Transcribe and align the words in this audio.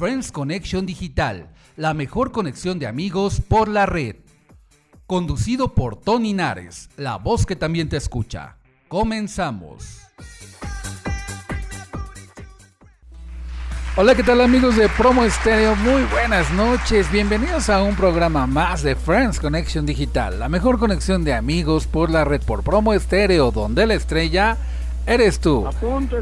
Friends 0.00 0.32
Connection 0.32 0.86
Digital, 0.86 1.50
la 1.76 1.92
mejor 1.92 2.32
conexión 2.32 2.78
de 2.78 2.86
amigos 2.86 3.42
por 3.46 3.68
la 3.68 3.84
red. 3.84 4.16
Conducido 5.06 5.74
por 5.74 5.94
Tony 5.94 6.32
Nares, 6.32 6.88
la 6.96 7.16
voz 7.16 7.44
que 7.44 7.54
también 7.54 7.90
te 7.90 7.98
escucha. 7.98 8.56
Comenzamos. 8.88 9.98
Hola, 13.94 14.14
¿qué 14.14 14.22
tal 14.22 14.40
amigos 14.40 14.76
de 14.76 14.88
Promo 14.88 15.22
Estéreo? 15.22 15.76
Muy 15.76 16.04
buenas 16.04 16.50
noches, 16.52 17.12
bienvenidos 17.12 17.68
a 17.68 17.82
un 17.82 17.94
programa 17.94 18.46
más 18.46 18.82
de 18.82 18.96
Friends 18.96 19.38
Connection 19.38 19.84
Digital, 19.84 20.38
la 20.38 20.48
mejor 20.48 20.78
conexión 20.78 21.24
de 21.24 21.34
amigos 21.34 21.86
por 21.86 22.08
la 22.08 22.24
red 22.24 22.40
por 22.40 22.62
Promo 22.62 22.94
Estéreo, 22.94 23.50
donde 23.50 23.86
la 23.86 23.92
estrella 23.92 24.56
eres 25.06 25.40
tú. 25.40 25.66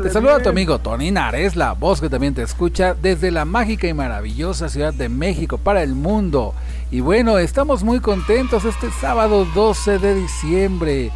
te 0.03 0.11
saluda 0.11 0.43
tu 0.43 0.49
amigo 0.49 0.79
Tony 0.79 1.11
Nares, 1.11 1.57
la 1.57 1.73
voz 1.73 2.01
que 2.01 2.09
también 2.09 2.35
te 2.35 2.43
escucha 2.43 2.95
desde 2.95 3.31
la 3.31 3.45
mágica 3.45 3.87
y 3.89 3.95
maravillosa 3.95 4.69
Ciudad 4.69 4.95
de 4.95 5.09
México 5.09 5.59
para 5.59 5.83
el 5.83 5.95
mundo. 5.95 6.55
Y 6.91 7.01
bueno, 7.01 7.39
estamos 7.39 7.83
muy 7.83 8.01
contentos 8.01 8.65
este 8.65 8.91
sábado 8.91 9.47
12 9.55 9.99
de 9.99 10.15
diciembre. 10.15 11.11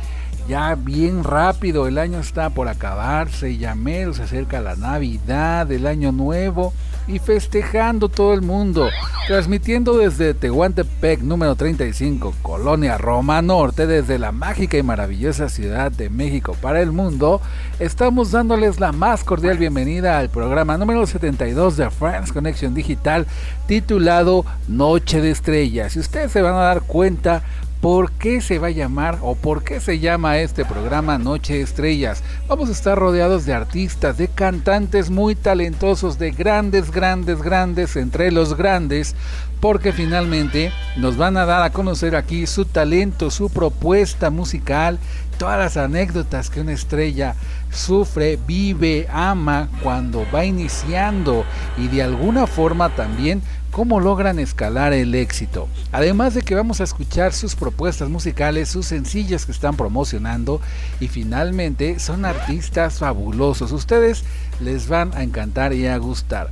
Ya 0.49 0.75
bien 0.75 1.23
rápido, 1.23 1.87
el 1.87 1.99
año 1.99 2.19
está 2.19 2.51
por 2.51 2.69
acabarse, 2.69 3.57
ya 3.57 3.75
menos 3.75 4.17
se 4.17 4.25
acerca 4.25 4.61
la 4.61 4.75
Navidad, 4.75 5.71
el 5.71 5.87
año 5.87 6.11
nuevo 6.11 6.73
y 7.07 7.19
festejando 7.19 8.09
todo 8.09 8.33
el 8.35 8.43
mundo, 8.43 8.89
transmitiendo 9.27 9.97
desde 9.97 10.35
Tehuantepec 10.35 11.21
número 11.21 11.55
35, 11.55 12.35
Colonia 12.43 12.99
Roma 12.99 13.41
Norte, 13.43 13.87
desde 13.87 14.19
la 14.19 14.33
mágica 14.33 14.79
y 14.79 14.83
maravillosa 14.83 15.49
Ciudad 15.49 15.91
de 15.91 16.11
México 16.11 16.57
para 16.61 16.81
el 16.81 16.93
mundo, 16.93 17.41
estamos 17.79 18.33
dándoles 18.33 18.79
la 18.79 18.93
más 18.93 19.25
cordial 19.25 19.59
bienvenida 19.59 20.19
al 20.19 20.29
programa 20.29 20.77
número 20.77 21.07
72 21.07 21.77
de 21.77 21.91
Friends 21.91 22.33
Connection 22.33 22.75
Digital 22.75 23.27
titulado 23.67 24.45
Noche 24.69 25.21
de 25.21 25.31
Estrellas. 25.31 25.97
Y 25.97 26.01
ustedes 26.01 26.33
se 26.33 26.43
van 26.43 26.55
a 26.55 26.59
dar 26.59 26.83
cuenta 26.83 27.43
por 27.83 28.13
qué 28.13 28.41
se 28.41 28.61
va 28.61 28.69
a 28.69 28.71
llamar 28.71 29.19
o 29.23 29.35
por 29.35 29.65
qué 29.65 29.81
se 29.81 29.99
llama 29.99 30.39
este 30.39 30.65
programa 30.65 31.19
Noche 31.19 31.61
Estrellas. 31.61 32.23
Vamos 32.47 32.69
a 32.69 32.73
estar 32.73 32.97
rodeados 32.97 33.45
de 33.45 33.55
artistas, 33.55 34.17
de 34.17 34.29
cantantes 34.29 35.11
muy 35.11 35.35
talentosos, 35.35 36.17
de 36.17 36.31
grandes, 36.31 36.93
grandes, 36.93 37.43
grandes, 37.43 37.97
entre 37.97 38.31
los 38.31 38.57
grandes, 38.57 39.17
porque 39.59 39.93
finalmente 39.93 40.71
nos 40.97 41.17
van 41.17 41.37
a 41.37 41.45
dar 41.45 41.65
a 41.65 41.71
conocer 41.71 42.15
aquí 42.15 42.47
su 42.47 42.67
talento, 42.67 43.33
su 43.33 43.51
propuesta 43.51 44.31
musical, 44.31 45.01
todas 45.39 45.59
las 45.59 45.77
anécdotas 45.77 46.51
que 46.51 46.61
una 46.61 46.73
estrella 46.73 47.35
sufre, 47.71 48.39
vive, 48.47 49.09
ama 49.11 49.69
cuando 49.83 50.27
va 50.33 50.45
iniciando 50.45 51.45
y 51.77 51.89
de 51.89 52.03
alguna 52.03 52.47
forma 52.47 52.95
también 52.95 53.43
cómo 53.71 54.01
logran 54.01 54.39
escalar 54.39 54.93
el 54.93 55.15
éxito. 55.15 55.67
Además 55.91 56.35
de 56.35 56.43
que 56.43 56.55
vamos 56.55 56.81
a 56.81 56.85
escuchar 56.85 57.33
sus 57.33 57.57
propuestas 57.57 58.11
musicales, 58.11 58.69
sus 58.69 58.87
sencillos 58.87 59.47
que 59.47 59.53
están 59.53 59.77
promocionando 59.77 60.61
y 61.01 61.09
finalmente 61.09 61.99
son 61.99 62.25
artistas 62.25 62.99
fabulosos. 62.99 63.73
Ustedes 63.73 64.25
les 64.61 64.89
van 64.89 65.13
a 65.15 65.23
encantar 65.23 65.73
y 65.73 65.87
a 65.87 65.97
gustar. 65.97 66.51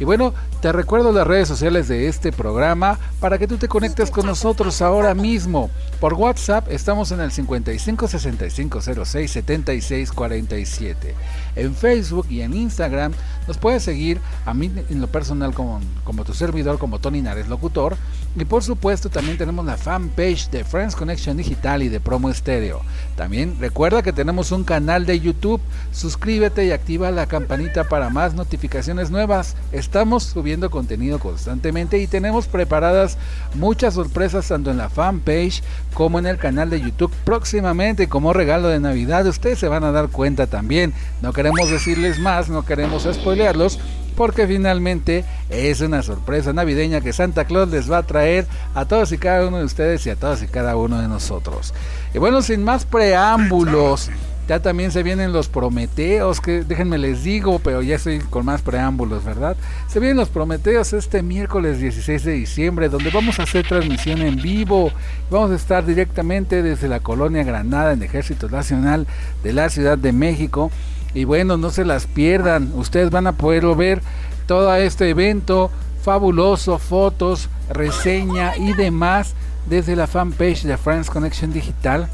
Y 0.00 0.04
bueno, 0.04 0.34
te 0.62 0.70
recuerdo 0.70 1.10
las 1.10 1.26
redes 1.26 1.48
sociales 1.48 1.88
de 1.88 2.06
este 2.06 2.30
programa 2.30 2.96
para 3.18 3.36
que 3.36 3.48
tú 3.48 3.56
te 3.56 3.66
conectes 3.66 4.12
con 4.12 4.26
nosotros 4.26 4.80
ahora 4.80 5.12
mismo. 5.12 5.70
Por 5.98 6.14
WhatsApp 6.14 6.68
estamos 6.70 7.10
en 7.10 7.18
el 7.20 7.32
55 7.32 8.06
65 8.06 8.80
06 9.04 9.28
76 9.28 10.12
47. 10.12 11.14
En 11.56 11.74
Facebook 11.74 12.28
y 12.30 12.42
en 12.42 12.54
Instagram 12.54 13.12
nos 13.48 13.58
puedes 13.58 13.82
seguir 13.82 14.20
a 14.46 14.54
mí 14.54 14.70
en 14.88 15.00
lo 15.00 15.08
personal 15.08 15.52
como, 15.52 15.80
como 16.04 16.24
tu 16.24 16.32
servidor, 16.32 16.78
como 16.78 17.00
Tony 17.00 17.22
Nares 17.22 17.48
Locutor. 17.48 17.96
Y 18.36 18.44
por 18.44 18.62
supuesto 18.62 19.10
también 19.10 19.38
tenemos 19.38 19.66
la 19.66 19.76
fanpage 19.76 20.48
de 20.50 20.64
Friends 20.64 20.94
Connection 20.94 21.36
Digital 21.36 21.82
y 21.82 21.88
de 21.88 21.98
Promo 21.98 22.30
Estéreo. 22.30 22.82
También 23.16 23.56
recuerda 23.58 24.02
que 24.02 24.12
tenemos 24.12 24.52
un 24.52 24.62
canal 24.62 25.06
de 25.06 25.18
YouTube. 25.18 25.60
Suscríbete 25.90 26.64
y 26.64 26.70
activa 26.70 27.10
la 27.10 27.26
campanita 27.26 27.82
para 27.88 28.10
más 28.10 28.34
notificaciones 28.34 29.10
nuevas. 29.10 29.56
Estamos 29.72 30.22
subiendo 30.22 30.51
contenido 30.70 31.18
constantemente 31.18 31.98
y 31.98 32.06
tenemos 32.06 32.46
preparadas 32.46 33.18
muchas 33.54 33.94
sorpresas 33.94 34.46
tanto 34.48 34.70
en 34.70 34.76
la 34.76 34.88
fanpage 34.88 35.62
como 35.94 36.18
en 36.18 36.26
el 36.26 36.38
canal 36.38 36.70
de 36.70 36.80
YouTube 36.80 37.12
próximamente 37.24 38.08
como 38.08 38.32
regalo 38.32 38.68
de 38.68 38.80
Navidad. 38.80 39.26
Ustedes 39.26 39.58
se 39.58 39.68
van 39.68 39.84
a 39.84 39.92
dar 39.92 40.08
cuenta 40.08 40.46
también. 40.46 40.92
No 41.20 41.32
queremos 41.32 41.70
decirles 41.70 42.18
más, 42.18 42.48
no 42.48 42.64
queremos 42.64 43.08
spoilearlos 43.10 43.78
porque 44.16 44.46
finalmente 44.46 45.24
es 45.48 45.80
una 45.80 46.02
sorpresa 46.02 46.52
navideña 46.52 47.00
que 47.00 47.12
Santa 47.12 47.44
Claus 47.44 47.68
les 47.70 47.90
va 47.90 47.98
a 47.98 48.02
traer 48.02 48.46
a 48.74 48.84
todos 48.84 49.12
y 49.12 49.18
cada 49.18 49.46
uno 49.46 49.58
de 49.58 49.64
ustedes 49.64 50.06
y 50.06 50.10
a 50.10 50.16
todos 50.16 50.42
y 50.42 50.48
cada 50.48 50.76
uno 50.76 51.00
de 51.00 51.08
nosotros. 51.08 51.72
Y 52.14 52.18
bueno, 52.18 52.42
sin 52.42 52.62
más 52.62 52.84
preámbulos, 52.84 54.10
ya 54.48 54.60
también 54.60 54.90
se 54.90 55.02
vienen 55.02 55.32
los 55.32 55.48
Prometeos, 55.48 56.40
que 56.40 56.64
déjenme 56.64 56.98
les 56.98 57.22
digo, 57.22 57.60
pero 57.60 57.80
ya 57.80 57.96
estoy 57.96 58.18
con 58.18 58.44
más 58.44 58.60
preámbulos, 58.60 59.24
¿verdad? 59.24 59.56
Se 59.86 60.00
vienen 60.00 60.16
los 60.16 60.28
Prometeos 60.28 60.92
este 60.92 61.22
miércoles 61.22 61.78
16 61.78 62.24
de 62.24 62.32
diciembre, 62.32 62.88
donde 62.88 63.10
vamos 63.10 63.38
a 63.38 63.44
hacer 63.44 63.66
transmisión 63.66 64.20
en 64.20 64.36
vivo. 64.36 64.90
Vamos 65.30 65.52
a 65.52 65.54
estar 65.54 65.86
directamente 65.86 66.62
desde 66.62 66.88
la 66.88 67.00
colonia 67.00 67.44
Granada 67.44 67.92
en 67.92 68.02
Ejército 68.02 68.48
Nacional 68.48 69.06
de 69.44 69.52
la 69.52 69.70
Ciudad 69.70 69.96
de 69.96 70.12
México. 70.12 70.70
Y 71.14 71.24
bueno, 71.24 71.56
no 71.56 71.70
se 71.70 71.84
las 71.84 72.06
pierdan, 72.06 72.72
ustedes 72.74 73.10
van 73.10 73.26
a 73.26 73.32
poder 73.32 73.64
ver 73.76 74.02
todo 74.46 74.74
este 74.74 75.08
evento 75.08 75.70
fabuloso, 76.02 76.78
fotos, 76.78 77.48
reseña 77.70 78.56
y 78.56 78.72
demás 78.72 79.34
desde 79.66 79.94
la 79.94 80.08
fanpage 80.08 80.64
de 80.64 80.76
France 80.76 81.10
Connection 81.10 81.52
Digital 81.52 82.08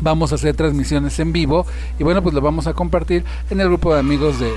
vamos 0.00 0.32
a 0.32 0.36
hacer 0.36 0.54
transmisiones 0.54 1.18
en 1.18 1.32
vivo 1.32 1.66
y 1.98 2.04
bueno 2.04 2.22
pues 2.22 2.34
lo 2.34 2.40
vamos 2.40 2.66
a 2.66 2.74
compartir 2.74 3.24
en 3.50 3.60
el 3.60 3.68
grupo 3.68 3.92
de 3.92 4.00
amigos 4.00 4.38
de, 4.38 4.48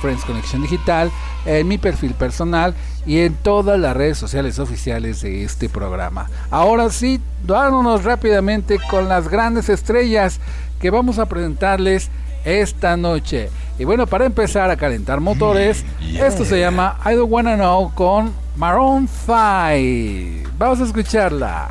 Friends 0.00 0.24
Connection 0.24 0.62
Digital 0.62 1.10
en 1.46 1.66
mi 1.66 1.78
perfil 1.78 2.14
personal 2.14 2.74
y 3.06 3.18
en 3.18 3.34
todas 3.34 3.78
las 3.78 3.96
redes 3.96 4.18
sociales 4.18 4.58
oficiales 4.58 5.22
de 5.22 5.44
este 5.44 5.68
programa. 5.68 6.28
Ahora 6.50 6.90
sí 6.90 7.20
vámonos 7.46 8.04
rápidamente 8.04 8.78
con 8.90 9.08
las 9.08 9.28
grandes 9.28 9.68
estrellas 9.68 10.40
que 10.80 10.90
vamos 10.90 11.18
a 11.18 11.26
presentarles 11.26 12.10
esta 12.44 12.96
noche. 12.96 13.50
Y 13.78 13.84
bueno 13.84 14.06
para 14.06 14.26
empezar 14.26 14.70
a 14.70 14.76
calentar 14.76 15.20
motores 15.20 15.84
esto 16.18 16.44
se 16.44 16.58
llama 16.58 16.98
I 17.04 17.14
Don't 17.14 17.30
Wanna 17.30 17.54
Know 17.54 17.92
con 17.94 18.32
Maroon 18.56 19.08
5 19.08 20.50
vamos 20.58 20.80
a 20.80 20.84
escucharla 20.84 21.70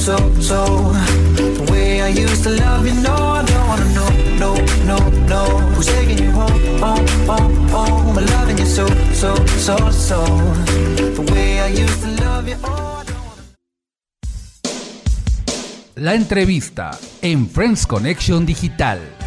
So, 0.00 0.16
so, 0.40 0.92
The 1.36 2.00
I 2.02 2.08
used 2.08 2.42
to 2.44 2.50
love 2.50 2.86
you, 2.86 2.94
no 3.02 3.42
no, 3.42 3.76
no, 3.98 4.56
no. 5.28 5.50
So, 8.64 8.86
so, 9.12 9.34
so, 9.90 10.16
I 11.60 11.68
used 11.68 12.02
to 12.02 12.24
love 12.24 12.48
you, 12.48 12.56
oh 12.64 13.02
La 15.96 16.14
entrevista 16.14 16.98
en 17.20 17.46
Friends 17.46 17.86
Connection 17.86 18.46
Digital. 18.46 19.19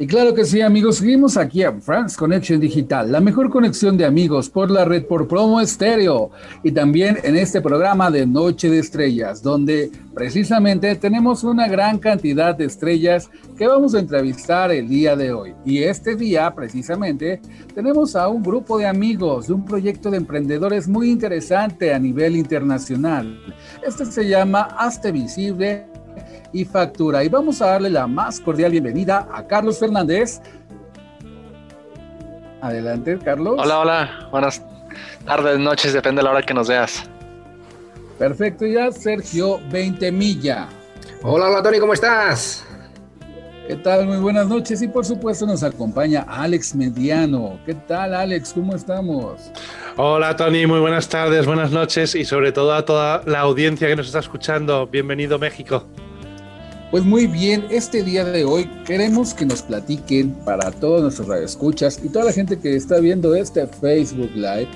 Y 0.00 0.06
claro 0.06 0.32
que 0.32 0.44
sí, 0.44 0.60
amigos, 0.60 0.98
seguimos 0.98 1.36
aquí 1.36 1.64
a 1.64 1.72
France 1.72 2.16
Connection 2.16 2.60
Digital, 2.60 3.10
la 3.10 3.20
mejor 3.20 3.50
conexión 3.50 3.96
de 3.96 4.04
amigos 4.04 4.48
por 4.48 4.70
la 4.70 4.84
red 4.84 5.04
por 5.04 5.26
promo 5.26 5.60
estéreo 5.60 6.30
y 6.62 6.70
también 6.70 7.18
en 7.24 7.34
este 7.34 7.60
programa 7.60 8.08
de 8.08 8.24
Noche 8.24 8.70
de 8.70 8.78
Estrellas, 8.78 9.42
donde 9.42 9.90
precisamente 10.14 10.94
tenemos 10.94 11.42
una 11.42 11.66
gran 11.66 11.98
cantidad 11.98 12.54
de 12.54 12.66
estrellas 12.66 13.28
que 13.56 13.66
vamos 13.66 13.92
a 13.96 13.98
entrevistar 13.98 14.70
el 14.70 14.88
día 14.88 15.16
de 15.16 15.32
hoy. 15.32 15.54
Y 15.64 15.82
este 15.82 16.14
día, 16.14 16.54
precisamente, 16.54 17.40
tenemos 17.74 18.14
a 18.14 18.28
un 18.28 18.44
grupo 18.44 18.78
de 18.78 18.86
amigos 18.86 19.48
de 19.48 19.54
un 19.54 19.64
proyecto 19.64 20.12
de 20.12 20.18
emprendedores 20.18 20.86
muy 20.86 21.10
interesante 21.10 21.92
a 21.92 21.98
nivel 21.98 22.36
internacional. 22.36 23.36
Este 23.84 24.06
se 24.06 24.28
llama 24.28 24.60
Hazte 24.78 25.10
Visible 25.10 25.86
y 26.52 26.64
Factura. 26.64 27.24
Y 27.24 27.28
vamos 27.28 27.60
a 27.62 27.66
darle 27.66 27.90
la 27.90 28.06
más 28.06 28.40
cordial 28.40 28.70
bienvenida 28.70 29.28
a 29.32 29.46
Carlos 29.46 29.78
Fernández. 29.78 30.40
Adelante, 32.60 33.18
Carlos. 33.24 33.56
Hola, 33.58 33.78
hola. 33.80 34.28
Buenas 34.30 34.62
tardes, 35.24 35.58
noches, 35.58 35.92
depende 35.92 36.20
de 36.20 36.24
la 36.24 36.30
hora 36.30 36.42
que 36.42 36.54
nos 36.54 36.68
veas. 36.68 37.08
Perfecto, 38.18 38.66
ya 38.66 38.90
Sergio 38.90 39.60
Veintemilla. 39.70 40.68
Hola, 41.22 41.46
hola, 41.46 41.62
Tony, 41.62 41.78
¿cómo 41.78 41.92
estás? 41.92 42.64
¿Qué 43.68 43.76
tal? 43.76 44.06
Muy 44.06 44.16
buenas 44.16 44.48
noches 44.48 44.80
y 44.80 44.88
por 44.88 45.04
supuesto 45.04 45.44
nos 45.44 45.62
acompaña 45.62 46.24
Alex 46.26 46.74
Mediano. 46.74 47.60
¿Qué 47.66 47.74
tal, 47.74 48.14
Alex? 48.14 48.54
¿Cómo 48.54 48.74
estamos? 48.74 49.52
Hola, 49.96 50.34
Tony, 50.36 50.66
muy 50.66 50.80
buenas 50.80 51.08
tardes, 51.08 51.44
buenas 51.44 51.70
noches 51.70 52.14
y 52.14 52.24
sobre 52.24 52.50
todo 52.50 52.72
a 52.72 52.84
toda 52.84 53.22
la 53.26 53.40
audiencia 53.40 53.86
que 53.86 53.94
nos 53.94 54.06
está 54.06 54.20
escuchando. 54.20 54.86
Bienvenido, 54.86 55.38
México. 55.38 55.84
Pues 56.90 57.04
muy 57.04 57.26
bien, 57.26 57.66
este 57.68 58.02
día 58.02 58.24
de 58.24 58.46
hoy 58.46 58.64
queremos 58.86 59.34
que 59.34 59.44
nos 59.44 59.60
platiquen 59.60 60.32
para 60.46 60.70
todos 60.70 61.02
nuestros 61.02 61.28
radioescuchas 61.28 62.00
y 62.02 62.08
toda 62.08 62.24
la 62.24 62.32
gente 62.32 62.58
que 62.58 62.76
está 62.76 62.98
viendo 62.98 63.34
este 63.34 63.66
Facebook 63.66 64.30
Live, 64.34 64.68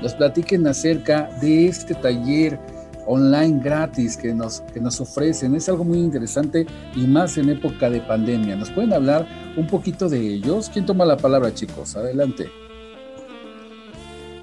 nos 0.00 0.14
platiquen 0.14 0.68
acerca 0.68 1.28
de 1.40 1.66
este 1.66 1.96
taller 1.96 2.60
online 3.06 3.60
gratis 3.60 4.16
que 4.16 4.32
nos, 4.32 4.60
que 4.72 4.80
nos 4.80 5.00
ofrecen. 5.00 5.56
Es 5.56 5.68
algo 5.68 5.82
muy 5.82 5.98
interesante 5.98 6.64
y 6.94 7.08
más 7.08 7.36
en 7.38 7.48
época 7.48 7.90
de 7.90 8.02
pandemia. 8.02 8.54
¿Nos 8.54 8.70
pueden 8.70 8.92
hablar 8.92 9.26
un 9.56 9.66
poquito 9.66 10.08
de 10.08 10.20
ellos? 10.20 10.70
¿Quién 10.72 10.86
toma 10.86 11.04
la 11.04 11.16
palabra, 11.16 11.52
chicos? 11.52 11.96
Adelante. 11.96 12.48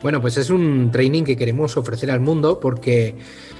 Bueno, 0.02 0.20
pues 0.20 0.36
es 0.36 0.50
un 0.50 0.92
training 0.92 1.24
que 1.24 1.38
queremos 1.38 1.78
ofrecer 1.78 2.12
al 2.12 2.20
mundo 2.20 2.60
porque 2.60 3.16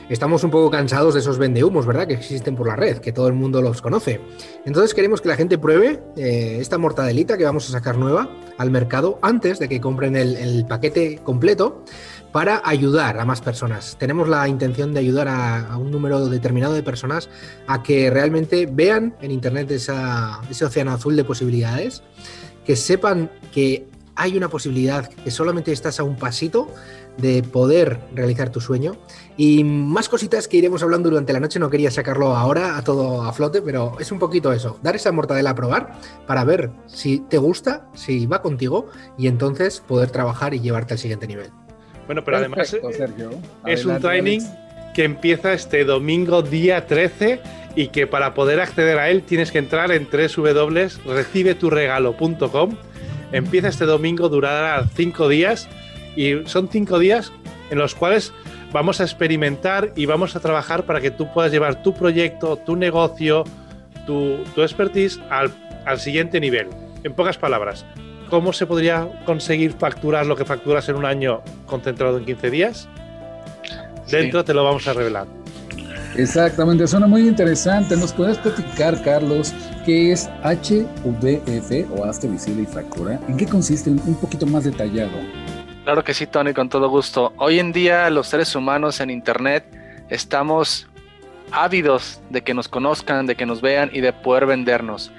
estamos 0.10 0.44
un 0.44 0.52
poco 0.52 0.70
cansados 0.70 1.14
de 1.14 1.20
esos 1.20 1.38
vendehumos, 1.38 1.86
¿verdad? 1.86 2.08
Que 2.08 2.14
existen 2.14 2.56
por 2.56 2.68
la 2.68 2.76
red, 2.76 2.98
que 2.98 3.12
todo 3.12 3.28
el 3.28 3.34
mundo 3.34 3.62
los 3.62 3.82
conoce. 3.82 4.22
Entonces 4.66 4.94
queremos 4.94 5.22
que 5.22 5.30
la 5.30 5.36
gente 5.36 5.58
pruebe 5.58 6.02
eh, 6.16 6.58
esta 6.60 6.78
mortadelita 6.78 7.38
que 7.38 7.44
vamos 7.44 7.68
a 7.70 7.72
sacar 7.72 7.98
nueva 7.98 8.30
al 8.58 8.72
mercado 8.72 9.20
antes 9.22 9.60
de 9.60 9.68
que 9.68 9.82
compren 9.82 10.16
el, 10.16 10.66
paquete 10.68 11.20
completo 11.24 11.84
para 12.32 12.62
ayudar 12.66 13.20
a 13.20 13.26
más 13.26 13.42
personas. 13.42 13.98
Tenemos 14.00 14.28
la 14.28 14.48
intención 14.48 14.94
de 14.94 15.00
ayudar 15.00 15.28
a, 15.28 15.78
un 15.78 15.92
número 15.92 16.28
determinado 16.28 16.74
de 16.74 16.84
personas 16.84 17.30
a 17.68 17.84
que 17.84 18.10
realmente 18.10 18.68
vean 18.72 19.16
en 19.22 19.32
Internet 19.32 19.72
ese 19.72 20.66
océano 20.66 20.92
azul 20.92 21.16
de 21.16 21.24
posibilidades, 21.24 22.04
que 22.66 22.76
sepan 22.76 23.30
que 23.52 23.88
hay 24.16 24.38
una 24.38 24.50
posibilidad, 24.50 25.08
que 25.08 25.32
solamente 25.32 25.72
estás 25.72 26.00
a 26.00 26.04
un 26.04 26.16
pasito 26.16 26.68
de 27.18 27.44
poder 27.44 28.00
realizar 28.14 28.50
tu 28.50 28.62
sueño. 28.62 28.96
Y 29.38 29.66
más 29.66 30.08
cositas 30.08 30.48
que 30.48 30.58
iremos 30.58 30.82
hablando 30.82 31.10
durante 31.10 31.34
la 31.34 31.42
noche, 31.42 31.60
no 31.60 31.70
quería 31.70 31.92
sacarlo 31.92 32.36
ahora 32.36 32.78
a 32.78 32.84
todo 32.84 33.24
a 33.24 33.34
flote, 33.34 33.62
pero 33.62 33.98
es 34.00 34.12
un 34.12 34.20
poquito 34.20 34.54
eso, 34.54 34.80
dar 34.82 34.96
esa 34.96 35.12
mortadela 35.12 35.50
a 35.50 35.56
probar 35.56 35.92
para 36.26 36.46
ver 36.46 36.72
si 36.86 37.20
te 37.20 37.38
gusta, 37.38 37.90
si 37.94 38.28
va 38.28 38.42
contigo 38.42 38.88
y 39.18 39.28
entonces 39.28 39.82
poder 39.82 40.10
trabajar 40.10 40.54
y 40.54 40.62
llevarte 40.62 40.94
al 40.94 41.00
siguiente 41.00 41.28
nivel. 41.28 41.50
Bueno, 42.06 42.24
pero 42.24 42.38
además 42.38 42.74
eh, 42.74 42.82
es 43.66 43.84
un 43.86 44.00
training 44.00 44.40
que 44.94 45.04
empieza 45.04 45.52
este 45.54 45.84
domingo 45.84 46.42
día 46.42 46.88
13 46.88 47.42
y 47.76 47.90
que 47.90 48.08
para 48.08 48.34
poder 48.34 48.62
acceder 48.62 48.98
a 49.00 49.10
él 49.10 49.24
tienes 49.24 49.52
que 49.52 49.58
entrar 49.58 49.92
en 49.92 50.08
www.recibeturregalo.com. 50.10 52.78
Empieza 53.34 53.68
este 53.68 53.84
domingo, 53.86 54.30
durará 54.30 54.88
cinco 54.96 55.28
días 55.28 55.68
y 56.16 56.46
son 56.46 56.70
cinco 56.70 57.00
días 57.00 57.34
en 57.70 57.80
los 57.80 57.96
cuales 57.96 58.32
vamos 58.76 59.00
a 59.00 59.06
experimentar 59.06 59.94
y 59.96 60.06
vamos 60.06 60.36
a 60.36 60.42
trabajar 60.42 60.86
para 60.86 61.00
que 61.00 61.10
tú 61.10 61.32
puedas 61.32 61.50
llevar 61.50 61.82
tu 61.82 61.94
proyecto, 61.94 62.58
tu 62.58 62.76
negocio, 62.76 63.46
tu, 64.06 64.42
expertise 64.58 65.18
al, 65.30 65.50
siguiente 65.98 66.42
nivel. 66.42 66.68
En 67.06 67.14
pocas 67.14 67.38
palabras, 67.38 67.86
¿cómo 68.30 68.52
se 68.52 68.66
podría 68.66 69.08
conseguir 69.26 69.72
facturar 69.72 70.26
lo 70.26 70.36
que 70.36 70.44
facturas 70.44 70.90
en 70.90 70.98
un 70.98 71.06
año 71.06 71.42
concentrado 71.66 72.18
en 72.18 72.26
15 72.26 72.52
días? 72.52 72.90
Dentro 74.12 74.44
te 74.44 74.54
lo 74.54 74.66
vamos 74.66 74.86
a 74.90 74.94
revelar. 74.94 75.28
Exactamente, 76.18 76.86
suena 76.86 77.08
muy 77.08 77.30
interesante. 77.30 77.96
¿Nos 77.96 78.12
puedes 78.12 78.38
platicar, 78.40 79.02
Carlos, 79.04 79.54
qué 79.86 80.12
es 80.12 80.30
HVF 80.44 81.98
o 81.98 82.04
Hazte 82.04 82.28
Visible 82.28 82.64
y 82.64 82.66
Factura? 82.66 83.22
¿En 83.30 83.38
qué 83.38 83.46
consiste 83.46 83.90
un 83.90 84.20
poquito 84.20 84.46
más 84.46 84.66
detallado? 84.66 85.45
Claro 85.86 86.04
que 86.04 86.16
sí, 86.16 86.26
Tony, 86.26 86.52
con 86.56 86.68
todo 86.68 86.90
gusto. 86.90 87.32
Hoy 87.38 87.60
en 87.60 87.72
día 87.72 88.10
los 88.10 88.26
seres 88.26 88.56
humanos 88.56 89.00
en 89.02 89.12
Internet 89.12 89.66
estamos 90.10 90.88
ávidos 91.52 92.20
de 92.32 92.42
que 92.42 92.56
nos 92.56 92.68
conozcan, 92.68 93.28
de 93.28 93.36
que 93.36 93.46
nos 93.46 93.62
vean 93.62 93.92
y 93.94 94.02
de 94.02 94.12
poder 94.12 94.48
vendernos. 94.48 95.12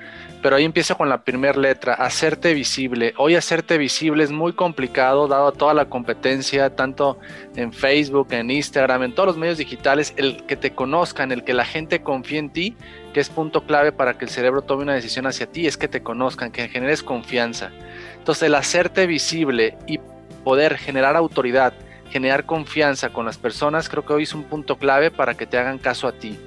Pero 0.43 0.57
ahí 0.57 0.65
empieza 0.65 0.97
con 0.97 1.09
la 1.09 1.23
primera 1.23 1.57
letra, 1.57 1.95
hacerte 1.95 2.53
visible. 2.53 3.15
Hoy 3.17 3.37
hacerte 3.37 3.79
visible 3.79 4.25
es 4.25 4.33
muy 4.33 4.55
complicado 4.55 5.29
dado 5.29 5.53
toda 5.53 5.73
la 5.73 5.85
competencia, 5.85 6.75
tanto 6.75 7.21
en 7.55 7.73
Facebook, 7.73 8.33
en 8.33 8.51
Instagram, 8.51 9.05
en 9.05 9.15
todos 9.15 9.29
los 9.29 9.37
medios 9.37 9.59
digitales, 9.59 10.15
el 10.17 10.45
que 10.47 10.57
te 10.57 10.73
conozcan, 10.73 11.31
el 11.31 11.45
que 11.45 11.55
la 11.55 11.65
gente 11.65 12.03
confíe 12.03 12.39
en 12.39 12.51
ti, 12.51 12.77
que 13.15 13.21
es 13.21 13.29
punto 13.29 13.67
clave 13.67 13.93
para 13.93 14.19
que 14.19 14.25
el 14.25 14.33
cerebro 14.33 14.63
tome 14.63 14.83
una 14.83 14.95
decisión 14.95 15.29
hacia 15.29 15.47
ti, 15.47 15.69
es 15.69 15.77
que 15.77 15.87
te 15.87 16.03
conozcan, 16.03 16.51
que 16.51 16.69
generes 16.69 17.05
confianza. 17.05 17.71
Entonces 18.19 18.43
el 18.43 18.57
hacerte 18.57 19.07
visible 19.07 19.79
y 19.87 20.01
poder 20.47 20.79
generar 20.79 21.17
autoridad, 21.17 21.73
generar 22.09 22.47
confianza 22.47 23.09
con 23.09 23.27
las 23.27 23.37
personas, 23.37 23.89
creo 23.89 24.07
que 24.07 24.13
hoy 24.13 24.23
es 24.23 24.33
un 24.33 24.45
punto 24.45 24.79
clave 24.79 25.11
para 25.11 25.35
que 25.35 25.45
te 25.45 25.59
hagan 25.59 25.79
caso 25.79 26.07
a 26.07 26.13
ti. 26.13 26.39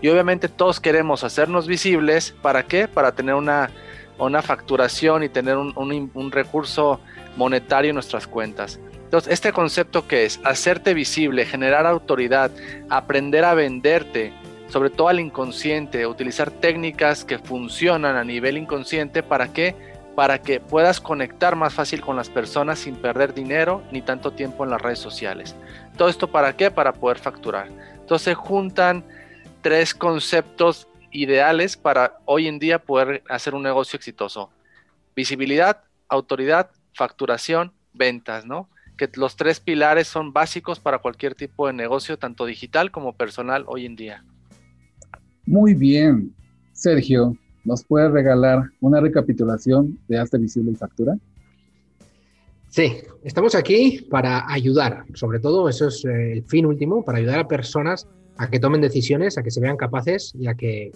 Y 0.00 0.06
obviamente 0.06 0.48
todos 0.48 0.78
queremos 0.78 1.24
hacernos 1.24 1.66
visibles, 1.66 2.36
¿para 2.40 2.62
qué? 2.62 2.86
Para 2.86 3.16
tener 3.16 3.34
una, 3.34 3.68
una 4.16 4.42
facturación 4.42 5.24
y 5.24 5.28
tener 5.28 5.56
un, 5.56 6.30
recurso 6.30 7.00
monetario 7.36 7.88
en 7.88 7.94
nuestras 7.94 8.28
cuentas. 8.28 8.78
Entonces, 9.02 9.32
este 9.32 9.52
concepto 9.52 10.06
que 10.06 10.24
es 10.24 10.38
hacerte 10.44 10.94
visible, 10.94 11.44
generar 11.44 11.84
autoridad, 11.84 12.52
aprender 12.88 13.44
a 13.44 13.54
venderte, 13.54 14.32
sobre 14.68 14.90
todo 14.90 15.08
al 15.08 15.18
inconsciente, 15.18 16.06
utilizar 16.06 16.52
técnicas 16.52 17.24
que 17.24 17.40
funcionan 17.40 18.14
a 18.14 18.22
nivel 18.22 18.56
inconsciente 18.56 19.24
para 19.24 19.52
que 19.52 19.74
para 20.18 20.42
que 20.42 20.58
puedas 20.58 21.00
conectar 21.00 21.54
más 21.54 21.74
fácil 21.74 22.00
con 22.00 22.16
las 22.16 22.28
personas 22.28 22.80
sin 22.80 22.96
perder 22.96 23.34
dinero 23.34 23.84
ni 23.92 24.02
tanto 24.02 24.32
tiempo 24.32 24.64
en 24.64 24.70
las 24.70 24.82
redes 24.82 24.98
sociales. 24.98 25.54
¿Todo 25.96 26.08
esto 26.08 26.26
para 26.26 26.56
qué? 26.56 26.72
Para 26.72 26.92
poder 26.92 27.20
facturar. 27.20 27.68
Entonces 28.00 28.34
juntan 28.34 29.04
tres 29.62 29.94
conceptos 29.94 30.88
ideales 31.12 31.76
para 31.76 32.18
hoy 32.24 32.48
en 32.48 32.58
día 32.58 32.80
poder 32.80 33.22
hacer 33.28 33.54
un 33.54 33.62
negocio 33.62 33.96
exitoso. 33.96 34.50
Visibilidad, 35.14 35.84
autoridad, 36.08 36.72
facturación, 36.94 37.72
ventas, 37.92 38.44
¿no? 38.44 38.68
Que 38.96 39.08
los 39.14 39.36
tres 39.36 39.60
pilares 39.60 40.08
son 40.08 40.32
básicos 40.32 40.80
para 40.80 40.98
cualquier 40.98 41.36
tipo 41.36 41.68
de 41.68 41.74
negocio, 41.74 42.18
tanto 42.18 42.44
digital 42.44 42.90
como 42.90 43.12
personal 43.12 43.62
hoy 43.68 43.86
en 43.86 43.94
día. 43.94 44.24
Muy 45.46 45.74
bien, 45.74 46.34
Sergio. 46.72 47.36
¿Nos 47.68 47.84
puede 47.84 48.08
regalar 48.08 48.70
una 48.80 48.98
recapitulación 48.98 49.98
de 50.08 50.16
Hazte 50.16 50.38
Visible 50.38 50.72
y 50.72 50.74
Factura? 50.74 51.18
Sí, 52.70 52.94
estamos 53.22 53.54
aquí 53.54 54.06
para 54.10 54.50
ayudar, 54.50 55.04
sobre 55.12 55.38
todo 55.38 55.68
eso 55.68 55.88
es 55.88 56.02
eh, 56.06 56.32
el 56.32 56.44
fin 56.44 56.64
último, 56.64 57.04
para 57.04 57.18
ayudar 57.18 57.40
a 57.40 57.46
personas 57.46 58.08
a 58.38 58.48
que 58.48 58.58
tomen 58.58 58.80
decisiones, 58.80 59.36
a 59.36 59.42
que 59.42 59.50
se 59.50 59.60
vean 59.60 59.76
capaces 59.76 60.32
y 60.34 60.46
a 60.46 60.54
que 60.54 60.92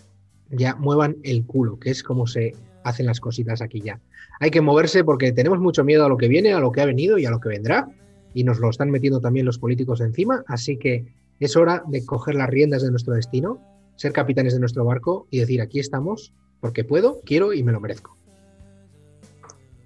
ya 0.51 0.75
muevan 0.77 1.19
el 1.25 1.45
culo, 1.45 1.79
que 1.79 1.91
es 1.91 2.03
como 2.03 2.27
se 2.27 2.55
hacen 2.85 3.05
las 3.05 3.21
cositas 3.21 3.61
aquí 3.61 3.83
ya. 3.83 4.01
Hay 4.41 4.51
que 4.51 4.63
moverse 4.63 5.05
porque 5.05 5.31
tenemos 5.31 5.61
mucho 5.61 5.85
miedo 5.85 6.07
a 6.07 6.09
lo 6.09 6.17
que 6.17 6.29
viene, 6.29 6.55
a 6.55 6.61
lo 6.61 6.73
que 6.73 6.81
ha 6.81 6.87
venido 6.87 7.19
y 7.19 7.27
a 7.27 7.31
lo 7.31 7.39
que 7.39 7.51
vendrá. 7.51 7.87
Y 8.33 8.45
nos 8.45 8.61
lo 8.61 8.71
están 8.71 8.91
metiendo 8.91 9.21
también 9.21 9.45
los 9.45 9.59
políticos 9.59 10.01
encima. 10.01 10.43
Así 10.47 10.79
que 10.79 11.05
es 11.39 11.55
hora 11.55 11.83
de 11.87 12.07
coger 12.07 12.35
las 12.35 12.49
riendas 12.49 12.83
de 12.83 12.91
nuestro 12.91 13.13
destino, 13.13 13.61
ser 13.97 14.13
capitanes 14.13 14.55
de 14.55 14.61
nuestro 14.61 14.87
barco 14.87 15.27
y 15.31 15.39
decir, 15.39 15.61
aquí 15.61 15.79
estamos 15.79 16.33
porque 16.63 16.85
puedo, 16.85 17.21
quiero 17.27 17.53
y 17.53 17.65
me 17.65 17.73
lo 17.73 17.81
merezco. 17.81 18.17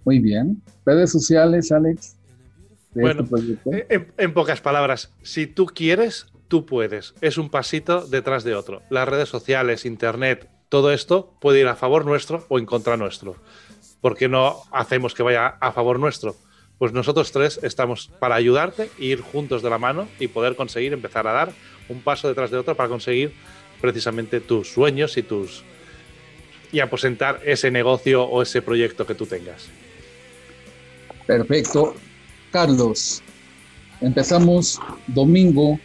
Muy 0.04 0.18
bien. 0.18 0.62
Redes 0.84 1.10
sociales, 1.10 1.72
Alex. 1.72 2.16
Bueno, 2.94 3.24
este 3.24 3.86
en, 3.88 4.12
en, 4.16 4.34
pocas 4.34 4.60
palabras, 4.60 5.10
si 5.22 5.46
tú 5.46 5.66
quieres, 5.66 6.26
tú 6.48 6.66
puedes. 6.66 7.14
Es 7.22 7.38
un 7.38 7.48
pasito 7.48 8.06
detrás 8.06 8.44
de 8.44 8.54
otro. 8.54 8.82
Las 8.90 9.08
redes 9.08 9.30
sociales, 9.30 9.86
internet, 9.86 10.50
todo 10.68 10.92
esto 10.92 11.34
puede 11.40 11.60
ir 11.60 11.66
a 11.66 11.76
favor 11.76 12.04
nuestro 12.04 12.44
o 12.48 12.58
en 12.58 12.66
contra 12.66 12.98
nuestro. 12.98 13.36
¿Por 14.02 14.14
qué 14.14 14.28
no 14.28 14.56
hacemos 14.70 15.14
que 15.14 15.22
vaya 15.22 15.46
a 15.46 15.72
favor 15.72 15.98
nuestro? 15.98 16.36
Pues 16.78 16.92
nosotros 16.92 17.32
tres 17.32 17.58
estamos 17.62 18.08
para 18.20 18.34
ayudarte, 18.34 18.90
ir 18.98 19.22
juntos 19.22 19.62
de 19.62 19.70
la 19.70 19.78
mano 19.78 20.08
y 20.20 20.28
poder 20.28 20.56
conseguir 20.56 20.92
empezar 20.92 21.26
a 21.26 21.32
dar 21.32 21.52
un 21.88 22.02
paso 22.02 22.28
detrás 22.28 22.50
de 22.50 22.58
otro 22.58 22.76
para 22.76 22.90
conseguir 22.90 23.32
precisamente 23.80 24.40
tus 24.40 24.68
sueños 24.68 25.16
y 25.16 25.22
tus 25.22 25.64
y 26.72 26.80
aposentar 26.80 27.40
ese 27.44 27.70
negocio 27.70 28.24
o 28.24 28.42
ese 28.42 28.62
proyecto 28.62 29.06
que 29.06 29.14
tú 29.14 29.26
tengas. 29.26 29.68
Perfecto. 31.26 31.94
Carlos, 32.52 33.22
empezamos 34.00 34.80
domingo 35.06 35.78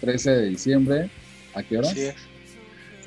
13 0.00 0.30
de 0.30 0.48
diciembre. 0.48 1.10
¿A 1.54 1.62
qué 1.62 1.78
hora? 1.78 1.88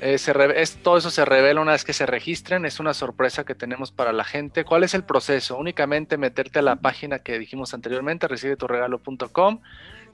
Eh, 0.00 0.18
es, 0.56 0.76
todo 0.82 0.98
eso 0.98 1.10
se 1.10 1.24
revela 1.24 1.60
una 1.60 1.72
vez 1.72 1.84
que 1.84 1.94
se 1.94 2.04
registren, 2.04 2.66
es 2.66 2.80
una 2.80 2.92
sorpresa 2.92 3.44
que 3.44 3.54
tenemos 3.54 3.92
para 3.92 4.12
la 4.12 4.24
gente. 4.24 4.64
¿Cuál 4.64 4.84
es 4.84 4.94
el 4.94 5.04
proceso? 5.04 5.56
Únicamente 5.56 6.18
meterte 6.18 6.58
a 6.58 6.62
la 6.62 6.76
página 6.76 7.20
que 7.20 7.38
dijimos 7.38 7.72
anteriormente, 7.72 8.28
recibeturegalo.com, 8.28 9.60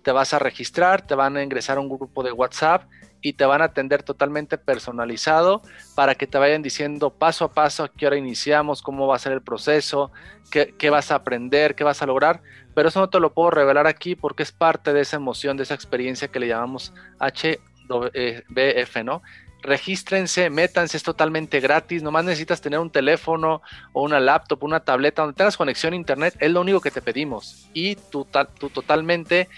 te 0.03 0.13
vas 0.13 0.35
a 0.35 0.39
registrar, 0.39 1.05
te 1.07 1.15
van 1.15 1.37
a 1.37 1.43
ingresar 1.43 1.79
a 1.79 1.81
un 1.81 1.89
grupo 1.89 2.23
de 2.23 2.33
WhatsApp 2.33 2.85
y 3.23 3.35
te 3.35 3.47
van 3.47 3.63
a 3.63 3.67
atender 3.67 4.03
totalmente 4.03 4.59
personalizado 4.59 5.63
para 5.95 6.15
que 6.15 6.27
te 6.27 6.39
vayan 6.39 6.63
diciendo 6.63 7.11
paso 7.11 7.47
a 7.47 7.53
paso 7.53 7.85
a 7.85 7.89
qué 7.89 8.07
hora 8.07 8.17
iniciamos, 8.17 8.83
cómo 8.83 9.07
va 9.07 9.17
a 9.17 9.21
ser 9.21 9.33
el 9.33 9.43
proceso, 9.43 10.11
qué, 10.51 10.75
qué 10.77 10.91
vas 10.91 11.11
a 11.11 11.15
aprender, 11.15 11.75
qué 11.75 11.85
vas 11.85 12.03
a 12.03 12.07
lograr. 12.07 12.43
Pero 12.75 12.89
eso 12.89 13.01
no 13.01 13.09
te 13.09 13.21
lo 13.21 13.33
puedo 13.33 13.51
revelar 13.51 13.87
aquí 13.87 14.17
porque 14.17 14.43
es 14.43 14.53
parte 14.53 14.93
de 14.93 15.01
esa 15.01 15.17
emoción, 15.17 15.57
de 15.57 15.63
esa 15.63 15.75
experiencia 15.75 16.29
que 16.29 16.41
le 16.41 16.49
llamamos 16.49 16.93
HBF, 17.21 19.05
¿no? 19.05 19.23
regístrense, 19.63 20.51
métanse, 20.51 20.97
es 20.97 21.03
totalmente 21.03 21.61
gratis, 21.61 22.03
nomás 22.03 22.25
necesitas 22.25 22.61
tener 22.61 22.81
un 22.81 22.91
teléfono 22.91 23.63
o 23.93 24.03
una 24.03 24.21
laptop, 24.21 24.65
una 24.65 24.81
tableta 24.81 25.23
donde 25.23 25.37
tengas 25.37 25.57
conexión 25.57 25.93
a 25.93 25.97
internet, 25.97 26.37
es 26.41 26.51
lo 26.51 26.61
único 26.61 26.81
que 26.81 26.91
te 26.91 27.01
pedimos. 27.01 27.69
Y 27.73 27.95
tu, 27.95 28.27
tu 28.59 28.71
totalmente 28.71 29.49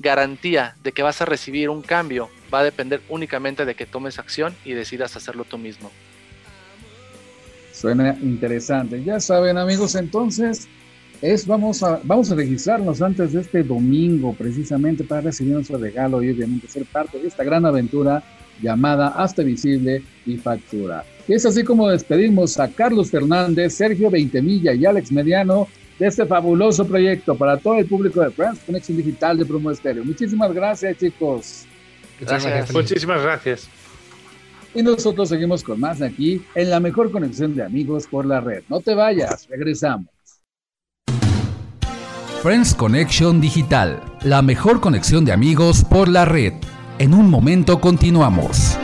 garantía 0.00 0.74
de 0.82 0.92
que 0.92 1.02
vas 1.02 1.20
a 1.20 1.26
recibir 1.26 1.68
un 1.68 1.82
cambio 1.82 2.30
va 2.52 2.60
a 2.60 2.64
depender 2.64 3.00
únicamente 3.08 3.64
de 3.64 3.74
que 3.74 3.86
tomes 3.86 4.18
acción 4.18 4.54
y 4.64 4.72
decidas 4.72 5.14
hacerlo 5.14 5.44
tú 5.44 5.58
mismo. 5.58 5.90
Suena 7.72 8.16
interesante. 8.20 9.02
Ya 9.04 9.20
saben 9.20 9.56
amigos, 9.56 9.94
entonces 9.94 10.68
es 11.22 11.46
vamos 11.46 11.82
a 11.82 12.00
vamos 12.02 12.32
a 12.32 12.34
registrarnos 12.34 13.02
antes 13.02 13.32
de 13.32 13.42
este 13.42 13.62
domingo 13.62 14.34
precisamente 14.34 15.04
para 15.04 15.20
recibir 15.20 15.52
nuestro 15.52 15.78
regalo 15.78 16.22
y 16.22 16.30
obviamente 16.30 16.66
ser 16.66 16.86
parte 16.86 17.18
de 17.18 17.28
esta 17.28 17.44
gran 17.44 17.66
aventura 17.66 18.22
llamada 18.60 19.08
Hasta 19.08 19.42
Visible 19.42 20.02
y 20.26 20.36
Factura. 20.36 21.04
es 21.28 21.46
así 21.46 21.62
como 21.62 21.88
despedimos 21.88 22.58
a 22.58 22.68
Carlos 22.68 23.10
Fernández, 23.10 23.74
Sergio 23.74 24.10
Veintemilla 24.10 24.74
y 24.74 24.84
Alex 24.84 25.12
Mediano 25.12 25.68
de 26.00 26.06
este 26.06 26.24
fabuloso 26.24 26.86
proyecto 26.86 27.34
para 27.34 27.58
todo 27.58 27.74
el 27.74 27.86
público 27.86 28.22
de 28.22 28.30
Friends 28.30 28.60
Conexión 28.60 28.96
Digital 28.96 29.36
de 29.38 29.44
Promo 29.44 29.70
Estéreo. 29.70 30.02
Muchísimas 30.02 30.50
gracias, 30.52 30.96
chicos. 30.96 31.66
Gracias. 32.18 32.72
Muchísimas 32.72 33.22
gracias. 33.22 33.68
Y 34.74 34.82
nosotros 34.82 35.28
seguimos 35.28 35.62
con 35.62 35.78
más 35.78 36.00
aquí 36.00 36.42
en 36.54 36.70
la 36.70 36.80
mejor 36.80 37.10
conexión 37.10 37.54
de 37.54 37.62
amigos 37.62 38.06
por 38.06 38.24
la 38.24 38.40
red. 38.40 38.62
No 38.70 38.80
te 38.80 38.94
vayas, 38.94 39.46
regresamos. 39.48 40.08
Friends 42.42 42.74
Connection 42.74 43.38
Digital, 43.38 44.00
la 44.22 44.40
mejor 44.40 44.80
conexión 44.80 45.26
de 45.26 45.32
amigos 45.32 45.84
por 45.84 46.08
la 46.08 46.24
red. 46.24 46.54
En 46.98 47.12
un 47.12 47.28
momento 47.28 47.78
continuamos. 47.78 48.79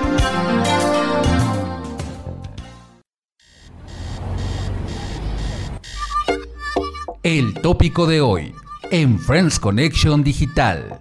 El 7.29 7.55
tópico 7.55 8.07
de 8.07 8.21
hoy 8.21 8.55
en 8.93 9.19
Friends 9.19 9.59
Connection 9.59 10.23
Digital. 10.23 11.01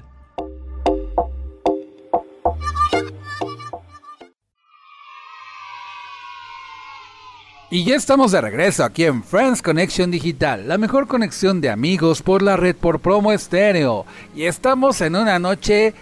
Y 7.70 7.86
ya 7.86 7.96
estamos 7.96 8.32
de 8.32 8.42
regreso 8.42 8.84
aquí 8.84 9.04
en 9.04 9.24
Friends 9.24 9.62
Connection 9.62 10.10
Digital, 10.10 10.68
la 10.68 10.80
mejor 10.80 11.06
conexión 11.08 11.62
de 11.62 11.70
amigos 11.70 12.24
por 12.24 12.42
la 12.42 12.58
red 12.58 12.76
por 12.76 13.02
promo 13.02 13.32
estéreo. 13.32 14.08
Y 14.36 14.46
estamos 14.46 15.02
en 15.02 15.16
una 15.16 15.38
noche 15.38 15.94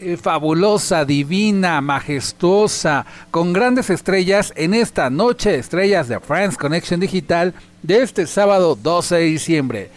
eh, 0.00 0.16
fabulosa, 0.16 1.04
divina, 1.04 1.80
majestuosa, 1.80 3.04
con 3.30 3.52
grandes 3.52 3.90
estrellas 3.90 4.52
en 4.54 4.74
esta 4.74 5.10
noche 5.10 5.50
de 5.50 5.58
estrellas 5.58 6.06
de 6.06 6.20
Friends 6.20 6.56
Connection 6.56 7.00
Digital 7.00 7.52
de 7.82 8.02
este 8.02 8.26
sábado 8.26 8.78
12 8.80 9.16
de 9.16 9.22
diciembre. 9.22 9.90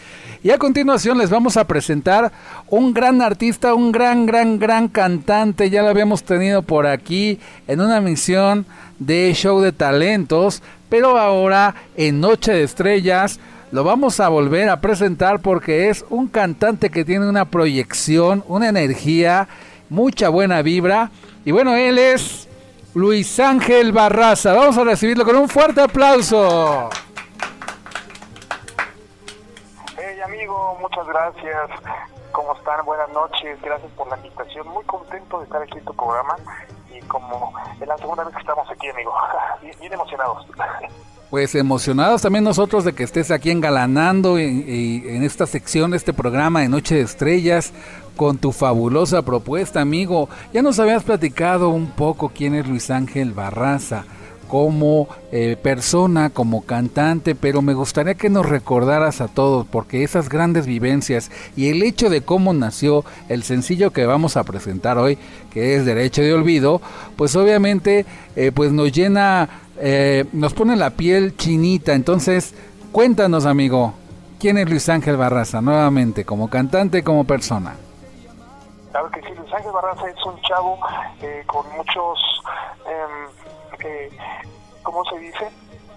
Y 0.44 0.50
a 0.50 0.58
continuación 0.58 1.20
les 1.20 1.30
vamos 1.30 1.56
a 1.56 1.68
presentar 1.68 2.32
un 2.68 2.96
gran 2.96 3.22
artista, 3.22 3.76
un 3.76 3.92
gran, 3.92 4.26
gran, 4.26 4.58
gran 4.58 4.88
cantante. 4.88 5.70
Ya 5.70 5.84
lo 5.84 5.90
habíamos 5.90 6.24
tenido 6.24 6.64
por 6.64 6.88
aquí 6.88 7.40
en 7.68 7.80
una 7.80 8.02
misión 8.02 8.66
de 8.98 9.32
show 9.36 9.62
de 9.62 9.72
talentos, 9.72 10.64
pero 10.90 11.20
ahora 11.20 11.76
en 11.96 12.20
Noche 12.20 12.54
de 12.54 12.64
Estrellas 12.64 13.40
lo 13.72 13.84
vamos 13.84 14.20
a 14.20 14.30
volver 14.30 14.68
a 14.70 14.82
presentar 14.82 15.42
porque 15.42 15.90
es 15.90 16.04
un 16.10 16.28
cantante 16.28 16.90
que 16.90 17.06
tiene 17.06 17.30
una 17.30 17.46
proyección, 17.46 18.44
una 18.48 18.68
energía 18.68 19.48
mucha 19.92 20.30
buena 20.30 20.62
vibra. 20.62 21.12
Y 21.46 21.52
bueno, 21.52 21.76
él 21.76 22.00
es 22.00 22.48
Luis 22.96 23.40
Ángel 23.40 23.92
Barraza. 23.92 24.54
Vamos 24.54 24.78
a 24.78 24.84
recibirlo 24.84 25.26
con 25.26 25.36
un 25.36 25.50
fuerte 25.50 25.82
aplauso. 25.82 26.90
Hey 29.98 30.20
amigo, 30.24 30.78
muchas 30.80 31.06
gracias. 31.06 31.70
¿Cómo 32.32 32.56
están? 32.56 32.86
Buenas 32.86 33.10
noches. 33.10 33.62
Gracias 33.62 33.92
por 33.92 34.08
la 34.08 34.16
invitación. 34.18 34.68
Muy 34.70 34.84
contento 34.86 35.40
de 35.40 35.44
estar 35.44 35.62
aquí 35.62 35.78
en 35.78 35.86
tu 35.86 35.94
programa. 35.94 36.38
Y 36.90 37.02
como 37.02 37.54
es 37.80 37.88
la 37.88 37.98
segunda 37.98 38.24
vez 38.24 38.34
que 38.34 38.42
estamos 38.42 38.70
aquí, 38.72 38.90
amigo. 38.90 39.14
Bien, 39.62 39.94
emocionados. 39.94 40.48
Pues 41.32 41.56
emocionados 41.56 42.22
también 42.22 42.44
nosotros 42.44 42.84
de 42.84 42.92
que 42.92 43.04
estés 43.04 43.32
aquí 43.32 43.52
engalanando 43.52 44.38
en, 44.38 44.66
en 44.68 45.24
esta 45.24 45.48
sección, 45.48 45.94
este 45.94 46.12
programa 46.12 46.60
de 46.60 46.68
Noche 46.68 46.96
de 46.96 47.02
Estrellas, 47.02 47.72
con 48.18 48.38
tu 48.38 48.52
fabulosa 48.52 49.22
propuesta, 49.22 49.80
amigo. 49.80 50.28
Ya 50.54 50.62
nos 50.62 50.78
habías 50.78 51.04
platicado 51.04 51.70
un 51.70 51.88
poco 51.92 52.34
quién 52.36 52.54
es 52.54 52.68
Luis 52.68 52.90
Ángel 52.92 53.32
Barraza 53.32 54.04
como 54.52 55.08
eh, 55.32 55.56
persona, 55.64 56.30
como 56.30 56.66
cantante, 56.66 57.36
pero 57.36 57.62
me 57.62 57.74
gustaría 57.74 58.16
que 58.16 58.30
nos 58.30 58.46
recordaras 58.46 59.22
a 59.22 59.30
todos, 59.30 59.66
porque 59.66 60.04
esas 60.04 60.28
grandes 60.28 60.66
vivencias 60.66 61.32
y 61.56 61.70
el 61.70 61.82
hecho 61.84 62.10
de 62.10 62.20
cómo 62.20 62.54
nació 62.54 63.06
el 63.30 63.44
sencillo 63.44 63.92
que 63.92 64.06
vamos 64.06 64.36
a 64.36 64.44
presentar 64.44 64.98
hoy, 64.98 65.18
que 65.54 65.78
es 65.78 65.86
Derecho 65.86 66.22
de 66.22 66.34
Olvido, 66.34 66.82
pues 67.16 67.34
obviamente 67.38 68.06
eh, 68.36 68.52
pues 68.54 68.74
nos 68.74 68.92
llena, 68.92 69.48
eh, 69.82 70.26
nos 70.32 70.54
pone 70.54 70.76
la 70.76 70.92
piel 70.92 71.36
chinita. 71.36 71.94
Entonces, 71.94 72.54
cuéntanos, 72.92 73.46
amigo, 73.46 73.94
¿quién 74.40 74.58
es 74.58 74.70
Luis 74.70 74.88
Ángel 74.90 75.18
Barraza 75.18 75.62
nuevamente, 75.62 76.24
como 76.24 76.50
cantante, 76.50 77.04
como 77.04 77.26
persona? 77.26 77.76
Claro 78.92 79.10
que 79.10 79.22
sí, 79.22 79.34
Luis 79.36 79.54
Ángel 79.54 79.72
Barraza 79.72 80.10
es 80.10 80.26
un 80.26 80.40
chavo 80.42 80.78
eh, 81.22 81.44
con 81.48 81.66
muchos, 81.76 82.20
eh, 83.80 84.10
¿cómo 84.84 85.04
se 85.06 85.18
dice? 85.20 85.50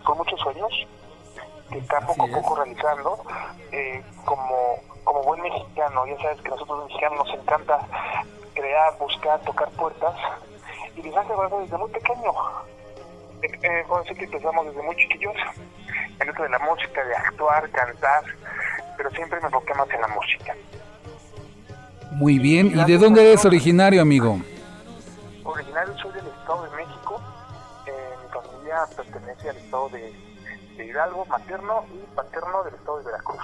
Con 0.04 0.18
muchos 0.18 0.40
sueños, 0.40 0.70
que 1.70 1.78
está 1.78 2.00
poco 2.00 2.24
a 2.24 2.28
poco 2.28 2.56
realizando. 2.56 3.18
Eh, 3.72 4.02
como, 4.24 4.76
como 5.02 5.22
buen 5.24 5.42
mexicano, 5.42 6.06
ya 6.06 6.16
sabes 6.22 6.40
que 6.42 6.48
nosotros 6.50 6.78
los 6.78 6.86
mexicanos 6.86 7.26
nos 7.26 7.40
encanta 7.40 7.78
crear, 8.54 8.96
buscar, 8.98 9.40
tocar 9.40 9.68
puertas. 9.70 10.14
Y 10.96 11.02
Luis 11.02 11.16
Ángel 11.16 11.36
Barraza 11.36 11.58
desde 11.58 11.76
muy 11.76 11.90
pequeño, 11.90 12.32
eh, 13.44 13.58
eh, 13.62 13.84
decir 14.00 14.16
que 14.16 14.24
empezamos 14.24 14.66
desde 14.66 14.82
muy 14.82 14.96
chiquillos, 14.96 15.34
en 16.20 16.28
esto 16.28 16.42
de 16.42 16.48
la 16.48 16.58
música, 16.60 17.04
de 17.04 17.14
actuar, 17.14 17.68
cantar, 17.70 18.24
pero 18.96 19.10
siempre 19.10 19.40
me 19.40 19.46
enfoqué 19.46 19.74
más 19.74 19.90
en 19.90 20.00
la 20.00 20.08
música. 20.08 20.54
Muy 22.12 22.38
bien. 22.38 22.72
¿Y 22.74 22.84
de 22.84 22.96
dónde 22.98 23.22
eres 23.22 23.44
originario, 23.44 24.00
amigo? 24.00 24.38
Originario 25.42 25.96
soy 25.98 26.12
del 26.12 26.26
Estado 26.26 26.64
de 26.64 26.76
México. 26.76 27.20
Eh, 27.86 27.92
mi 28.22 28.32
familia 28.32 28.76
pertenece 28.96 29.50
al 29.50 29.56
Estado 29.56 29.88
de, 29.90 30.12
de 30.76 30.86
Hidalgo, 30.86 31.26
materno 31.26 31.84
y 31.92 32.14
paterno 32.14 32.62
del 32.64 32.74
estado 32.74 32.98
de 32.98 33.04
Veracruz. 33.04 33.42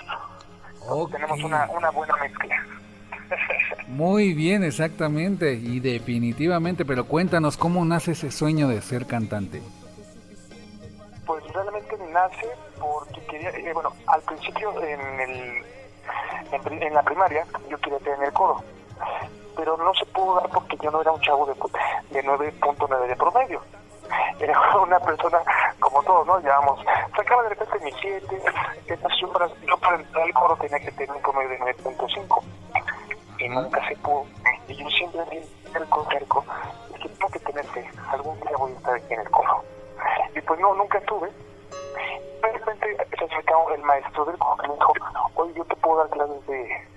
Tenemos 1.10 1.42
una, 1.42 1.68
una 1.70 1.90
buena 1.90 2.16
mezcla. 2.16 2.66
Muy 3.88 4.34
bien, 4.34 4.64
exactamente. 4.64 5.52
Y 5.54 5.80
definitivamente, 5.80 6.84
pero 6.84 7.04
cuéntanos 7.04 7.56
cómo 7.56 7.84
nace 7.84 8.12
ese 8.12 8.30
sueño 8.30 8.68
de 8.68 8.80
ser 8.80 9.06
cantante. 9.06 9.60
Pues 11.30 11.44
realmente 11.52 11.96
nace 12.08 12.50
porque 12.80 13.24
quería, 13.26 13.50
eh, 13.50 13.72
bueno, 13.72 13.92
al 14.08 14.20
principio 14.22 14.72
en, 14.82 15.20
el, 15.20 15.64
en, 16.82 16.92
la 16.92 17.04
primaria 17.04 17.46
yo 17.68 17.78
quería 17.78 18.00
tener 18.00 18.32
coro, 18.32 18.60
pero 19.56 19.76
no 19.76 19.94
se 19.94 20.04
pudo 20.06 20.40
dar 20.40 20.50
porque 20.50 20.76
yo 20.82 20.90
no 20.90 21.00
era 21.00 21.12
un 21.12 21.20
chavo 21.20 21.46
de, 21.46 21.54
de 22.10 22.24
9.9 22.26 23.06
de 23.06 23.14
promedio. 23.14 23.62
Era 24.40 24.76
una 24.82 24.98
persona 24.98 25.38
como 25.78 26.02
todos, 26.02 26.26
¿no? 26.26 26.40
Llevamos, 26.40 26.84
sacaba 27.14 27.44
de 27.44 27.50
repente 27.50 27.78
mi 27.78 27.92
7, 27.92 28.42
entonces 28.88 29.20
yo 29.20 29.32
para, 29.32 29.46
yo 29.46 29.76
para 29.78 30.00
entrar 30.00 30.24
al 30.24 30.34
coro 30.34 30.56
tenía 30.56 30.80
que 30.80 30.90
tener 30.90 31.14
un 31.14 31.22
promedio 31.22 31.50
de 31.50 31.60
9.5 31.60 32.42
y 33.38 33.48
nunca 33.50 33.88
se 33.88 33.94
pudo. 33.98 34.26
Y 34.66 34.74
yo 34.74 34.90
siempre 34.90 35.20
vi 35.30 35.38
el 35.76 35.88
concerco, 35.90 36.44
es 36.92 37.00
que 37.00 37.08
tengo 37.08 37.28
que 37.28 37.38
tener 37.38 37.64
fe, 37.66 37.88
algún 38.10 38.40
día 38.40 38.56
voy 38.58 38.72
a 38.72 38.74
estar 38.74 38.94
aquí 38.96 39.14
en 39.14 39.20
el 39.20 39.30
coro. 39.30 39.69
Y 40.50 40.52
pues 40.52 40.60
no, 40.62 40.74
nunca 40.74 40.98
estuve. 40.98 41.30
De 42.42 42.52
repente 42.52 42.96
se 43.16 43.24
acercó 43.24 43.70
el 43.72 43.82
maestro 43.82 44.24
del 44.24 44.36
coro 44.36 44.56
que 44.56 44.66
me 44.66 44.74
dijo, 44.74 44.92
oye, 45.36 45.54
yo 45.54 45.64
te 45.64 45.76
puedo 45.76 45.98
dar 45.98 46.10
clases 46.10 46.44
de, 46.48 46.88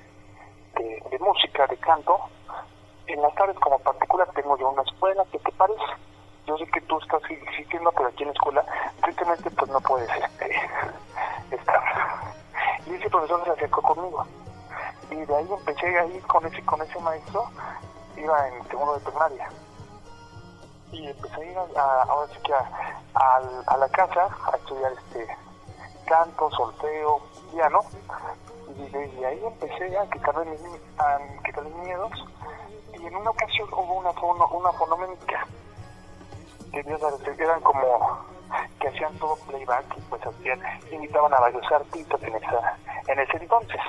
de, 0.74 1.04
de 1.12 1.20
música, 1.20 1.68
de 1.68 1.78
canto. 1.78 2.18
En 3.06 3.22
las 3.22 3.36
tardes 3.36 3.56
como 3.60 3.78
particular 3.78 4.28
tengo 4.34 4.58
yo 4.58 4.70
una 4.70 4.82
escuela, 4.82 5.24
¿qué 5.32 5.38
te 5.38 5.52
parece? 5.52 5.84
Yo 6.48 6.58
sé 6.58 6.66
que 6.66 6.82
tú 6.82 6.98
estás 6.98 7.22
insistiendo, 7.30 7.92
pero 7.92 8.10
aquí 8.10 8.24
en 8.24 8.30
la 8.30 8.34
escuela, 8.34 8.66
tristemente 9.04 9.52
pues 9.52 9.70
no 9.70 9.80
puedes 9.82 10.10
este, 10.10 10.56
estar. 11.52 11.84
Y 12.88 12.96
ese 12.96 13.08
profesor 13.08 13.44
se 13.44 13.52
acercó 13.52 13.84
conmigo. 13.84 14.26
Y 15.12 15.16
de 15.18 15.36
ahí 15.36 15.48
empecé 15.48 16.00
a 16.00 16.06
ir 16.08 16.24
con 16.24 16.44
ese, 16.48 16.66
con 16.66 16.82
ese 16.82 17.00
maestro, 17.02 17.46
iba 18.18 18.48
en 18.48 18.68
segundo 18.68 18.96
de 18.96 19.02
primaria 19.02 19.48
y 20.94 21.08
empecé 21.10 21.36
a 21.42 21.46
ir 21.46 21.58
a, 21.58 21.62
a- 21.82 22.04
ahora 22.04 22.28
sí 22.34 22.40
que 22.44 22.54
a, 22.54 23.42
a 23.68 23.78
la 23.78 23.90
casa 23.90 24.28
a 24.52 24.56
estudiar 24.58 24.92
este 24.94 25.28
canto, 26.06 26.50
solfeo, 26.52 27.20
piano. 27.52 27.80
Y 28.78 28.90
desde 28.90 29.26
ahí 29.26 29.42
empecé 29.46 29.98
a 29.98 30.10
quitarle 30.10 30.46
mis, 30.46 30.62
a 31.00 31.20
quitarle 31.46 31.70
mis 31.70 31.84
miedos. 31.86 32.12
Y 33.00 33.06
en 33.06 33.16
una 33.16 33.30
ocasión 33.30 33.68
hubo 33.72 33.94
una, 33.96 34.14
fono, 34.14 34.48
una 34.48 34.72
fonométrica 34.74 35.46
que 36.72 37.44
eran 37.44 37.62
como 37.62 38.26
que 38.80 38.88
hacían 38.88 39.14
todo 39.20 39.36
playback 39.48 39.86
y 39.98 40.02
pues 40.02 40.22
hacían, 40.26 40.60
invitaban 40.92 41.34
a 41.34 41.40
varios 41.40 41.72
artistas 41.72 42.22
en, 42.24 42.36
esa, 42.36 42.78
en 43.08 43.20
ese 43.20 43.38
entonces. 43.38 43.80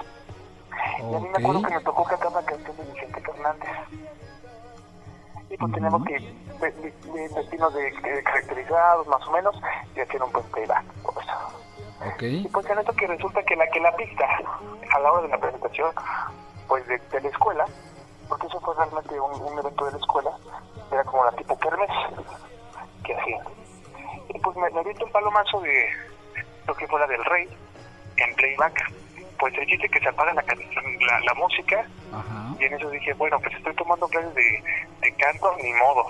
Y 0.99 1.14
a 1.14 1.18
mí 1.18 1.28
me 1.28 1.38
acuerdo 1.38 1.62
que 1.62 1.75
me 1.75 1.80
tocó 1.80 2.04
cantar 2.04 2.32
la 2.32 2.42
canción 2.44 2.76
de 2.76 2.84
Vicente 2.84 3.20
Fernández 3.20 3.70
y 5.50 5.56
pues 5.56 5.72
tenemos 5.72 6.04
que 6.04 6.18
ve- 6.60 6.74
ve- 6.82 6.94
ve- 7.12 7.30
vestirnos 7.34 7.74
de, 7.74 7.82
de 7.90 8.22
caracterizados 8.22 9.06
más 9.06 9.26
o 9.26 9.30
menos 9.32 9.54
y 9.94 10.00
hacer 10.00 10.22
un 10.22 10.32
buen 10.32 10.44
playback 10.46 10.84
por 11.02 11.22
eso. 11.22 11.32
Ok. 12.14 12.22
Y 12.22 12.48
pues 12.48 12.68
en 12.70 12.78
esto 12.78 12.92
que 12.94 13.06
resulta 13.06 13.42
que 13.44 13.56
la 13.56 13.66
que 13.68 13.80
la 13.80 13.94
pista 13.96 14.26
a 14.94 14.98
la 15.00 15.12
hora 15.12 15.22
de 15.22 15.28
la 15.28 15.38
presentación 15.38 15.90
pues 16.68 16.86
de, 16.88 16.98
de 16.98 17.20
la 17.20 17.28
escuela, 17.28 17.64
porque 18.28 18.46
eso 18.46 18.61
fue 18.61 18.74
realmente 18.74 19.18
un, 19.20 19.40
un 19.40 19.59
evento 19.59 19.85
de 19.87 19.92
la 19.92 19.98
escuela, 19.98 20.30
era 20.90 21.04
como 21.04 21.24
la 21.24 21.33
tipo 21.33 21.59
kermes 21.59 21.90
que 23.04 23.14
hacían. 23.14 23.44
Y 24.28 24.38
pues 24.40 24.57
me, 24.57 24.70
me 24.70 24.80
aviento 24.80 25.04
un 25.04 25.12
palomazo 25.12 25.61
de 25.61 25.88
lo 26.66 26.74
que 26.74 26.87
fue 26.88 26.98
la 27.00 27.07
del 27.07 27.24
rey 27.26 27.48
en 28.16 28.35
playback. 28.37 28.92
Pues 29.38 29.52
el 29.59 29.66
chiste 29.66 29.88
que 29.88 30.00
se 30.00 30.09
apaga 30.09 30.33
la, 30.33 30.42
la, 30.42 31.20
la 31.20 31.35
música 31.35 31.87
Ajá. 32.20 32.55
y 32.61 32.64
en 32.64 32.74
eso 32.74 32.90
dije, 32.90 33.12
bueno, 33.14 33.38
pues 33.40 33.55
estoy 33.57 33.74
tomando 33.74 34.07
clases 34.09 34.35
de, 34.35 34.62
de 35.00 35.12
canto, 35.16 35.55
ni 35.62 35.72
modo, 35.74 36.07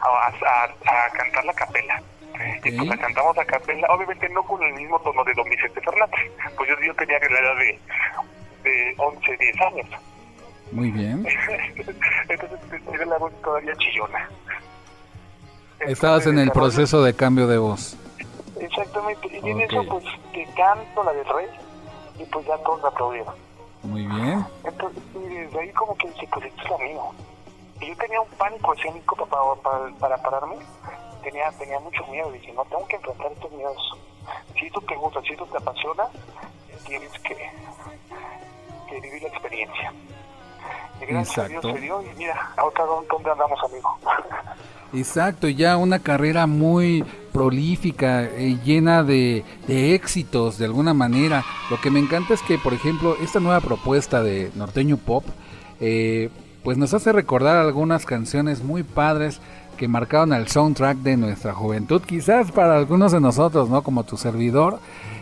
a, 0.00 0.26
a- 0.28 0.64
a 1.06 1.10
cantar 1.10 1.44
la 1.44 1.54
capela. 1.54 2.02
Y 2.64 2.72
pues 2.72 2.88
la 2.88 2.96
cantamos 2.96 3.36
a 3.38 3.44
capela, 3.44 3.86
obviamente 3.90 4.28
no 4.30 4.42
con 4.42 4.62
el 4.62 4.72
mismo 4.74 4.98
tono 5.00 5.22
de 5.24 5.34
Don 5.34 5.48
Vicente 5.48 5.80
Fernández, 5.80 6.30
pues 6.56 6.68
yo, 6.70 6.74
yo 6.84 6.94
tenía 6.94 7.18
la 7.18 7.38
edad 7.38 7.56
de, 7.56 7.78
de 8.64 8.94
11, 8.96 9.36
10 9.36 9.60
años. 9.60 9.86
Muy 10.72 10.90
bien. 10.90 11.24
Entonces 12.28 12.58
tenía 12.70 13.04
la 13.06 13.18
voz 13.18 13.32
todavía 13.42 13.74
chillona. 13.76 14.28
Estabas 15.80 16.26
en 16.26 16.38
el 16.38 16.50
proceso 16.52 17.02
de 17.02 17.14
cambio 17.14 17.46
de 17.46 17.58
voz. 17.58 17.96
Exactamente, 18.58 19.28
y 19.42 19.50
en 19.50 19.60
eso 19.60 19.84
pues 19.88 20.04
que 20.32 20.44
canto 20.56 21.02
la 21.04 21.12
del 21.12 21.26
rey 21.26 21.46
y 22.18 22.24
pues 22.24 22.46
ya 22.46 22.56
todos 22.58 22.80
la 22.82 22.88
aplaudieron. 22.88 23.34
Muy 23.82 24.06
bien. 24.06 24.46
Entonces, 24.64 25.02
y 25.14 25.34
desde 25.34 25.60
ahí 25.60 25.72
como 25.72 25.96
que 25.96 26.08
dije, 26.08 26.28
pues 26.32 26.46
esto 26.46 26.62
es 26.62 26.70
lo 26.70 26.78
mío. 26.78 27.02
Y 27.80 27.88
yo 27.88 27.96
tenía 27.96 28.20
un 28.20 28.28
pánico 28.30 28.74
escénico 28.74 29.16
para, 29.26 29.42
para, 29.62 29.94
para 29.96 30.16
pararme. 30.18 30.56
Tenía, 31.22 31.50
tenía 31.52 31.80
mucho 31.80 32.06
miedo. 32.06 32.30
Dije, 32.30 32.52
no, 32.52 32.64
tengo 32.66 32.86
que 32.86 32.96
enfrentar 32.96 33.32
estos 33.32 33.50
miedos. 33.52 33.98
Si 34.58 34.66
esto 34.66 34.80
te 34.82 34.96
gusta, 34.96 35.20
si 35.22 35.32
esto 35.32 35.46
te 35.46 35.56
apasiona, 35.56 36.04
tienes 36.86 37.12
que, 37.20 37.50
que 38.88 39.00
vivir 39.00 39.22
la 39.22 39.28
experiencia. 39.28 39.92
Y 41.00 41.06
gracias 41.06 41.38
a 41.38 41.48
Dios 41.48 41.64
Exacto. 41.64 41.74
se 41.74 41.80
dio 41.80 42.02
y 42.02 42.14
mira, 42.16 42.52
ahora 42.56 42.84
dónde 42.84 43.30
andamos, 43.30 43.58
amigo. 43.64 43.98
Exacto, 44.94 45.48
ya 45.48 45.78
una 45.78 46.00
carrera 46.00 46.46
muy 46.46 47.02
prolífica, 47.32 48.24
eh, 48.24 48.58
llena 48.62 49.02
de, 49.02 49.42
éxitos 49.66 50.58
de 50.58 50.66
alguna 50.66 50.92
manera. 50.92 51.44
Lo 51.70 51.80
que 51.80 51.90
me 51.90 51.98
encanta 51.98 52.34
es 52.34 52.42
que, 52.42 52.58
por 52.58 52.74
ejemplo, 52.74 53.16
esta 53.22 53.40
nueva 53.40 53.60
propuesta 53.60 54.22
de 54.22 54.50
Norteño 54.54 54.98
Pop, 54.98 55.24
eh, 55.80 56.28
pues 56.62 56.76
nos 56.76 56.92
hace 56.92 57.10
recordar 57.10 57.56
algunas 57.56 58.04
canciones 58.04 58.62
muy 58.62 58.82
padres 58.82 59.40
que 59.78 59.88
marcaron 59.88 60.34
el 60.34 60.48
soundtrack 60.48 60.98
de 60.98 61.16
nuestra 61.16 61.54
juventud, 61.54 62.02
quizás 62.02 62.52
para 62.52 62.76
algunos 62.76 63.12
de 63.12 63.20
nosotros, 63.20 63.70
¿no? 63.70 63.82
Como 63.82 64.04
tu 64.04 64.18
servidor. 64.18 64.78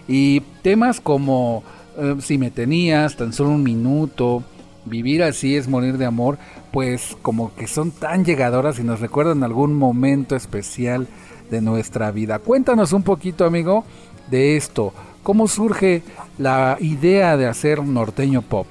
Y 0.08 0.40
temas 0.62 1.00
como 1.00 1.62
eh, 1.96 2.16
Si 2.20 2.38
me 2.38 2.50
tenías, 2.50 3.16
tan 3.16 3.32
solo 3.32 3.50
un 3.50 3.62
minuto, 3.62 4.42
Vivir 4.84 5.22
así 5.22 5.56
es 5.56 5.68
morir 5.68 5.98
de 5.98 6.06
amor, 6.06 6.38
pues 6.72 7.16
como 7.22 7.54
que 7.54 7.66
son 7.66 7.90
tan 7.90 8.24
llegadoras 8.24 8.78
y 8.78 8.82
nos 8.82 9.00
recuerdan 9.00 9.44
algún 9.44 9.76
momento 9.76 10.36
especial 10.36 11.06
de 11.50 11.60
nuestra 11.60 12.10
vida. 12.10 12.38
Cuéntanos 12.38 12.92
un 12.92 13.02
poquito, 13.02 13.44
amigo, 13.44 13.84
de 14.28 14.56
esto. 14.56 14.92
¿Cómo 15.22 15.48
surge 15.48 16.02
la 16.38 16.78
idea 16.80 17.36
de 17.36 17.46
hacer 17.46 17.82
norteño 17.82 18.40
pop? 18.40 18.66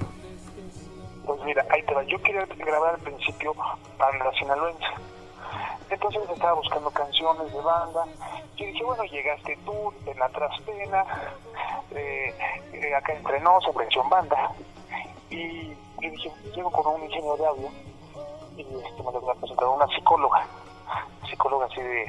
Pues 1.24 1.40
mira, 1.44 1.64
ahí 1.70 1.82
te 1.84 1.94
va. 1.94 2.02
Yo 2.04 2.20
quería 2.22 2.44
grabar 2.58 2.94
al 2.94 3.00
principio 3.00 3.54
banda 3.98 4.32
sinaloense. 4.38 4.84
Entonces 5.90 6.22
estaba 6.32 6.54
buscando 6.54 6.90
canciones 6.90 7.52
de 7.52 7.60
banda. 7.60 8.04
Y 8.56 8.66
dije, 8.66 8.84
bueno, 8.84 9.04
llegaste 9.04 9.58
tú, 9.64 9.92
pena 10.04 10.28
tras 10.30 10.60
pena, 10.62 11.04
eh, 11.92 12.34
eh, 12.72 12.94
acá 12.94 13.14
entre 13.14 13.40
nos, 13.40 13.64
versión 13.74 14.08
banda. 14.08 14.50
Y 15.30 15.72
yo 16.00 16.10
dije, 16.10 16.32
llego 16.54 16.70
con 16.70 16.94
un 16.94 17.04
ingeniero 17.04 17.36
de 17.36 17.46
audio 17.46 17.68
y 18.56 18.62
este, 18.62 19.02
me 19.02 19.12
lo 19.12 19.20
voy 19.20 19.30
a 19.30 19.34
presentar 19.40 19.64
a 19.66 19.70
una 19.70 19.86
psicóloga. 19.88 20.46
Psicóloga 21.28 21.66
así 21.66 21.80
de, 21.80 22.06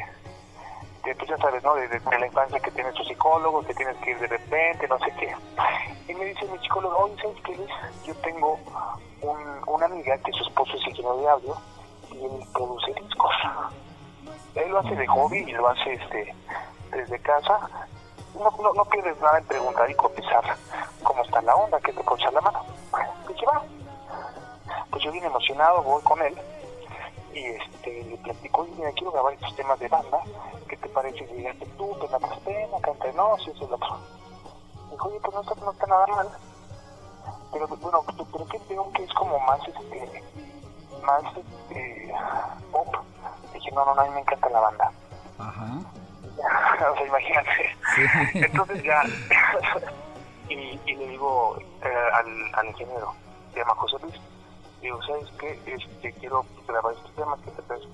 de 1.03 1.15
pues 1.15 1.29
ya 1.29 1.37
sabes, 1.37 1.63
¿no? 1.63 1.75
De, 1.75 1.87
de- 1.87 1.99
de 1.99 2.19
la 2.19 2.25
infancia 2.27 2.59
que 2.59 2.71
tienes 2.71 2.93
tu 2.95 3.03
psicólogo, 3.03 3.61
que 3.63 3.73
tienes 3.73 3.95
que 3.97 4.11
ir 4.11 4.19
de 4.19 4.27
repente, 4.27 4.87
no 4.87 4.97
sé 4.99 5.13
qué. 5.19 5.35
Y 6.07 6.15
me 6.15 6.25
dice 6.25 6.45
mi 6.47 6.57
psicólogo, 6.59 6.97
oye, 6.97 7.15
¿sabes 7.21 7.37
qué, 7.45 7.55
Luis? 7.55 7.69
Yo 8.05 8.15
tengo 8.15 8.57
un, 9.21 9.37
una 9.67 9.85
amiga 9.85 10.17
que 10.19 10.31
su 10.33 10.43
esposo 10.43 10.73
es 10.75 10.87
ingeniero 10.87 11.17
de 11.17 11.29
audio 11.29 11.55
y 12.11 12.25
él 12.25 12.47
produce 12.53 12.93
discos. 12.93 13.33
Él 14.55 14.69
lo 14.69 14.79
hace 14.79 14.95
de 14.95 15.07
hobby 15.07 15.39
y 15.39 15.51
lo 15.53 15.67
hace 15.69 15.93
este 15.93 16.35
desde 16.91 17.19
casa. 17.19 17.59
No, 18.35 18.49
no, 18.61 18.73
no 18.73 18.85
pierdes 18.85 19.19
nada 19.21 19.37
en 19.37 19.45
preguntar 19.45 19.89
y 19.89 19.93
cotizar 19.95 20.43
cómo 21.03 21.23
está 21.23 21.41
la 21.41 21.55
onda, 21.55 21.79
que 21.79 21.93
te 21.93 22.01
echar 22.01 22.33
la 22.33 22.41
mano. 22.41 22.65
Dije, 23.27 23.45
va. 23.45 23.63
Pues 24.91 25.03
yo 25.03 25.11
bien 25.11 25.23
emocionado 25.25 25.81
voy 25.83 26.03
con 26.03 26.21
él 26.21 26.37
y 27.33 27.45
este 27.45 28.03
le 28.03 28.17
platico, 28.17 28.61
oye, 28.61 28.73
mira, 28.77 28.91
quiero 28.91 29.11
grabar 29.11 29.33
estos 29.33 29.55
temas 29.55 29.79
de 29.79 29.87
banda, 29.87 30.19
¿qué 30.67 30.77
te 30.77 30.89
parece 30.89 31.25
si 31.27 31.33
llegaste 31.33 31.65
tú, 31.77 31.97
pena 31.99 32.19
tras 32.19 32.39
pena, 32.39 32.77
canta 32.81 33.07
y 33.07 33.09
eso 33.09 33.51
y 33.51 33.67
lo 33.67 33.75
otro? 33.75 33.97
Dijo, 34.91 35.07
oye, 35.07 35.19
pues 35.21 35.33
no 35.33 35.41
está, 35.41 35.55
no 35.55 35.71
está 35.71 35.87
nada 35.87 36.07
mal. 36.07 36.29
Pero 37.53 37.67
bueno, 37.67 38.03
pero 38.05 38.47
que 38.47 38.59
veo 38.69 38.91
que 38.93 39.03
es 39.03 39.13
como 39.13 39.39
más 39.39 39.59
este 39.67 40.23
más 41.03 41.23
este 41.35 42.13
pop. 42.71 42.95
Dije, 43.53 43.71
no, 43.71 43.85
no, 43.85 43.95
no, 43.95 44.01
a 44.01 44.05
mí 44.05 44.11
me 44.11 44.21
encanta 44.21 44.49
la 44.49 44.59
banda. 44.59 44.91
Ajá. 45.39 45.67
o 46.91 46.95
sea, 46.95 47.05
imagínate. 47.05 47.75
Sí. 47.95 48.01
Entonces 48.39 48.83
ya, 48.83 49.03
y, 50.49 50.79
y 50.85 50.95
le 50.95 51.07
digo 51.07 51.57
eh, 51.81 52.09
al, 52.13 52.55
al 52.55 52.67
ingeniero, 52.67 53.13
se 53.53 53.59
llama 53.59 53.75
José 53.75 53.97
Luis, 54.01 54.19
digo, 54.81 55.01
¿sabes 55.03 55.29
qué? 55.39 55.59
Este, 55.65 56.11
quiero 56.13 56.45
grabar 56.67 56.93
este 56.93 57.09
tema, 57.11 57.37
¿qué 57.43 57.51
te 57.51 57.61
parece? 57.61 57.87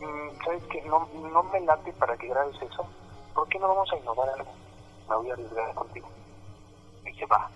Mm, 0.00 0.44
¿Sabes 0.44 0.62
qué? 0.70 0.82
No, 0.82 1.08
no 1.14 1.42
me 1.44 1.60
late 1.60 1.92
para 1.94 2.16
que 2.16 2.28
grabes 2.28 2.60
eso, 2.62 2.86
¿por 3.34 3.48
qué 3.48 3.58
no 3.58 3.68
vamos 3.68 3.92
a 3.92 3.96
innovar 3.96 4.28
algo? 4.30 4.52
Me 5.08 5.16
voy 5.16 5.30
a 5.30 5.32
arriesgar 5.32 5.74
contigo. 5.74 6.08
Y 7.02 7.06
dije, 7.06 7.26
va. 7.26 7.50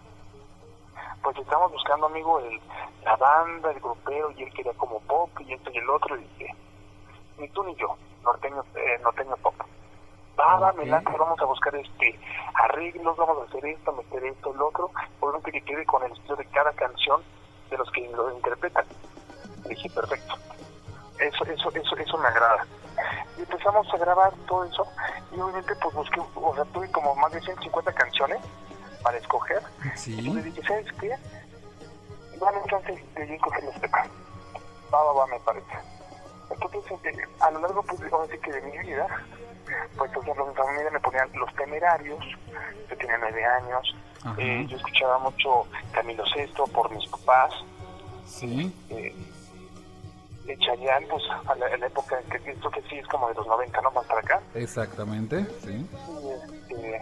Pues 1.22 1.38
estamos 1.38 1.70
buscando, 1.70 2.06
amigo, 2.06 2.40
el, 2.40 2.60
la 3.04 3.16
banda, 3.16 3.70
el 3.70 3.80
grupero, 3.80 4.32
y 4.32 4.42
él 4.42 4.52
quería 4.52 4.72
como 4.74 5.00
pop, 5.00 5.30
y 5.40 5.52
esto 5.52 5.70
y 5.72 5.78
el 5.78 5.88
otro, 5.88 6.16
y 6.16 6.24
dije, 6.24 6.54
ni 7.38 7.48
tú 7.48 7.62
ni 7.62 7.76
yo, 7.76 7.96
norteño, 8.22 8.64
eh, 8.74 8.98
norteño 9.02 9.36
pop. 9.36 9.54
Va, 10.38 10.58
va, 10.58 10.72
me 10.72 10.86
late, 10.86 11.16
vamos 11.16 11.38
a 11.40 11.44
buscar 11.44 11.74
este 11.76 12.18
arreglos, 12.54 13.16
vamos 13.16 13.38
a 13.38 13.44
hacer 13.44 13.64
esto, 13.66 13.92
meter 13.92 14.24
esto, 14.24 14.52
el 14.52 14.62
otro, 14.62 14.90
obviamente 15.20 15.52
que 15.52 15.62
quede 15.62 15.86
con 15.86 16.02
el 16.02 16.12
estilo 16.12 16.36
de 16.36 16.46
cada 16.46 16.72
canción 16.72 17.22
de 17.72 17.78
los 17.78 17.90
que 17.90 18.08
lo 18.08 18.30
interpretan. 18.36 18.84
Y 19.64 19.70
dije, 19.70 19.90
perfecto. 19.90 20.34
Eso, 21.18 21.44
eso, 21.44 21.70
eso, 21.74 21.96
eso 21.96 22.18
me 22.18 22.28
agrada. 22.28 22.66
Y 23.36 23.40
empezamos 23.40 23.86
a 23.92 23.96
grabar 23.96 24.32
todo 24.46 24.64
eso, 24.64 24.86
y 25.32 25.40
obviamente 25.40 25.74
pues 25.76 25.94
busqué, 25.94 26.20
o 26.34 26.54
sea, 26.54 26.64
tuve 26.66 26.90
como 26.90 27.14
más 27.16 27.32
de 27.32 27.40
150 27.40 27.92
canciones 27.92 28.38
para 29.02 29.18
escoger. 29.18 29.62
Sí. 29.96 30.18
Y 30.18 30.32
le 30.32 30.42
dije, 30.42 30.62
¿sabes 30.62 30.86
qué? 31.00 31.16
Dame 32.38 32.58
chance 32.68 32.92
de 33.14 33.28
yo 33.28 33.34
escoger 33.34 33.64
los 33.64 33.80
temas. 33.80 34.08
Va, 34.92 35.02
va, 35.02 35.12
va, 35.12 35.26
me 35.26 35.40
parece. 35.40 35.78
Entonces, 36.50 36.92
eh, 37.04 37.28
a 37.40 37.50
lo 37.50 37.60
largo, 37.60 37.82
pues, 37.82 38.00
ahora 38.12 38.30
sí 38.30 38.38
que 38.38 38.52
de 38.52 38.60
mi 38.62 38.78
vida, 38.78 39.06
pues, 39.96 40.10
por 40.12 40.22
ejemplo, 40.22 40.46
mi 40.46 40.54
familia 40.54 40.90
me 40.90 41.00
ponían 41.00 41.30
Los 41.34 41.54
Temerarios, 41.54 42.24
yo 42.90 42.96
tenía 42.96 43.16
nueve 43.18 43.44
años. 43.44 43.96
Eh, 44.38 44.66
yo 44.68 44.76
escuchaba 44.76 45.18
mucho 45.18 45.66
Camilo 45.92 46.24
Sesto 46.26 46.66
por 46.68 46.90
mis 46.94 47.06
papás, 47.08 47.52
Sí. 48.26 48.72
eh, 48.90 49.14
de 50.44 50.58
Chayanne, 50.58 51.06
pues, 51.06 51.22
a 51.46 51.54
la, 51.54 51.86
época 51.86 52.18
en 52.20 52.42
que 52.42 52.50
esto 52.50 52.70
que 52.70 52.82
sí 52.82 52.96
es 52.96 53.06
como 53.08 53.28
de 53.28 53.34
los 53.34 53.46
90, 53.46 53.80
¿no? 53.80 53.90
Más 53.92 54.04
para 54.06 54.20
acá. 54.20 54.40
Exactamente. 54.54 55.44
Sí. 55.64 55.86
Y, 56.08 56.28
este, 56.30 57.00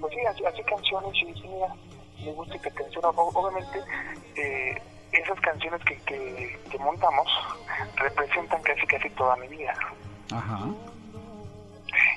pues 0.00 0.14
sí, 0.14 0.20
así, 0.26 0.44
así 0.46 0.62
canciones 0.62 1.12
y 1.22 1.26
dije, 1.26 1.48
mira, 1.48 1.74
me 2.24 2.32
gusta 2.32 2.58
canción. 2.70 3.04
O- 3.04 3.10
Obviamente, 3.34 3.82
eh, 4.36 4.82
esas 5.12 5.38
canciones 5.40 5.82
que, 5.84 5.96
que, 6.02 6.58
que 6.70 6.78
montamos 6.78 7.26
representan 7.96 8.62
casi 8.62 8.86
casi 8.86 9.10
toda 9.10 9.36
mi 9.36 9.48
vida. 9.48 9.74
Ajá. 10.32 10.58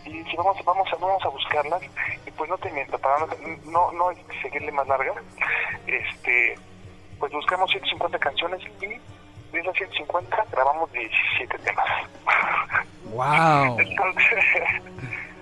Y 0.05 0.23
si 0.23 0.35
vamos, 0.37 0.57
vamos, 0.65 0.87
a, 0.91 0.95
vamos 0.97 1.23
a 1.23 1.29
buscarlas, 1.29 1.81
y 2.25 2.31
pues 2.31 2.49
no 2.49 2.57
te 2.57 2.71
miento, 2.71 2.97
para 2.99 3.25
no, 3.65 3.91
no, 3.91 4.09
seguirle 4.41 4.71
más 4.71 4.87
larga, 4.87 5.13
este, 5.87 6.55
pues 7.19 7.31
buscamos 7.31 7.69
150 7.71 8.19
canciones 8.19 8.61
y 8.81 8.85
de 8.85 9.59
esas 9.59 9.75
150 9.75 10.45
grabamos 10.51 10.91
17 10.91 11.57
temas. 11.59 11.85
Wow. 13.11 13.79
Entonces, 13.79 14.45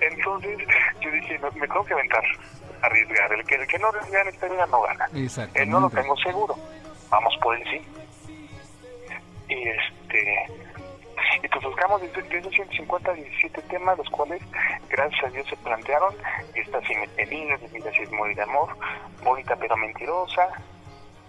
entonces 0.01 0.57
yo 1.01 1.11
dije, 1.11 1.39
me, 1.39 1.51
me 1.51 1.67
tengo 1.67 1.85
que 1.85 1.93
aventar, 1.93 2.23
arriesgar. 2.81 3.31
El 3.33 3.45
que, 3.45 3.55
el 3.55 3.67
que 3.67 3.79
no 3.79 3.87
arriesga 3.89 4.21
en 4.21 4.27
esta 4.29 4.47
vida 4.47 4.65
no 4.67 4.81
gana. 4.81 5.05
Exactamente. 5.13 5.65
no 5.67 5.79
lo 5.79 5.89
tengo 5.89 6.17
seguro. 6.17 6.55
Vamos 7.09 7.37
por 7.41 7.55
el 7.55 7.63
sí. 7.69 7.81
Y 9.49 9.67
este. 9.67 10.68
Y 11.43 11.47
pues 11.47 11.63
buscamos 11.63 12.01
de, 12.01 12.08
de 12.10 12.38
esos 12.39 12.53
150 12.53 13.13
17 13.13 13.62
temas, 13.63 13.97
los 13.97 14.10
cuales, 14.10 14.41
gracias 14.89 15.23
a 15.23 15.29
Dios, 15.29 15.47
se 15.49 15.55
plantearon. 15.58 16.13
Esta 16.55 16.79
sí 16.82 16.93
me 16.95 17.08
tenía, 17.10 17.58
de 17.58 17.67
vida 17.67 17.91
sí 17.95 18.03
es 18.03 18.12
muy 18.12 18.34
de 18.36 18.41
amor, 18.43 18.75
bonita 19.23 19.55
pero 19.55 19.75
mentirosa. 19.77 20.47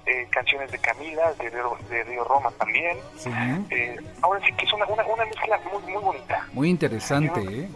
eh, 0.06 0.26
canciones 0.30 0.72
de 0.72 0.78
Camila, 0.78 1.32
de, 1.34 1.50
Río- 1.50 1.76
de 1.88 2.02
Río 2.04 2.24
Roma 2.24 2.50
también. 2.58 2.98
Sí. 3.16 3.30
Eh, 3.70 3.96
ahora 4.22 4.40
sí 4.44 4.52
que 4.54 4.64
es 4.64 4.72
una, 4.72 4.86
una, 4.86 5.04
una 5.04 5.24
mezcla 5.26 5.60
muy, 5.72 5.82
muy 5.92 6.02
bonita. 6.02 6.46
Muy 6.52 6.70
interesante, 6.70 7.40
¿eh? 7.40 7.68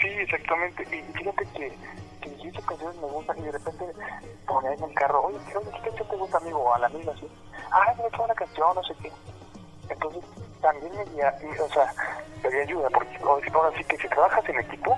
Sí, 0.00 0.08
exactamente. 0.08 0.82
Y 0.84 1.02
fíjate 1.16 1.44
que, 1.54 1.72
que 2.20 2.48
estas 2.48 2.64
canciones 2.64 2.96
me 2.96 3.06
gustan 3.08 3.38
y 3.38 3.42
de 3.42 3.52
repente 3.52 3.84
ponía 4.46 4.72
en 4.72 4.82
el 4.84 4.94
carro, 4.94 5.22
oye, 5.26 5.38
¿qué, 5.46 5.52
¿qué 5.52 5.80
canción 5.88 6.08
te 6.08 6.16
gusta, 6.16 6.38
amigo? 6.38 6.58
O 6.60 6.74
a 6.74 6.78
la 6.78 6.86
amiga, 6.86 7.12
así. 7.12 7.28
Ah, 7.70 7.92
me 7.96 8.02
gusta 8.04 8.22
una 8.22 8.34
canción, 8.34 8.74
no 8.74 8.82
sé 8.82 8.94
qué. 9.02 9.12
Entonces, 9.88 10.22
también 10.60 10.92
y, 11.14 11.58
o 11.60 11.68
sea, 11.68 11.92
ayuda, 12.62 12.88
porque 12.90 13.16
ahora 13.54 13.76
sí- 13.76 13.84
que 13.84 13.96
si 13.98 14.08
trabajas 14.08 14.48
en 14.48 14.60
equipo, 14.60 14.96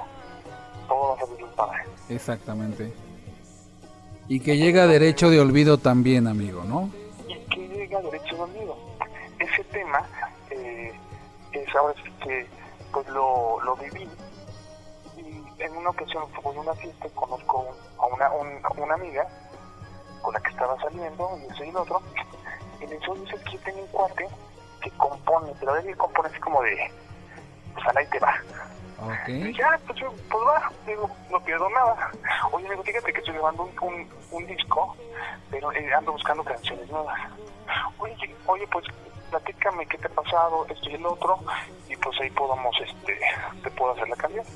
todo 0.89 1.09
va 1.11 1.15
a 1.15 1.27
salir 1.27 1.47
padre. 1.57 1.79
Exactamente. 2.09 2.93
Y 4.29 4.41
que 4.41 4.57
llega 4.57 4.87
derecho 4.87 5.31
de 5.31 5.41
olvido 5.41 5.79
también, 5.79 6.27
amigo, 6.27 6.63
¿no? 6.65 6.91
y 7.29 7.35
que 7.47 7.69
llega 7.69 8.01
derecho 8.03 8.37
de 8.37 8.43
olvido. 8.43 8.77
Ese 9.39 9.65
tema 9.65 10.07
eh, 10.51 10.93
es 11.53 11.75
ahora 11.75 11.95
sí 12.05 12.11
que 12.23 12.47
pues 12.93 13.07
lo, 13.09 13.61
lo 13.63 13.77
viví 13.77 14.09
y 15.17 15.63
en 15.63 15.77
una 15.77 15.91
ocasión 15.91 16.25
en 16.45 16.59
una 16.59 16.75
fiesta 16.75 17.09
conozco 17.15 17.67
a 17.99 18.07
una, 18.07 18.31
un- 18.33 18.83
una 18.83 18.95
amiga 18.95 19.27
con 20.23 20.33
la 20.35 20.41
que 20.41 20.51
estaba 20.51 20.81
saliendo 20.81 21.39
y 21.43 21.53
eso 21.53 21.65
y 21.65 21.71
lo 21.73 21.83
otro 21.83 22.01
y 22.81 22.87
le 22.87 22.95
dice, 22.99 23.11
oye, 23.11 23.25
es 23.35 23.41
que 23.43 23.53
yo 23.53 23.59
tengo 23.61 23.81
un 23.81 23.87
cuate 23.89 24.29
que 24.91 24.97
compone, 24.97 25.53
pero 25.59 25.77
él 25.77 25.97
compone 25.97 26.29
así 26.29 26.39
como 26.39 26.63
de 26.63 26.91
pues 27.75 27.87
al 27.87 27.97
ahí 27.97 28.07
te 28.07 28.19
va. 28.21 28.35
Y 29.27 29.53
ya, 29.53 29.79
pues, 29.87 29.99
yo, 29.99 30.11
pues 30.31 30.43
va, 30.47 30.73
digo, 30.87 31.11
no 31.31 31.39
pierdo 31.41 31.69
nada. 31.71 32.11
Oye, 32.53 32.67
amigo, 32.67 32.83
fíjate 32.83 33.13
que 33.13 33.19
estoy 33.19 33.35
grabando 33.35 33.65
un, 33.65 33.73
un, 33.83 34.09
un 34.31 34.47
disco, 34.47 34.97
pero 35.51 35.71
eh, 35.73 35.93
ando 35.93 36.13
buscando 36.13 36.43
canciones 36.43 36.89
nuevas. 36.89 37.19
Oye, 37.99 38.35
oye, 38.47 38.67
pues 38.69 38.87
platícame 39.31 39.87
qué 39.87 39.99
te 39.99 40.07
ha 40.07 40.11
pasado, 40.11 40.67
esto 40.71 40.89
y 40.89 40.95
el 40.95 41.05
otro, 41.05 41.39
y 41.89 41.97
pues 41.97 42.19
ahí 42.21 42.31
podamos, 42.31 42.75
este, 42.81 43.19
te 43.63 43.71
puedo 43.73 43.93
hacer 43.93 44.09
la 44.09 44.17
canción. 44.17 44.47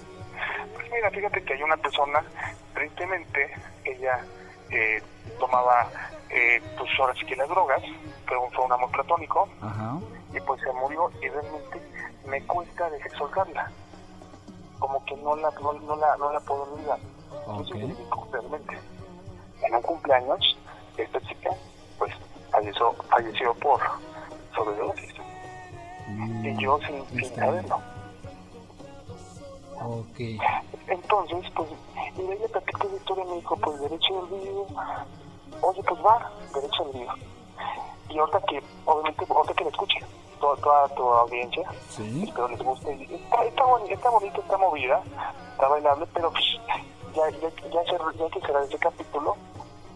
Pues 0.75 0.91
mira, 0.91 1.11
fíjate 1.11 1.43
que 1.43 1.55
hay 1.55 1.63
una 1.63 1.77
persona, 1.77 2.25
tristemente, 2.73 3.53
ella 3.85 4.25
eh, 4.71 5.03
tomaba, 5.39 5.87
eh, 6.31 6.63
pues 6.79 6.91
ahora 6.99 7.15
sí 7.15 7.27
que 7.27 7.37
las 7.37 7.49
drogas, 7.49 7.83
pero 8.27 8.49
fue 8.51 8.65
un 8.65 8.73
amor 8.73 8.91
platónico, 8.91 9.49
Ajá. 9.61 9.99
Y 10.33 10.41
pues 10.41 10.61
se 10.63 10.73
murió 10.73 11.11
y 11.23 11.29
realmente 11.29 11.81
me 12.27 12.41
cuesta 12.47 12.89
soltarla. 13.19 13.71
Como 14.79 15.05
que 15.05 15.17
no 15.17 15.37
la 15.37 15.51
no, 15.61 15.73
no 15.73 15.97
la 15.97 16.17
no 16.17 16.33
la 16.33 16.41
puedo 16.41 16.63
olvidar. 16.73 16.99
Entonces, 17.47 17.75
Ok. 17.77 17.81
yo 17.81 17.87
digo, 17.87 18.29
realmente. 18.33 18.79
En 19.63 19.75
un 19.75 19.83
cumpleaños 19.83 20.57
esta 20.97 21.21
chica 21.23 21.51
pues 21.99 22.13
falleció 22.51 22.93
falleció 23.11 23.55
por 23.55 23.81
sobredosis. 24.55 25.15
Mm, 26.09 26.47
y 26.47 26.63
yo 26.63 26.79
sin, 26.81 27.35
saberlo. 27.35 27.81
Ok. 29.83 30.19
entonces 30.89 31.51
pues 31.55 31.69
y 32.17 32.23
de 32.23 32.33
ella 32.35 32.49
platicó 32.53 32.89
la 32.89 32.97
historia 32.97 33.25
me 33.25 33.35
dijo 33.37 33.57
pues 33.57 33.81
derecho 33.81 34.15
de 34.15 34.19
olvido 34.21 34.67
oye 35.63 35.83
pues 35.83 36.05
va 36.05 36.31
derecho 36.55 36.85
de 36.85 36.91
olvido 36.91 37.15
y 38.11 38.19
ahorita 38.19 38.41
que 38.43 38.63
obviamente 38.85 39.25
ahorita 39.29 39.55
que 39.55 39.65
la 39.65 39.71
escuche 39.71 39.99
toda, 40.41 40.57
toda 40.57 40.89
tu 40.95 41.03
audiencia 41.03 41.63
Sí. 41.91 42.25
espero 42.27 42.49
les 42.49 42.61
guste. 42.63 42.93
Está, 42.93 43.45
está, 43.45 43.65
boni- 43.65 43.93
está 43.93 44.11
bonita, 44.11 44.39
está 44.41 44.57
movida, 44.59 45.01
está 45.53 45.69
bailable, 45.69 46.07
pero 46.15 46.31
pues, 46.31 46.45
ya, 47.15 47.31
ya, 47.31 47.49
ya, 47.71 47.83
cer- 47.93 48.17
ya 48.19 48.25
hay 48.25 48.31
que 48.31 48.41
cerrar 48.41 48.63
ese 48.65 48.79
capítulo 48.79 49.37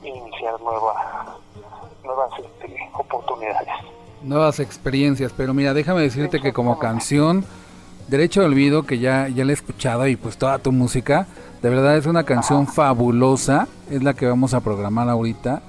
e 0.02 0.09
iniciar 0.09 0.61
nueva, 0.61 1.37
nuevas 2.04 2.30
este, 2.38 2.76
oportunidades. 2.94 3.68
Nuevas 4.22 4.61
experiencias, 4.61 5.33
pero 5.37 5.52
mira, 5.54 5.74
déjame 5.74 6.02
decirte 6.02 6.40
que 6.40 6.52
como 6.52 6.78
canción, 6.78 7.44
Derecho 8.09 8.40
de 8.40 8.46
Olvido, 8.46 8.83
que 8.85 8.98
ya, 8.98 9.28
ya 9.28 9.44
la 9.44 9.52
he 9.52 9.54
escuchado 9.54 10.07
y 10.07 10.16
pues 10.16 10.37
toda 10.37 10.59
tu 10.59 10.72
música, 10.72 11.26
de 11.62 11.70
verdad 11.70 11.96
es 11.96 12.04
una 12.07 12.24
canción 12.24 12.66
fabulosa, 12.66 13.66
es 13.90 14.02
la 14.02 14.12
que 14.14 14.26
vamos 14.26 14.52
a 14.52 14.61
programar 14.61 15.09
ahorita 15.09 15.62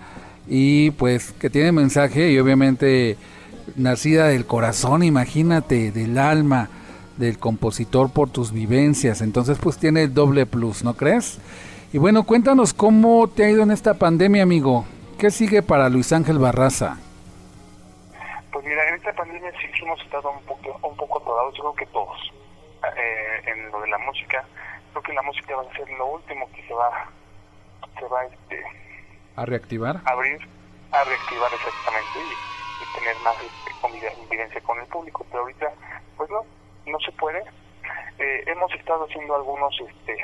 y 0.48 0.92
pues 0.92 1.32
que 1.32 1.50
tiene 1.50 1.72
mensaje 1.72 2.32
y 2.32 2.40
obviamente 2.40 3.18
nacida 3.76 4.28
del 4.28 4.46
corazón, 4.46 5.04
imagínate, 5.04 5.92
del 5.92 6.18
alma 6.18 6.70
del 7.18 7.40
compositor 7.40 8.12
por 8.12 8.30
tus 8.30 8.52
vivencias, 8.52 9.22
entonces 9.22 9.58
pues 9.62 9.78
tiene 9.78 10.04
el 10.04 10.14
doble 10.14 10.46
plus, 10.46 10.84
¿no 10.84 10.96
crees? 10.96 11.40
Y 11.94 11.98
bueno, 11.98 12.24
cuéntanos 12.24 12.74
cómo 12.74 13.28
te 13.30 13.46
ha 13.46 13.50
ido 13.50 13.64
en 13.64 13.72
esta 13.72 13.94
pandemia, 13.94 14.44
amigo. 14.44 14.86
¿Qué 15.18 15.32
sigue 15.32 15.62
para 15.62 15.88
Luis 15.88 16.12
Ángel 16.12 16.40
Barraza? 16.40 16.98
Pues 18.52 18.66
mira, 18.66 18.90
en 18.90 18.96
esta 18.96 19.14
pandemia 19.14 19.50
sí 19.52 19.68
sí 19.74 19.84
hemos 19.86 20.02
estado 20.02 20.30
un 20.30 20.44
poco, 20.44 20.78
un 20.86 20.96
poco 20.98 21.20
atorados, 21.20 21.54
yo 21.56 21.64
creo 21.64 21.76
que 21.76 21.86
todos, 21.94 22.34
eh, 22.98 23.50
en 23.50 23.72
lo 23.72 23.80
de 23.82 23.88
la 23.88 23.98
música. 24.00 24.44
Creo 24.92 25.04
que 25.04 25.14
la 25.14 25.22
música 25.22 25.56
va 25.56 25.64
a 25.64 25.76
ser 25.76 25.90
lo 25.98 26.06
último 26.08 26.50
que 26.54 26.68
se 26.68 26.74
va, 26.74 27.10
se 27.98 28.06
va 28.08 28.26
este, 28.26 28.62
¿A 29.38 29.46
reactivar? 29.46 30.02
abrir, 30.06 30.40
a 30.92 31.04
reactivar 31.04 31.52
exactamente 31.54 32.20
y, 32.20 32.55
y 32.82 32.98
tener 32.98 33.20
más 33.24 33.36
este, 33.42 33.72
convivencia 33.82 34.62
con 34.62 34.80
el 34.80 34.88
público. 34.88 35.26
Pero 35.30 35.44
ahorita, 35.44 35.72
pues 36.18 36.30
no, 36.30 36.42
no 36.86 37.00
se 37.00 37.12
puede. 37.14 37.44
Eh, 38.18 38.44
hemos 38.48 38.74
estado 38.74 39.06
haciendo 39.06 39.36
algunos, 39.36 39.76
este, 39.80 40.18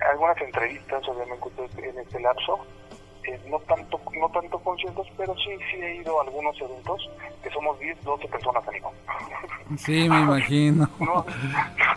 algunas 0.00 0.40
entrevistas, 0.40 1.06
obviamente, 1.08 1.48
en 1.78 1.98
este 1.98 2.20
lapso, 2.20 2.58
eh, 3.24 3.40
no 3.48 3.58
tanto 3.60 4.00
no 4.18 4.28
tanto 4.28 4.58
conciertos, 4.58 5.06
pero 5.16 5.34
sí, 5.36 5.50
sí 5.70 5.80
he 5.82 5.96
ido 5.96 6.20
a 6.20 6.24
algunos 6.24 6.54
eventos, 6.60 7.08
que 7.42 7.50
somos 7.50 7.78
10, 7.80 8.04
12 8.04 8.28
personas, 8.28 8.66
amigo. 8.68 8.92
Sí, 9.78 10.08
me 10.08 10.20
imagino. 10.20 10.88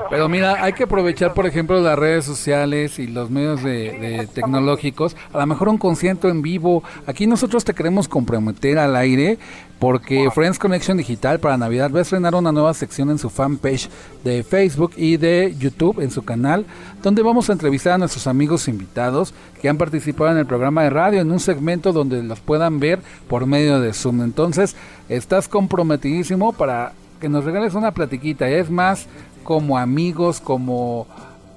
Pero 0.10 0.30
mira, 0.30 0.64
hay 0.64 0.74
que 0.74 0.84
aprovechar, 0.84 1.34
por 1.34 1.46
ejemplo, 1.46 1.80
las 1.82 1.98
redes 1.98 2.26
sociales 2.26 3.00
y 3.00 3.08
los 3.08 3.30
medios 3.30 3.64
de, 3.64 4.28
tecnológicos. 4.34 5.16
A 5.34 5.40
lo 5.40 5.46
mejor 5.46 5.70
un 5.70 5.78
concierto 5.78 6.30
en 6.30 6.42
vivo. 6.42 6.84
Aquí 7.08 7.28
nosotros 7.28 7.66
te 7.66 7.74
queremos 7.74 8.08
comprometer 8.08 8.78
al 8.78 8.96
aire 8.96 9.38
porque 9.84 10.30
Friends 10.34 10.58
Connection 10.58 10.96
Digital 10.96 11.42
para 11.42 11.58
Navidad 11.58 11.92
va 11.94 12.00
a 12.00 12.04
estrenar 12.04 12.36
una 12.36 12.54
nueva 12.54 12.74
sección 12.74 13.10
en 13.10 13.18
su 13.18 13.30
fanpage 13.30 13.90
de 14.24 14.42
Facebook 14.42 14.94
y 14.96 15.18
de 15.18 15.54
YouTube 15.60 16.00
en 16.00 16.10
su 16.10 16.24
canal, 16.24 16.66
donde 17.02 17.22
vamos 17.22 17.50
a 17.50 17.52
entrevistar 17.52 17.92
a 17.92 17.98
nuestros 17.98 18.26
amigos 18.28 18.70
invitados 18.70 19.34
que 19.62 19.68
han 19.68 19.78
participado 19.78 20.32
en 20.32 20.38
el 20.38 20.46
programa 20.46 20.84
de 20.84 20.90
radio 20.90 21.20
en 21.20 21.30
un 21.30 21.42
segmento 21.42 21.92
donde 21.92 22.24
los 22.24 22.40
puedan 22.40 22.80
ver 22.80 23.02
por 23.28 23.46
medio 23.46 23.82
de 23.82 23.92
Zoom. 23.92 24.22
Entonces, 24.22 24.78
estás 25.10 25.50
comprometidísimo 25.50 26.54
para 26.54 26.94
que 27.20 27.28
nos 27.28 27.44
regales 27.44 27.74
una 27.74 27.92
platiquita, 27.92 28.48
es 28.48 28.70
más 28.70 29.08
como 29.44 29.78
amigos, 29.78 30.40
como 30.40 31.08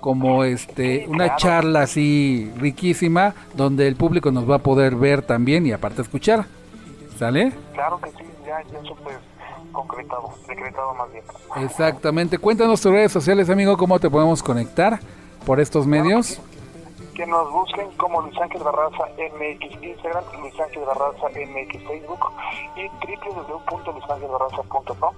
como 0.01 0.43
este 0.43 1.07
una 1.09 1.37
charla 1.37 1.83
así 1.83 2.51
riquísima 2.59 3.35
donde 3.57 3.87
el 3.87 3.95
público 3.95 4.33
nos 4.33 4.51
va 4.51 4.57
a 4.57 4.63
poder 4.63 4.97
ver 4.97 5.23
también 5.23 5.65
y 5.65 5.71
aparte 5.71 6.03
escuchar. 6.03 6.56
¿Sale? 7.19 7.53
Claro 7.73 8.01
que 8.01 8.11
sí, 8.11 8.25
ya, 8.45 8.63
ya 8.71 8.79
eso 8.79 8.95
pues 9.03 9.17
concretado, 9.73 10.31
decretado 10.47 10.95
más 10.95 11.11
bien. 11.13 11.25
Exactamente. 11.65 12.39
Cuéntanos 12.39 12.81
tus 12.81 12.93
redes 12.93 13.13
sociales, 13.13 13.51
amigo, 13.51 13.77
cómo 13.77 13.99
te 13.99 14.11
podemos 14.11 14.43
conectar 14.43 15.01
por 15.45 15.61
estos 15.61 15.87
medios 15.87 16.41
que 17.17 17.27
nos 17.27 17.51
busquen 17.51 17.91
como 17.97 18.21
Luis 18.21 18.39
Ángel 18.39 18.63
Barraza 18.63 19.07
MX 19.17 19.83
Instagram, 19.83 20.23
Luis 20.39 20.61
Ángel 20.61 20.85
Barraza 20.85 21.29
MX 21.29 21.83
Facebook 21.89 22.21
y 22.77 22.89
www.luisangelbarraza.com. 23.25 25.15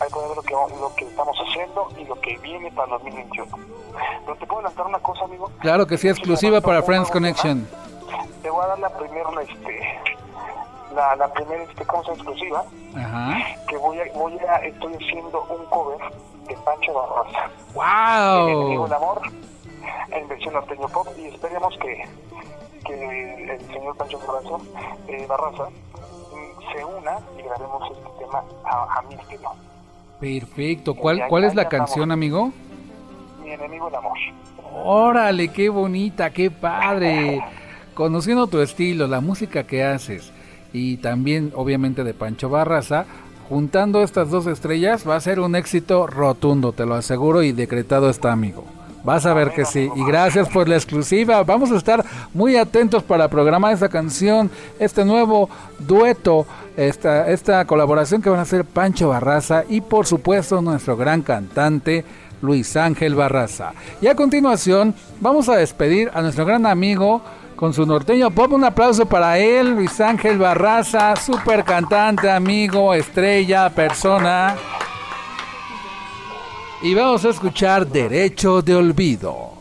Ahí 0.00 0.08
pueden 0.10 0.28
ver 0.28 0.36
lo 0.36 0.42
que, 0.42 0.54
lo 0.54 0.94
que 0.94 1.04
estamos 1.04 1.36
haciendo 1.36 1.88
y 1.98 2.04
lo 2.04 2.14
que 2.20 2.38
viene 2.38 2.70
para 2.70 2.92
2021. 2.92 3.58
Pero 4.24 4.36
te 4.38 4.46
puedo 4.46 4.60
adelantar 4.60 4.86
una 4.86 5.00
cosa, 5.00 5.24
amigo. 5.24 5.50
Claro 5.58 5.84
que 5.86 5.98
sí, 5.98 6.08
exclusiva 6.08 6.60
para 6.60 6.80
Friends 6.82 7.10
Connection. 7.10 7.66
Te 8.40 8.48
voy 8.48 8.62
a 8.64 8.68
dar 8.68 8.78
la 8.78 8.96
primera, 8.96 9.28
este, 9.42 10.00
la, 10.94 11.16
la 11.16 11.32
primera, 11.32 11.62
este, 11.62 11.84
cosa 11.84 12.12
exclusiva. 12.12 12.64
Ajá. 12.96 13.38
Que 13.68 13.76
voy 13.76 13.98
a, 13.98 14.04
voy 14.14 14.38
a, 14.38 14.56
estoy 14.56 14.94
haciendo 14.94 15.44
un 15.44 15.64
cover 15.66 15.98
de 16.48 16.56
Pancho 16.64 16.92
Barraza. 16.92 17.50
¡Wow! 17.74 18.84
El 18.86 18.92
amor 18.92 19.22
en 20.10 20.28
versión 20.28 20.54
norteño 20.54 20.88
pop 20.88 21.08
y 21.18 21.26
esperemos 21.26 21.74
que, 21.78 22.04
que 22.84 23.54
el 23.54 23.60
señor 23.72 23.96
Pancho 23.96 24.18
Barraza, 24.18 24.64
eh, 25.08 25.26
Barraza 25.28 25.68
mm, 25.70 26.72
se 26.72 26.84
una 26.84 27.18
y 27.38 27.42
grabemos 27.42 27.90
este 27.90 28.24
tema 28.24 28.44
a, 28.64 28.98
a 28.98 29.02
mi 29.02 29.14
estilo. 29.14 29.52
Perfecto. 30.20 30.94
¿Cuál, 30.94 31.26
cuál 31.28 31.44
es 31.44 31.54
la 31.54 31.68
canción, 31.68 32.12
amigo? 32.12 32.52
Mi 33.42 33.50
enemigo 33.50 33.88
el 33.88 33.94
amor. 33.94 34.16
Órale, 34.84 35.48
qué 35.48 35.68
bonita, 35.68 36.30
qué 36.30 36.50
padre. 36.50 37.44
Conociendo 37.94 38.46
tu 38.46 38.60
estilo, 38.60 39.06
la 39.06 39.20
música 39.20 39.64
que 39.64 39.84
haces 39.84 40.32
y 40.72 40.96
también 40.98 41.52
obviamente 41.54 42.04
de 42.04 42.14
Pancho 42.14 42.48
Barraza, 42.48 43.06
juntando 43.48 44.02
estas 44.02 44.30
dos 44.30 44.46
estrellas 44.46 45.06
va 45.08 45.16
a 45.16 45.20
ser 45.20 45.40
un 45.40 45.56
éxito 45.56 46.06
rotundo, 46.06 46.72
te 46.72 46.86
lo 46.86 46.94
aseguro 46.94 47.42
y 47.42 47.52
decretado 47.52 48.08
está, 48.08 48.32
amigo. 48.32 48.64
Vas 49.04 49.26
a 49.26 49.34
ver 49.34 49.50
que 49.50 49.64
sí. 49.64 49.90
Y 49.96 50.04
gracias 50.04 50.48
por 50.48 50.68
la 50.68 50.76
exclusiva. 50.76 51.42
Vamos 51.42 51.72
a 51.72 51.76
estar 51.76 52.04
muy 52.32 52.56
atentos 52.56 53.02
para 53.02 53.28
programar 53.28 53.74
esta 53.74 53.88
canción, 53.88 54.50
este 54.78 55.04
nuevo 55.04 55.50
dueto, 55.80 56.46
esta, 56.76 57.28
esta 57.28 57.64
colaboración 57.64 58.22
que 58.22 58.30
van 58.30 58.38
a 58.38 58.42
hacer 58.42 58.64
Pancho 58.64 59.08
Barraza 59.08 59.64
y 59.68 59.80
por 59.80 60.06
supuesto 60.06 60.62
nuestro 60.62 60.96
gran 60.96 61.22
cantante 61.22 62.04
Luis 62.42 62.76
Ángel 62.76 63.14
Barraza. 63.14 63.72
Y 64.00 64.06
a 64.06 64.14
continuación 64.14 64.94
vamos 65.20 65.48
a 65.48 65.56
despedir 65.56 66.10
a 66.14 66.22
nuestro 66.22 66.44
gran 66.44 66.64
amigo 66.66 67.22
con 67.62 67.72
su 67.72 67.86
norteño 67.86 68.32
pop. 68.32 68.50
Un 68.54 68.64
aplauso 68.64 69.06
para 69.06 69.38
él, 69.38 69.76
Luis 69.76 70.00
Ángel 70.00 70.36
Barraza, 70.36 71.14
super 71.14 71.62
cantante, 71.62 72.28
amigo, 72.28 72.92
estrella, 72.92 73.70
persona 73.70 74.56
y 76.82 76.92
vamos 76.92 77.24
a 77.24 77.28
escuchar 77.28 77.86
Derecho 77.86 78.62
de 78.62 78.74
Olvido. 78.74 79.52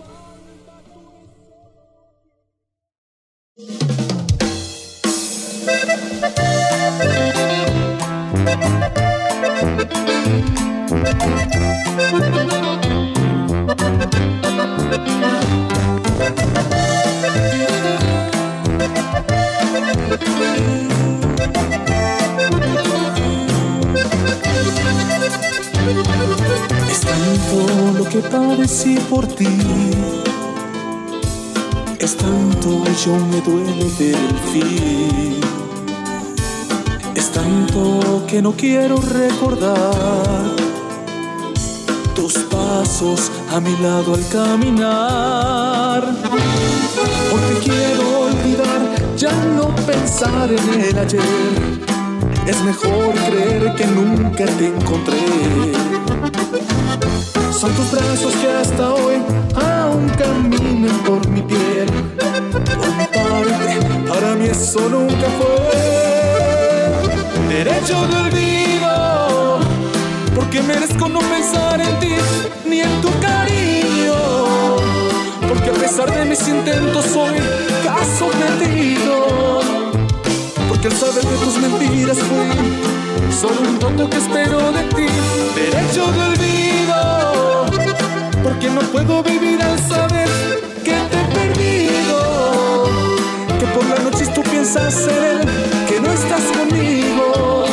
tanto 27.12 27.98
lo 27.98 28.06
que 28.10 28.20
padecí 28.20 28.98
por 29.10 29.28
ti. 29.28 29.58
Es 32.00 32.18
tanto 32.18 32.84
yo 33.06 33.16
me 33.32 33.42
duele 33.42 33.86
del 34.00 34.40
fin. 34.52 35.40
Es 37.16 37.32
tanto 37.32 38.24
que 38.28 38.42
no 38.42 38.52
quiero 38.54 38.98
recordar 38.98 40.56
tus 42.16 42.34
pasos 42.56 43.32
a 43.54 43.60
mi 43.60 43.76
lado 43.78 44.16
al 44.16 44.28
caminar. 44.30 46.04
Porque 47.32 47.56
quiero 47.64 47.81
pensar 50.22 50.52
en 50.52 50.82
el 50.82 51.00
ayer. 51.00 51.22
Es 52.46 52.62
mejor 52.64 53.14
creer 53.16 53.74
que 53.76 53.86
nunca 53.88 54.46
te 54.46 54.68
encontré 54.68 55.18
son 57.52 57.72
tus 57.74 57.92
brazos 57.92 58.34
que 58.36 58.48
hasta 58.50 58.94
hoy 58.94 59.16
aún 59.56 60.10
caminan 60.10 60.98
por 61.06 61.28
mi 61.28 61.42
piel. 61.42 61.88
Por 62.20 62.92
mi 62.98 63.06
parte, 63.06 63.80
para 64.10 64.36
mí 64.36 64.46
eso 64.46 64.90
nunca 64.90 65.28
fue 65.38 65.56
derecho 67.50 68.08
de 68.08 68.16
olvido. 68.16 69.60
Porque 70.36 70.62
merezco 70.62 71.08
no 71.10 71.20
pensar 71.20 71.82
en 71.82 72.00
ti 72.00 72.16
ni 72.68 72.82
en 72.82 73.02
tu 73.02 73.10
cariño. 73.20 74.16
Porque 75.48 75.70
a 75.70 75.74
pesar 75.74 76.12
de 76.12 76.26
mis 76.26 76.48
intentos 76.48 77.06
soy 77.06 77.36
caso 77.84 78.30
perdido. 78.40 79.81
Porque 80.82 80.96
al 80.96 81.00
saber 81.00 81.24
de 81.24 81.38
tus 81.46 81.58
mentiras 81.60 82.18
fui 82.18 82.50
solo 83.40 83.70
un 83.70 83.78
tonto 83.78 84.10
que 84.10 84.18
espero 84.18 84.72
de 84.72 84.82
ti. 84.86 85.06
Derecho 85.54 86.12
de 86.12 86.20
olvido 86.22 87.66
porque 88.42 88.68
no 88.72 88.82
puedo 88.92 89.22
vivir 89.22 89.62
al 89.62 89.78
saber 89.78 90.28
que 90.84 90.94
te 90.94 91.22
he 91.22 91.26
perdido. 91.36 92.90
Que 93.60 93.66
por 93.68 93.86
las 93.86 94.02
noches 94.02 94.34
tú 94.34 94.42
piensas 94.42 94.92
ser 94.96 95.24
él, 95.24 95.42
que 95.88 96.00
no 96.00 96.12
estás 96.12 96.46
conmigo, 96.58 97.66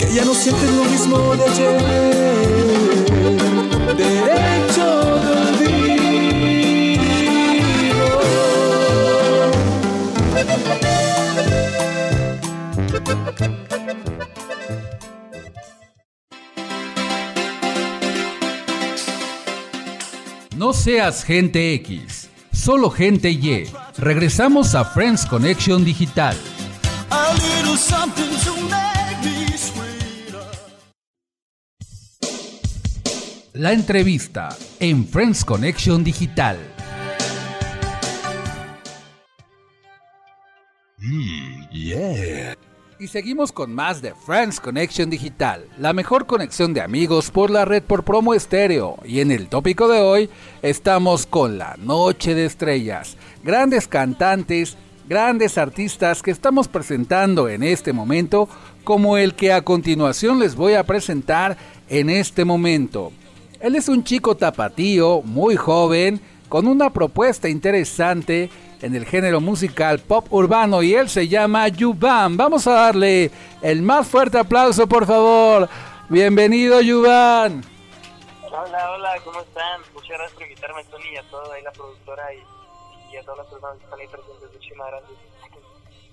que 0.00 0.12
ya 0.12 0.24
no 0.24 0.34
sientes 0.34 0.70
lo 0.72 0.82
mismo 0.82 1.36
de 1.36 1.44
ayer. 1.44 1.82
Derecho 3.96 4.61
seas 20.82 21.22
gente 21.22 21.74
X, 21.74 22.28
solo 22.52 22.90
gente 22.90 23.30
Y. 23.30 23.70
Regresamos 23.98 24.74
a 24.74 24.84
Friends 24.84 25.24
Connection 25.24 25.84
Digital. 25.84 26.36
La 33.52 33.72
entrevista 33.72 34.48
en 34.80 35.06
Friends 35.06 35.44
Connection 35.44 36.02
Digital. 36.02 36.71
Y 43.02 43.08
seguimos 43.08 43.50
con 43.50 43.74
más 43.74 44.00
de 44.00 44.14
Friends 44.14 44.60
Connection 44.60 45.10
Digital, 45.10 45.66
la 45.76 45.92
mejor 45.92 46.24
conexión 46.24 46.72
de 46.72 46.82
amigos 46.82 47.32
por 47.32 47.50
la 47.50 47.64
red 47.64 47.82
por 47.82 48.04
promo 48.04 48.32
estéreo. 48.32 48.96
Y 49.04 49.18
en 49.18 49.32
el 49.32 49.48
tópico 49.48 49.88
de 49.88 50.00
hoy 50.00 50.30
estamos 50.62 51.26
con 51.26 51.58
la 51.58 51.76
Noche 51.78 52.36
de 52.36 52.44
Estrellas, 52.44 53.16
grandes 53.42 53.88
cantantes, 53.88 54.76
grandes 55.08 55.58
artistas 55.58 56.22
que 56.22 56.30
estamos 56.30 56.68
presentando 56.68 57.48
en 57.48 57.64
este 57.64 57.92
momento, 57.92 58.48
como 58.84 59.16
el 59.16 59.34
que 59.34 59.52
a 59.52 59.62
continuación 59.62 60.38
les 60.38 60.54
voy 60.54 60.74
a 60.74 60.84
presentar 60.84 61.56
en 61.88 62.08
este 62.08 62.44
momento. 62.44 63.10
Él 63.58 63.74
es 63.74 63.88
un 63.88 64.04
chico 64.04 64.36
tapatío, 64.36 65.22
muy 65.22 65.56
joven, 65.56 66.20
con 66.48 66.68
una 66.68 66.92
propuesta 66.92 67.48
interesante 67.48 68.48
en 68.82 68.96
el 68.96 69.06
género 69.06 69.40
musical 69.40 70.00
pop 70.00 70.26
urbano 70.30 70.82
y 70.82 70.94
él 70.94 71.08
se 71.08 71.28
llama 71.28 71.68
Yuban. 71.68 72.36
Vamos 72.36 72.66
a 72.66 72.72
darle 72.72 73.30
el 73.62 73.80
más 73.80 74.06
fuerte 74.08 74.38
aplauso, 74.38 74.86
por 74.86 75.06
favor. 75.06 75.68
Bienvenido, 76.08 76.80
Yuban. 76.80 77.64
Hola, 78.44 78.90
hola, 78.90 79.10
¿cómo 79.24 79.40
están? 79.40 79.80
Muchas 79.94 80.10
gracias 80.10 80.32
por 80.32 80.42
invitarme, 80.42 80.84
Tony, 80.90 81.04
y 81.14 81.16
a 81.16 81.22
toda 81.30 81.54
ahí 81.54 81.62
la 81.62 81.72
productora 81.72 82.22
y, 82.34 83.14
y 83.14 83.16
a 83.16 83.22
todas 83.22 83.38
las 83.38 83.46
personas 83.46 83.78
que 83.78 83.84
están 83.84 84.00
ahí 84.00 84.08
presentes. 84.08 84.52
Muchísimas 84.52 84.88
gracias. 84.90 85.18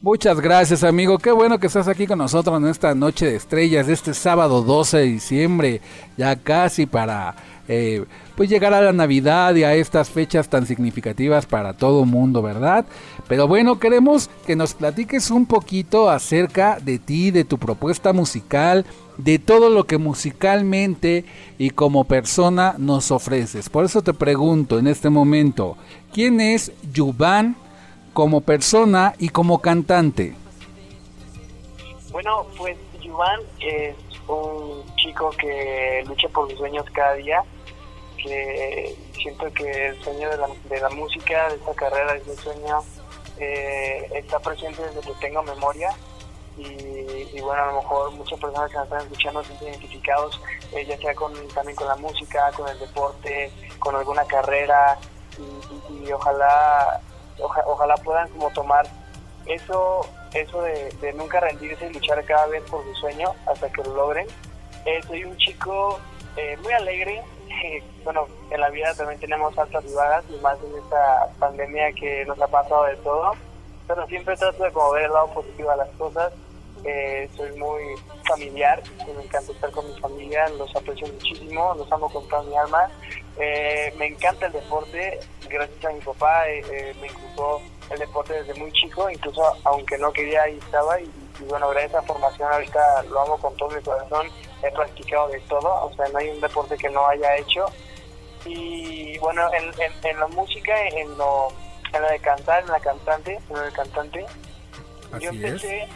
Muchas 0.02 0.40
gracias, 0.40 0.84
amigo. 0.86 1.18
Qué 1.18 1.32
bueno 1.32 1.60
que 1.60 1.68
estás 1.68 1.90
aquí 1.90 2.08
con 2.08 2.20
nosotros 2.20 2.58
en 2.58 2.70
esta 2.70 2.96
noche 2.96 3.26
de 3.26 3.36
estrellas 3.36 3.88
de 3.88 3.94
este 3.94 4.14
sábado 4.14 4.62
12 4.62 4.98
de 4.98 5.04
diciembre, 5.04 5.82
ya 6.16 6.38
casi 6.38 6.86
para 6.86 7.36
eh, 7.72 8.04
pues 8.36 8.50
llegar 8.50 8.74
a 8.74 8.82
la 8.82 8.92
Navidad 8.92 9.54
y 9.54 9.64
a 9.64 9.76
estas 9.76 10.10
fechas 10.10 10.50
tan 10.50 10.66
significativas 10.66 11.46
para 11.46 11.74
todo 11.74 12.04
mundo, 12.04 12.42
¿verdad? 12.42 12.86
Pero 13.28 13.48
bueno, 13.48 13.80
queremos 13.80 14.28
que 14.48 14.56
nos 14.56 14.74
platiques 14.74 15.30
un 15.30 15.46
poquito 15.46 16.10
acerca 16.10 16.80
de 16.82 16.98
ti, 16.98 17.30
de 17.30 17.46
tu 17.46 17.60
propuesta 17.60 18.12
musical, 18.12 18.88
de 19.18 19.38
todo 19.38 19.70
lo 19.70 19.86
que 19.86 20.00
musicalmente 20.00 21.26
y 21.60 21.70
como 21.70 22.06
persona 22.06 22.74
nos 22.80 23.12
ofreces. 23.12 23.70
Por 23.70 23.86
eso 23.86 24.02
te 24.02 24.14
pregunto 24.16 24.80
en 24.80 24.88
este 24.88 25.12
momento, 25.12 25.78
¿quién 26.12 26.42
es 26.42 26.72
Yuban 26.92 27.56
como 28.14 28.42
persona 28.42 29.14
y 29.20 29.30
como 29.30 29.60
cantante? 29.60 30.34
Bueno, 32.12 32.48
pues 32.58 32.78
Yuban 33.00 33.42
es 33.60 33.96
un 34.28 34.84
chico 34.96 35.30
que 35.32 36.04
lucha 36.08 36.28
por 36.30 36.50
sus 36.50 36.58
sueños 36.58 36.86
cada 36.94 37.14
día, 37.14 37.44
que 38.24 38.96
siento 39.14 39.52
que 39.54 39.88
el 39.88 40.04
sueño 40.04 40.30
de 40.30 40.38
la, 40.38 40.48
de 40.70 40.80
la 40.80 40.90
música, 40.90 41.50
de 41.50 41.56
esta 41.56 41.74
carrera, 41.74 42.14
de 42.14 42.20
ese 42.20 42.36
sueño, 42.36 42.84
eh, 43.40 44.10
está 44.16 44.38
presente 44.40 44.82
desde 44.84 45.02
que 45.02 45.14
tengo 45.22 45.42
memoria. 45.44 45.90
Y, 46.58 47.40
bueno, 47.40 47.64
a 47.64 47.68
lo 47.68 47.82
mejor 47.82 48.12
muchas 48.12 48.38
personas 48.38 48.70
que 48.70 48.76
nos 48.76 48.84
están 48.84 49.02
escuchando 49.04 49.42
se 49.44 49.48
sienten 49.48 49.70
identificados, 49.70 50.42
eh, 50.74 50.86
ya 50.86 50.98
sea 50.98 51.16
con, 51.16 51.34
también 51.50 51.76
con 51.78 51.88
la 51.88 51.96
música, 51.96 52.52
con 52.52 52.68
el 52.68 52.78
deporte, 52.78 53.50
con 53.80 53.96
alguna 53.96 54.26
carrera, 54.26 54.98
y, 55.90 56.12
ojalá, 56.12 57.00
ojalá 57.66 57.96
puedan 57.96 58.28
como 58.30 58.50
tomar 58.50 58.86
eso 59.46 60.06
eso 60.34 60.62
de, 60.62 61.14
nunca 61.14 61.40
rendirse 61.40 61.88
y 61.88 61.94
luchar 61.94 62.24
cada 62.26 62.46
vez 62.48 62.62
por 62.70 62.84
su 62.84 62.94
sueño 62.96 63.34
hasta 63.48 63.72
que 63.72 63.82
lo 63.84 63.96
logren. 63.96 64.28
Eh, 64.86 65.00
soy 65.08 65.24
un 65.24 65.38
chico 65.38 65.98
muy 66.62 66.74
alegre, 66.74 67.24
bueno, 68.04 68.28
en 68.50 68.62
la 68.62 68.70
vida 68.70 68.94
también 68.96 69.20
tenemos 69.20 69.58
altas 69.58 69.84
y 69.86 69.94
bajas, 69.94 70.24
y 70.30 70.42
más 70.42 70.58
en 70.64 70.78
esta 70.78 71.28
pandemia 71.40 71.92
que 71.94 72.26
nos 72.26 72.40
ha 72.42 72.48
pasado 72.48 72.86
de 72.86 72.96
todo, 72.98 73.32
pero 73.88 74.08
siempre 74.08 74.38
trato 74.38 74.64
de 74.64 74.72
como 74.72 74.92
ver 74.92 75.06
el 75.06 75.14
lado 75.14 75.34
positivo 75.34 75.72
a 75.72 75.76
las 75.76 75.90
cosas. 75.90 76.34
Eh, 76.86 77.30
soy 77.36 77.52
muy 77.60 77.84
familiar, 78.26 78.82
me 79.06 79.24
encanta 79.24 79.52
estar 79.52 79.70
con 79.72 79.86
mi 79.86 80.00
familia, 80.00 80.48
los 80.50 80.74
aprecio 80.74 81.08
muchísimo, 81.08 81.74
los 81.76 81.92
amo 81.92 82.10
con 82.10 82.26
toda 82.30 82.44
mi 82.44 82.56
alma. 82.56 82.90
Eh, 83.38 83.94
me 83.98 84.08
encanta 84.08 84.46
el 84.46 84.54
deporte, 84.54 85.20
gracias 85.50 85.86
a 85.86 85.90
mi 85.90 86.00
papá 86.00 86.48
eh, 86.48 86.96
me 87.02 87.08
inculcó 87.08 87.62
el 87.90 88.00
deporte 88.00 88.34
desde 88.34 88.54
muy 88.54 88.72
chico, 88.72 89.10
incluso 89.10 89.44
aunque 89.66 89.98
no 89.98 90.12
quería 90.14 90.44
ahí 90.44 90.58
estaba 90.58 91.00
y, 91.02 91.12
y 91.40 91.44
bueno, 91.46 91.70
gracias 91.70 91.96
a 91.96 91.98
esa 91.98 92.08
formación 92.08 92.52
ahorita 92.52 93.04
lo 93.04 93.20
amo 93.22 93.38
con 93.40 93.56
todo 93.58 93.70
mi 93.72 93.82
corazón 93.82 94.28
he 94.64 94.72
practicado 94.72 95.28
de 95.30 95.40
todo, 95.42 95.86
o 95.86 95.94
sea, 95.96 96.08
no 96.10 96.20
hay 96.20 96.30
un 96.30 96.42
deporte 96.42 96.78
que 96.78 96.90
no 96.90 97.06
haya 97.08 97.38
hecho. 97.38 97.66
Y 98.46 99.18
bueno, 99.20 99.50
en, 99.54 99.72
en, 100.04 100.20
la 100.20 100.28
música, 100.28 100.74
en 100.88 101.18
lo, 101.18 101.50
en 101.94 102.02
de 102.02 102.20
cantar, 102.20 102.64
en 102.64 102.70
la 102.70 102.80
cantante, 102.80 103.40
en 103.50 103.58
el 103.58 103.74
cantante, 103.74 104.26
yo 105.20 105.30
empecé 105.30 105.88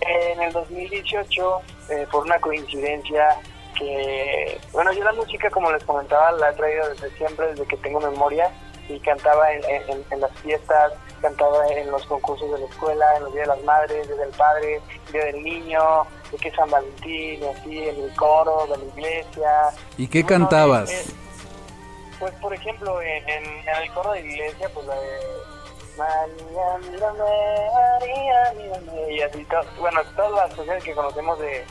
en 0.00 0.42
el 0.42 0.52
2018 0.52 1.60
eh, 1.90 2.06
por 2.10 2.24
una 2.24 2.38
coincidencia 2.40 3.38
que, 3.78 4.60
bueno, 4.72 4.92
yo 4.92 5.04
la 5.04 5.12
música, 5.12 5.50
como 5.50 5.70
les 5.70 5.84
comentaba, 5.84 6.32
la 6.32 6.50
he 6.50 6.54
traído 6.54 6.88
desde 6.90 7.10
siempre, 7.16 7.48
desde 7.48 7.66
que 7.66 7.76
tengo 7.78 8.00
memoria, 8.00 8.50
y 8.88 8.98
cantaba 9.00 9.52
en, 9.52 10.04
en 10.10 10.20
las 10.20 10.32
fiestas, 10.40 10.92
cantaba 11.20 11.66
en 11.68 11.90
los 11.90 12.04
concursos 12.06 12.50
de 12.50 12.58
la 12.58 12.66
escuela, 12.66 13.16
en 13.16 13.24
los 13.24 13.34
días 13.34 13.48
de 13.48 13.54
las 13.54 13.64
madres, 13.64 14.08
desde 14.08 14.24
el 14.24 14.30
padre, 14.30 14.80
día 15.12 15.24
del 15.26 15.42
niño, 15.42 15.80
de 16.30 16.38
que 16.38 16.50
San 16.50 16.70
Valentín, 16.70 17.40
así, 17.44 17.88
en 17.88 18.00
el 18.02 18.14
coro 18.16 18.66
de 18.66 18.76
la 18.76 18.84
iglesia. 18.84 19.70
¿Y 19.96 20.06
qué 20.08 20.24
cantabas? 20.24 21.14
pues, 22.22 22.32
por 22.34 22.54
ejemplo, 22.54 23.02
en, 23.02 23.28
en, 23.28 23.44
el 23.82 23.90
coro 23.92 24.12
de 24.12 24.22
la 24.22 24.28
iglesia, 24.28 24.68
pues 24.72 24.86
la 24.86 24.94
de 24.94 25.18
María, 25.98 26.90
mírame, 26.90 27.18
María, 27.74 28.52
mírame, 28.56 29.12
y 29.12 29.22
así, 29.22 29.44
todo, 29.46 29.64
bueno, 29.80 30.00
todas 30.14 30.30
las 30.30 30.54
canciones 30.54 30.84
que 30.84 30.94
conocemos 30.94 31.36
de, 31.40 31.64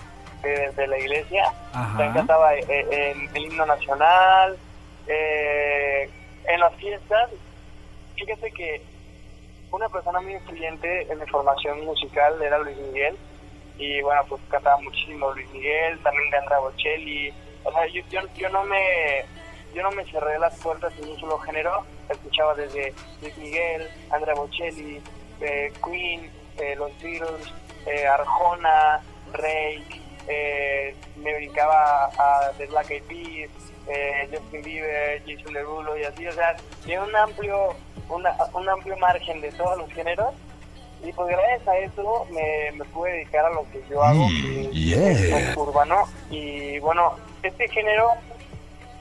de, 0.43 0.87
la 0.87 0.97
iglesia, 0.97 1.53
también 1.71 2.11
cantaba 2.11 2.53
eh, 2.55 2.65
en 2.67 3.33
el 3.33 3.45
himno 3.45 3.65
nacional, 3.65 4.57
eh, 5.07 6.09
en 6.45 6.59
las 6.59 6.73
fiestas, 6.75 7.29
fíjate 8.15 8.51
que 8.51 8.81
una 9.71 9.87
persona 9.89 10.19
muy 10.21 10.33
influyente 10.33 11.11
en 11.11 11.19
mi 11.19 11.25
formación 11.27 11.85
musical 11.85 12.41
era 12.41 12.59
Luis 12.59 12.77
Miguel. 12.77 13.17
Y 13.77 14.01
bueno 14.01 14.21
pues 14.27 14.41
cantaba 14.49 14.77
muchísimo 14.81 15.31
Luis 15.31 15.49
Miguel 15.51 15.97
también 16.03 16.29
de 16.29 16.37
Andrea 16.37 16.59
Bocelli. 16.59 17.33
O 17.63 17.71
sea 17.71 17.87
yo, 17.87 18.01
yo, 18.35 18.49
no 18.49 18.63
me 18.65 19.25
yo 19.73 19.81
no 19.81 19.91
me 19.91 20.03
cerré 20.05 20.37
las 20.39 20.55
puertas 20.59 20.93
en 20.99 21.09
un 21.09 21.19
solo 21.19 21.39
género. 21.39 21.85
Escuchaba 22.09 22.53
desde 22.55 22.93
Luis 23.21 23.37
Miguel 23.37 23.87
Andrea 24.11 24.35
Bocelli 24.35 25.01
eh, 25.39 25.71
Queen 25.83 26.29
eh, 26.59 26.75
los 26.75 26.91
Beatles 27.01 27.51
eh, 27.87 28.05
Arjona 28.05 29.01
Rey 29.33 29.83
me 31.15 31.33
dedicaba 31.33 32.05
a 32.05 32.51
The 32.57 32.67
Black 32.67 32.91
Eyed 32.91 33.03
Peas 33.03 33.70
Justin 34.31 34.61
Bieber 34.61 35.21
Jason 35.25 35.53
Derulo 35.53 35.97
y 35.97 36.03
así 36.03 36.27
o 36.27 36.31
sea 36.31 36.55
tiene 36.85 37.03
un 37.03 37.15
amplio 37.15 37.75
un 38.53 38.69
amplio 38.69 38.97
margen 38.97 39.41
de 39.41 39.51
todos 39.51 39.77
los 39.77 39.91
géneros. 39.93 40.33
Y 41.03 41.11
pues 41.13 41.29
gracias 41.29 41.67
a 41.67 41.77
eso 41.79 42.27
me, 42.31 42.71
me 42.73 42.85
pude 42.85 43.11
dedicar 43.11 43.45
a 43.45 43.49
lo 43.49 43.63
que 43.71 43.81
yo 43.89 44.03
hago, 44.03 44.27
mm, 44.27 44.71
que 44.71 45.11
es 45.11 45.57
urbano. 45.57 46.03
Y 46.29 46.77
bueno, 46.79 47.15
este 47.41 47.67
género, 47.69 48.11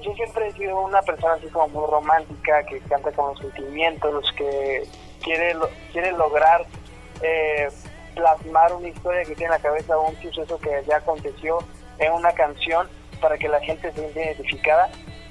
yo 0.01 0.15
siempre 0.15 0.49
he 0.49 0.53
sido 0.53 0.81
una 0.81 1.03
persona 1.03 1.35
así 1.35 1.47
como 1.49 1.69
muy 1.69 1.91
romántica, 1.91 2.63
que 2.65 2.81
canta 2.81 3.13
con 3.13 3.29
los 3.29 3.39
sentimientos, 3.39 4.33
que 4.37 4.85
quiere, 5.23 5.55
quiere 5.93 6.13
lograr 6.13 6.65
eh, 7.21 7.69
plasmar 8.15 8.73
una 8.73 8.89
historia 8.89 9.25
que 9.25 9.35
tiene 9.35 9.55
en 9.55 9.63
la 9.63 9.69
cabeza, 9.69 9.99
un 9.99 10.17
suceso 10.23 10.59
que 10.59 10.83
ya 10.89 10.97
aconteció 10.97 11.59
en 11.99 12.13
una 12.13 12.33
canción 12.33 12.89
para 13.21 13.39
que 13.39 13.49
la 13.49 13.61
gente 13.61 13.93
se 13.93 14.01
sienta 14.01 14.21
identificada 14.21 14.91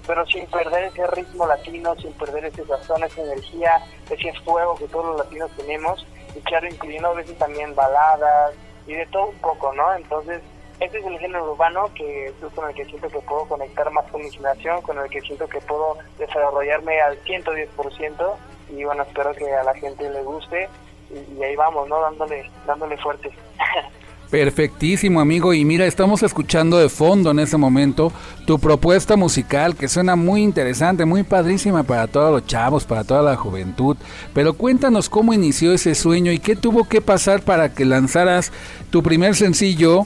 pero 0.10 0.26
sin 0.26 0.48
perder 0.48 0.86
ese 0.86 1.06
ritmo 1.06 1.46
latino, 1.46 1.96
sin 1.98 2.12
perder 2.14 2.46
ese 2.46 2.66
sazón, 2.66 3.04
esa 3.04 3.22
energía, 3.22 3.80
ese 4.10 4.34
fuego 4.44 4.74
que 4.74 4.88
todos 4.88 5.06
los 5.06 5.18
latinos 5.18 5.52
tenemos, 5.56 6.04
y 6.36 6.40
claro, 6.40 6.68
incluyendo 6.68 7.10
a 7.10 7.14
veces 7.14 7.38
también 7.38 7.76
baladas 7.76 8.56
y 8.88 8.94
de 8.94 9.06
todo 9.06 9.28
un 9.28 9.38
poco, 9.38 9.72
¿no? 9.72 9.94
Entonces, 9.94 10.42
este 10.80 10.98
es 10.98 11.06
el 11.06 11.20
género 11.20 11.52
urbano 11.52 11.94
que 11.94 12.26
es 12.26 12.34
con 12.56 12.68
el 12.68 12.74
que 12.74 12.86
siento 12.86 13.08
que 13.08 13.20
puedo 13.20 13.46
conectar 13.46 13.92
más 13.92 14.10
con 14.10 14.24
mi 14.24 14.32
generación, 14.32 14.82
con 14.82 14.98
el 14.98 15.08
que 15.12 15.22
siento 15.22 15.48
que 15.48 15.62
puedo 15.62 16.00
desarrollarme 16.18 17.00
al 17.02 17.24
110% 17.26 18.36
y 18.70 18.84
bueno, 18.86 19.04
espero 19.04 19.32
que 19.36 19.54
a 19.54 19.64
la 19.64 19.76
gente 19.76 20.10
le 20.10 20.24
guste 20.24 20.68
y, 21.12 21.38
y 21.38 21.44
ahí 21.44 21.56
vamos, 21.56 21.88
¿no? 21.88 22.02
Dándole, 22.02 22.50
dándole 22.66 22.98
fuerte. 22.98 23.30
Perfectísimo 24.30 25.22
amigo 25.22 25.56
y 25.56 25.66
mira 25.66 25.88
estamos 25.88 26.22
escuchando 26.22 26.78
de 26.78 26.90
fondo 26.90 27.32
en 27.32 27.40
ese 27.40 27.58
momento 27.58 28.12
tu 28.46 28.60
propuesta 28.60 29.16
musical 29.16 29.76
que 29.76 29.88
suena 29.88 30.16
muy 30.16 30.44
interesante, 30.44 31.04
muy 31.06 31.24
padrísima 31.24 31.82
para 31.82 32.06
todos 32.06 32.32
los 32.32 32.46
chavos, 32.46 32.86
para 32.86 33.04
toda 33.04 33.24
la 33.24 33.36
juventud. 33.36 33.98
Pero 34.36 34.54
cuéntanos 34.54 35.10
cómo 35.10 35.34
inició 35.34 35.74
ese 35.74 35.96
sueño 35.96 36.32
y 36.32 36.38
qué 36.38 36.56
tuvo 36.56 36.88
que 36.88 37.02
pasar 37.02 37.42
para 37.42 37.74
que 37.74 37.86
lanzaras 37.86 38.52
tu 38.92 39.02
primer 39.02 39.36
sencillo 39.36 40.04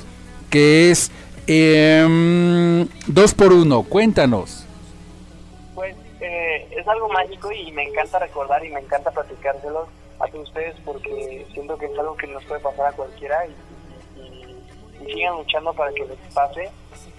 que 0.50 0.90
es 0.90 1.12
eh, 1.48 2.88
Dos 3.08 3.34
por 3.34 3.52
Uno. 3.52 3.84
Cuéntanos. 3.84 4.66
Pues 5.76 5.98
eh, 6.22 6.70
es 6.72 6.88
algo 6.88 7.10
mágico 7.10 7.52
y 7.52 7.74
me 7.74 7.84
encanta 7.84 8.20
recordar 8.20 8.64
y 8.66 8.72
me 8.72 8.80
encanta 8.80 9.12
platicárselo 9.12 9.86
a 10.20 10.38
ustedes 10.38 10.76
porque 10.86 11.46
siento 11.54 11.78
que 11.78 11.88
es 11.88 12.00
algo 12.00 12.16
que 12.16 12.28
nos 12.28 12.46
puede 12.46 12.62
pasar 12.62 12.86
a 12.86 12.92
cualquiera 12.94 13.46
y 13.48 13.73
y 15.06 15.14
sigan 15.14 15.36
luchando 15.36 15.74
para 15.74 15.92
que 15.94 16.06
les 16.06 16.18
pase 16.34 16.70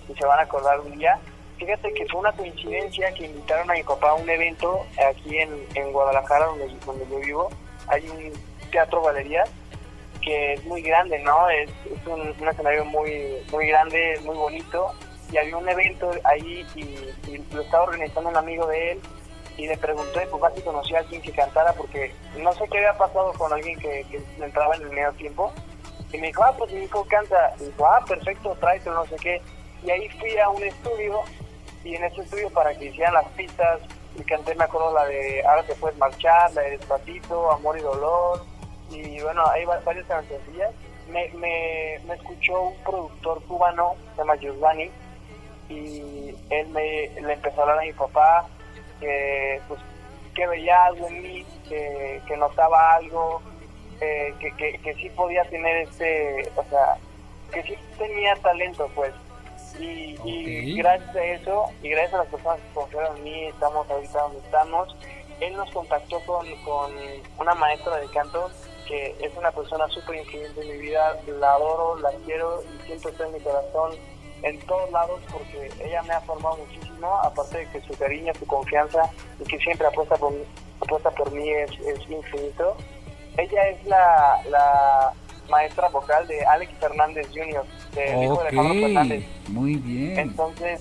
y 0.09 0.15
se 0.15 0.25
van 0.25 0.39
a 0.39 0.43
acordar 0.43 0.81
un 0.81 0.97
día. 0.99 1.19
Fíjate 1.59 1.93
que 1.95 2.07
fue 2.07 2.21
una 2.21 2.33
coincidencia 2.33 3.13
que 3.15 3.27
invitaron 3.27 3.71
a 3.71 3.75
mi 3.75 3.83
papá 3.83 4.11
a 4.11 4.15
un 4.15 4.29
evento 4.29 4.85
aquí 5.09 5.39
en, 5.39 5.51
en 5.75 5.93
Guadalajara, 5.93 6.47
donde, 6.47 6.69
donde 6.85 7.07
yo 7.09 7.19
vivo. 7.19 7.51
Hay 7.87 8.09
un 8.09 8.33
Teatro 8.71 9.03
Galerías, 9.03 9.49
que 10.21 10.55
es 10.55 10.65
muy 10.65 10.83
grande, 10.83 11.19
¿no? 11.21 11.49
Es, 11.51 11.71
es 11.87 12.07
un, 12.07 12.49
escenario 12.49 12.85
muy, 12.85 13.37
muy 13.53 13.69
grande, 13.69 14.19
muy 14.25 14.37
bonito. 14.37 14.93
Y 15.31 15.37
había 15.37 15.57
un 15.57 15.69
evento 15.69 16.11
ahí 16.25 16.67
y, 16.75 17.45
lo 17.55 17.63
estaba 17.63 17.85
organizando 17.85 18.31
un 18.31 18.37
amigo 18.37 18.67
de 18.67 18.93
él 18.93 19.01
y 19.57 19.69
le 19.69 19.77
pregunté, 19.77 20.27
pues 20.27 20.55
si 20.57 20.63
conocía 20.63 20.99
a 20.99 21.01
alguien 21.01 21.23
que 21.23 21.33
cantara, 21.33 21.73
porque 21.75 22.13
no 22.37 22.53
sé 22.53 22.65
qué 22.71 22.79
había 22.79 22.99
pasado 22.99 23.33
con 23.35 23.53
alguien 23.53 23.79
que 23.79 24.05
entraba 24.41 24.75
en 24.75 24.83
el 24.83 24.91
medio 24.91 25.13
tiempo. 25.13 25.53
Y 26.15 26.19
me 26.21 26.29
dijo, 26.29 26.45
ah, 26.45 26.55
pues 26.57 26.71
mi 26.73 26.85
hijo 26.85 27.05
canta. 27.07 27.55
Y 27.61 27.65
dijo, 27.65 27.87
ah, 27.87 28.05
perfecto, 28.07 28.57
tráetelo, 28.61 28.95
no 28.97 29.07
sé 29.07 29.17
qué. 29.17 29.43
Y 29.83 29.91
ahí 29.91 30.09
fui 30.21 30.39
a 30.39 30.49
un 30.49 30.63
estudio, 30.63 31.21
y 31.83 31.97
en 31.97 32.05
ese 32.05 32.21
estudio 32.23 32.49
para 32.51 32.73
que 32.75 32.87
hicieran 32.87 33.15
las 33.15 33.27
pistas, 33.31 33.81
y 34.17 34.23
canté, 34.23 34.55
me 34.55 34.65
acuerdo, 34.65 34.93
la 34.95 35.07
de 35.07 35.45
Ahora 35.45 35.65
te 35.65 35.75
puedes 35.75 35.99
marchar, 35.99 36.53
la 36.55 36.63
de 36.63 36.71
Despacito, 36.79 37.51
Amor 37.51 37.77
y 37.79 37.83
Dolor, 37.83 38.45
y 38.91 39.21
bueno, 39.21 39.45
hay 39.49 39.65
va- 39.65 39.81
varias 39.85 40.07
canciones. 40.07 40.71
Me, 41.09 41.29
me, 41.31 41.99
me 42.07 42.15
escuchó 42.15 42.63
un 42.63 42.77
productor 42.85 43.43
cubano, 43.45 43.95
se 44.13 44.19
llama 44.19 44.37
Giovanni, 44.37 44.91
y 45.69 46.35
él 46.51 46.69
me 46.69 47.09
le 47.21 47.33
empezó 47.33 47.59
a 47.61 47.63
hablar 47.65 47.79
a 47.81 47.83
mi 47.83 47.93
papá 47.93 48.47
que 49.01 49.61
pues 49.67 49.81
que 50.35 50.47
veía 50.47 50.85
algo 50.85 51.07
en 51.09 51.23
mí 51.23 51.47
que, 51.69 52.21
que 52.27 52.37
notaba 52.37 52.95
algo 52.95 53.41
eh, 54.01 54.35
que, 54.41 54.51
que, 54.57 54.79
que 54.79 54.95
sí 54.95 55.11
podía 55.11 55.45
tener 55.45 55.89
este 55.89 56.51
o 56.57 56.65
sea 56.65 56.97
que 57.53 57.63
sí 57.63 57.75
tenía 57.99 58.35
talento 58.37 58.91
pues. 58.95 59.13
Y, 59.79 60.17
y 60.25 60.77
gracias 60.77 61.17
a 61.17 61.25
eso 61.25 61.65
y 61.83 61.89
gracias 61.89 62.15
a 62.15 62.19
las 62.19 62.29
personas 62.29 62.61
que 62.61 62.75
confiaron 62.75 63.17
en 63.17 63.25
mí 63.25 63.45
estamos 63.47 63.91
ahorita 63.91 64.21
donde 64.21 64.39
estamos. 64.39 64.97
Él 65.41 65.57
nos 65.57 65.71
contactó 65.73 66.21
con, 66.21 66.47
con 66.63 66.93
una 67.39 67.55
maestra 67.55 67.97
de 67.97 68.07
canto 68.09 68.51
que 68.87 69.17
es 69.21 69.35
una 69.37 69.51
persona 69.51 69.89
súper 69.89 70.17
influyente 70.17 70.61
en 70.61 70.69
mi 70.69 70.79
vida, 70.79 71.19
la 71.41 71.55
adoro, 71.55 71.99
la 72.01 72.11
quiero 72.25 72.63
y 72.63 72.87
siempre 72.87 73.11
está 73.11 73.27
en 73.27 73.33
mi 73.33 73.41
corazón 73.41 73.93
en 74.43 74.61
todos 74.61 74.91
lados 74.93 75.21
porque 75.33 75.71
ella 75.83 76.03
me 76.03 76.13
ha 76.13 76.21
formado 76.21 76.59
muchísimo, 76.59 77.17
aparte 77.17 77.59
de 77.59 77.69
que 77.71 77.81
su 77.81 77.97
cariño, 77.97 78.33
su 78.39 78.47
confianza 78.47 79.11
y 79.41 79.45
que 79.45 79.59
siempre 79.59 79.87
apuesta 79.87 80.17
por 80.17 80.33
mí, 80.33 80.43
apuesta 80.81 81.11
por 81.11 81.33
mí 81.33 81.51
es, 81.51 81.71
es 81.81 82.11
infinito. 82.11 82.77
Ella 83.37 83.69
es 83.69 83.85
la, 83.87 84.41
la 84.51 85.13
maestra 85.49 85.89
vocal 85.89 86.27
de 86.27 86.45
Alex 86.45 86.73
Fernández 86.79 87.29
Jr., 87.35 87.65
de 87.95 88.25
hijo 88.25 88.43
de 88.43 88.49
Alejandro 88.49 88.75
Fernández. 88.75 89.25
Muy 89.49 89.77
bien. 89.77 90.19
Entonces, 90.19 90.81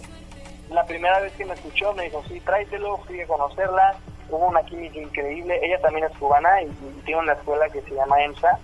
la 0.70 0.86
primera 0.86 1.20
vez 1.20 1.34
que 1.34 1.45
me 1.45 1.54
escuchó 1.54 1.93
me 1.93 2.04
dijo, 2.04 2.24
sí, 2.28 2.39
tráetelo, 2.39 2.97
fui 2.99 3.22
a 3.22 3.28
conocerla, 3.28 3.95
hubo 4.30 4.47
una 4.47 4.64
química 4.64 4.99
increíble, 4.99 5.60
ella 5.62 5.80
también 5.82 6.06
es 6.06 6.18
cubana 6.18 6.62
y, 6.62 6.66
y 6.66 7.01
tiene 7.06 7.22
una 7.22 7.34
escuela 7.34 7.70
que 7.70 7.82
se 7.82 7.93
llama 7.93 8.24
EMSA, 8.24 8.60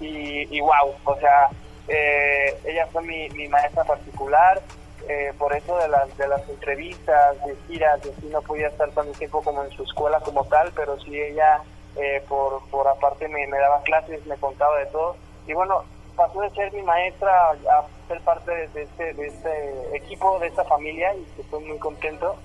y, 0.00 0.56
y 0.56 0.60
wow, 0.60 0.94
o 1.04 1.16
sea, 1.16 1.48
eh, 1.88 2.56
ella 2.64 2.86
fue 2.92 3.02
mi, 3.02 3.28
mi 3.30 3.48
maestra 3.48 3.84
particular, 3.84 4.62
eh, 5.08 5.32
por 5.38 5.54
eso 5.54 5.76
de 5.78 5.88
las, 5.88 6.16
de 6.16 6.28
las 6.28 6.48
entrevistas, 6.48 7.44
de 7.44 7.56
giras, 7.66 8.00
de 8.02 8.10
así 8.10 8.26
no 8.30 8.42
podía 8.42 8.68
estar 8.68 8.90
tanto 8.90 9.12
tiempo 9.12 9.42
como 9.42 9.64
en 9.64 9.70
su 9.70 9.82
escuela 9.82 10.20
como 10.20 10.44
tal, 10.44 10.70
pero 10.76 11.00
sí 11.00 11.18
ella 11.18 11.62
eh, 11.96 12.22
por, 12.28 12.62
por 12.70 12.86
aparte 12.88 13.28
me, 13.28 13.46
daba 13.48 13.82
clases, 13.82 14.24
me 14.26 14.36
contaba 14.36 14.78
de 14.78 14.86
todo, 14.86 15.16
y 15.46 15.52
bueno, 15.52 15.84
pasó 16.16 16.40
de 16.40 16.50
ser 16.50 16.72
mi 16.72 16.82
maestra 16.82 17.50
a 17.50 17.84
ser 18.08 18.20
parte 18.22 18.50
de, 18.68 18.82
este, 18.82 19.14
de 19.14 19.26
este 19.26 19.96
equipo, 19.96 20.38
de 20.38 20.48
esta 20.48 20.64
familia, 20.64 21.14
y 21.14 21.26
estoy 21.40 21.64
muy 21.64 21.78
contento. 21.78 22.36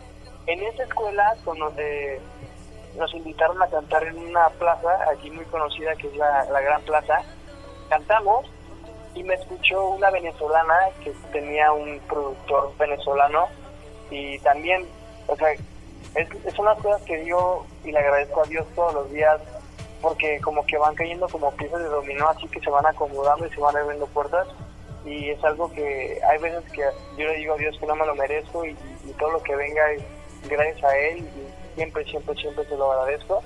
En 0.47 0.61
esa 0.63 0.83
escuela 0.83 1.35
cono- 1.43 1.71
eh, 1.77 2.19
nos 2.95 3.13
invitaron 3.13 3.61
a 3.61 3.67
cantar 3.67 4.03
en 4.03 4.17
una 4.17 4.47
plaza 4.49 5.09
aquí 5.11 5.29
muy 5.31 5.43
conocida 5.45 5.95
que 5.95 6.07
es 6.07 6.15
la, 6.15 6.45
la 6.45 6.61
Gran 6.61 6.81
Plaza. 6.83 7.23
Cantamos 7.89 8.49
y 9.15 9.23
me 9.23 9.33
escuchó 9.33 9.89
una 9.89 10.09
venezolana 10.11 10.77
que 11.03 11.11
tenía 11.33 11.71
un 11.73 11.99
productor 12.07 12.71
venezolano 12.77 13.47
y 14.09 14.39
también, 14.39 14.85
o 15.27 15.35
sea, 15.35 15.49
es, 16.15 16.27
es 16.45 16.59
unas 16.59 16.77
cosas 16.79 17.01
que 17.03 17.17
digo 17.17 17.65
y 17.83 17.91
le 17.91 17.99
agradezco 17.99 18.41
a 18.43 18.47
Dios 18.47 18.65
todos 18.75 18.93
los 18.93 19.11
días 19.11 19.41
porque 20.01 20.39
como 20.41 20.65
que 20.65 20.77
van 20.77 20.95
cayendo 20.95 21.27
como 21.27 21.51
piezas 21.51 21.79
de 21.79 21.89
dominó 21.89 22.29
así 22.29 22.47
que 22.47 22.59
se 22.59 22.69
van 22.69 22.85
acomodando 22.85 23.45
y 23.45 23.49
se 23.49 23.59
van 23.59 23.75
abriendo 23.75 24.07
puertas 24.07 24.47
y 25.05 25.29
es 25.29 25.43
algo 25.43 25.71
que 25.71 26.19
hay 26.27 26.39
veces 26.39 26.63
que 26.71 26.81
yo 27.17 27.27
le 27.27 27.35
digo 27.37 27.53
a 27.53 27.57
Dios 27.57 27.77
que 27.79 27.85
no 27.85 27.95
me 27.95 28.05
lo 28.05 28.15
merezco 28.15 28.65
y, 28.65 28.75
y 29.05 29.13
todo 29.19 29.31
lo 29.31 29.43
que 29.43 29.55
venga 29.55 29.91
es 29.91 30.03
gracias 30.49 30.83
a 30.83 30.97
Él 30.97 31.19
y 31.19 31.75
siempre, 31.75 32.03
siempre, 32.05 32.35
siempre 32.35 32.65
se 32.65 32.75
lo 32.75 32.91
agradezco. 32.91 33.43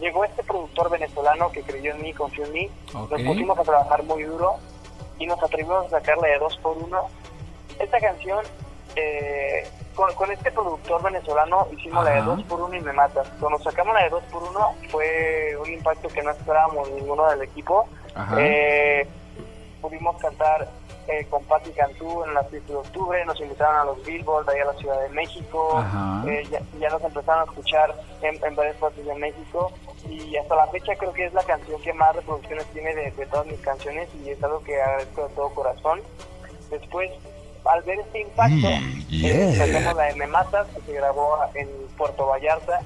Llegó 0.00 0.24
este 0.24 0.42
productor 0.42 0.90
venezolano 0.90 1.50
que 1.50 1.62
creyó 1.62 1.92
en 1.92 2.02
mí, 2.02 2.12
confió 2.12 2.44
en 2.44 2.52
mí, 2.52 2.70
nos 2.92 3.08
pusimos 3.08 3.58
a 3.58 3.62
trabajar 3.62 4.02
muy 4.02 4.24
duro 4.24 4.56
y 5.18 5.26
nos 5.26 5.42
atrevimos 5.42 5.86
a 5.86 5.90
sacarla 6.00 6.28
de 6.28 6.38
dos 6.38 6.56
por 6.58 6.76
uno. 6.76 7.08
Esta 7.78 7.98
canción, 7.98 8.44
eh, 8.94 9.66
con, 9.96 10.14
con 10.14 10.30
este 10.30 10.52
productor 10.52 11.02
venezolano 11.02 11.66
hicimos 11.72 12.04
la 12.04 12.10
de 12.10 12.18
Ajá. 12.18 12.26
dos 12.26 12.42
por 12.44 12.60
uno 12.60 12.74
y 12.74 12.80
me 12.80 12.92
matas. 12.92 13.26
Cuando 13.40 13.58
sacamos 13.58 13.94
la 13.94 14.04
de 14.04 14.10
dos 14.10 14.22
por 14.24 14.42
uno 14.44 14.74
fue 14.90 15.56
un 15.60 15.72
impacto 15.72 16.08
que 16.08 16.22
no 16.22 16.30
esperábamos 16.30 16.88
ninguno 16.90 17.26
del 17.30 17.42
equipo. 17.42 17.88
Eh, 18.38 19.08
pudimos 19.80 20.16
cantar 20.18 20.68
eh, 21.08 21.26
con 21.30 21.42
Patti 21.44 21.70
Cantú 21.70 22.24
en 22.24 22.34
la 22.34 22.42
fiesta 22.44 22.72
de 22.72 22.78
octubre, 22.78 23.24
nos 23.24 23.40
invitaron 23.40 23.76
a 23.76 23.84
los 23.84 24.04
Billboard 24.04 24.48
ahí 24.50 24.58
a 24.60 24.64
la 24.64 24.74
Ciudad 24.74 25.00
de 25.00 25.08
México, 25.10 25.84
eh, 26.26 26.44
ya, 26.50 26.60
ya 26.80 26.88
nos 26.88 27.02
empezaron 27.02 27.42
a 27.42 27.44
escuchar 27.44 27.94
en, 28.22 28.44
en 28.44 28.56
varias 28.56 28.76
partes 28.76 29.04
de 29.06 29.14
México 29.14 29.70
y 30.08 30.36
hasta 30.36 30.56
la 30.56 30.66
fecha 30.68 30.96
creo 30.96 31.12
que 31.12 31.26
es 31.26 31.32
la 31.34 31.44
canción 31.44 31.80
que 31.82 31.92
más 31.92 32.14
reproducciones 32.16 32.64
tiene 32.72 32.94
de, 32.94 33.10
de 33.12 33.26
todas 33.26 33.46
mis 33.46 33.60
canciones 33.60 34.08
y 34.24 34.30
es 34.30 34.42
algo 34.42 34.60
que 34.64 34.80
agradezco 34.82 35.28
de 35.28 35.34
todo 35.34 35.48
corazón. 35.50 36.00
Después, 36.70 37.12
al 37.68 37.82
ver 37.82 38.00
este 38.00 38.20
impacto, 38.20 38.66
eh, 39.26 39.54
sacamos 39.56 39.94
la 39.96 40.04
de 40.04 40.14
Me 40.16 40.26
Matas 40.26 40.66
que 40.74 40.80
se 40.82 40.92
grabó 40.92 41.38
en 41.54 41.68
Puerto 41.96 42.26
Vallarta. 42.26 42.80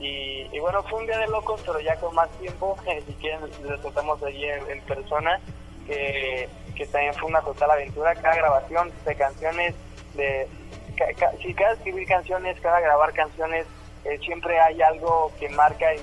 Y, 0.00 0.48
y 0.52 0.58
bueno, 0.58 0.82
fue 0.84 0.98
un 1.00 1.06
día 1.06 1.18
de 1.18 1.28
locos, 1.28 1.62
pero 1.64 1.80
ya 1.80 1.96
con 1.96 2.14
más 2.14 2.28
tiempo, 2.40 2.76
si 3.06 3.12
quieren 3.14 3.40
les 3.68 3.80
contamos 3.80 4.22
allí 4.22 4.44
en, 4.44 4.70
en 4.70 4.80
persona, 4.82 5.40
que, 5.86 6.48
que 6.74 6.86
también 6.86 7.14
fue 7.14 7.28
una 7.28 7.40
total 7.42 7.70
aventura, 7.70 8.14
cada 8.16 8.34
grabación 8.36 8.90
de 9.04 9.14
canciones, 9.14 9.74
de 10.14 10.48
ca- 10.96 11.12
ca- 11.18 11.32
si 11.42 11.54
cada 11.54 11.72
escribir 11.74 12.06
canciones, 12.08 12.58
cada 12.60 12.80
grabar 12.80 13.12
canciones, 13.12 13.66
eh, 14.04 14.18
siempre 14.24 14.58
hay 14.60 14.82
algo 14.82 15.30
que 15.38 15.48
marca 15.50 15.94
y 15.94 16.00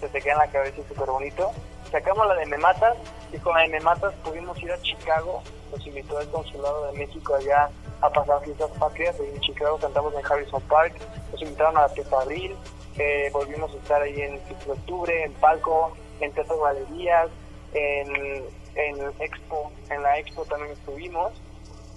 se 0.00 0.08
te 0.08 0.20
queda 0.20 0.34
en 0.34 0.38
la 0.38 0.46
cabeza 0.48 0.76
súper 0.88 1.06
bonito. 1.10 1.50
Sacamos 1.90 2.26
la 2.26 2.34
de 2.34 2.46
Me 2.46 2.56
Matas 2.58 2.96
y 3.32 3.38
con 3.38 3.54
la 3.54 3.62
de 3.62 3.68
Me 3.68 3.80
Matas 3.80 4.14
pudimos 4.24 4.60
ir 4.62 4.72
a 4.72 4.80
Chicago, 4.80 5.42
nos 5.72 5.86
invitó 5.86 6.20
el 6.20 6.28
consulado 6.28 6.86
de 6.86 6.98
México 6.98 7.34
allá 7.34 7.70
a 8.00 8.10
pasar 8.10 8.42
fiestas 8.42 8.70
patrias, 8.78 9.16
en 9.20 9.40
Chicago 9.40 9.78
cantamos 9.78 10.14
en 10.14 10.24
Harrison 10.24 10.60
Park, 10.62 10.94
nos 11.30 11.42
invitaron 11.42 11.76
a 11.78 11.82
la 11.82 11.88
fiesta 11.88 12.16
de 12.18 12.22
abril, 12.22 12.56
eh, 12.98 13.30
volvimos 13.32 13.72
a 13.72 13.76
estar 13.76 14.02
ahí 14.02 14.20
en 14.20 14.40
Octubre, 14.68 15.24
en 15.24 15.32
Palco, 15.34 15.92
en 16.20 16.32
Teatro 16.32 16.60
Galerías, 16.60 17.28
en, 17.72 18.44
en 18.74 19.12
Expo, 19.20 19.72
en 19.90 20.02
la 20.02 20.18
Expo 20.18 20.44
también 20.44 20.72
estuvimos. 20.72 21.32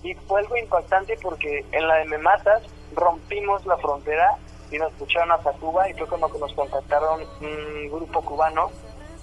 Y 0.03 0.13
fue 0.13 0.41
algo 0.41 0.55
impactante 0.55 1.17
porque 1.21 1.65
en 1.71 1.87
la 1.87 1.95
de 1.95 2.05
Me 2.05 2.17
Matas 2.19 2.61
rompimos 2.93 3.65
la 3.65 3.77
frontera 3.77 4.37
y 4.71 4.77
nos 4.77 4.91
escucharon 4.91 5.31
hasta 5.31 5.51
Cuba 5.53 5.89
y 5.89 5.93
fue 5.93 6.07
como 6.07 6.31
que 6.31 6.39
nos 6.39 6.53
contactaron 6.53 7.21
un 7.41 7.89
grupo 7.89 8.21
cubano 8.21 8.69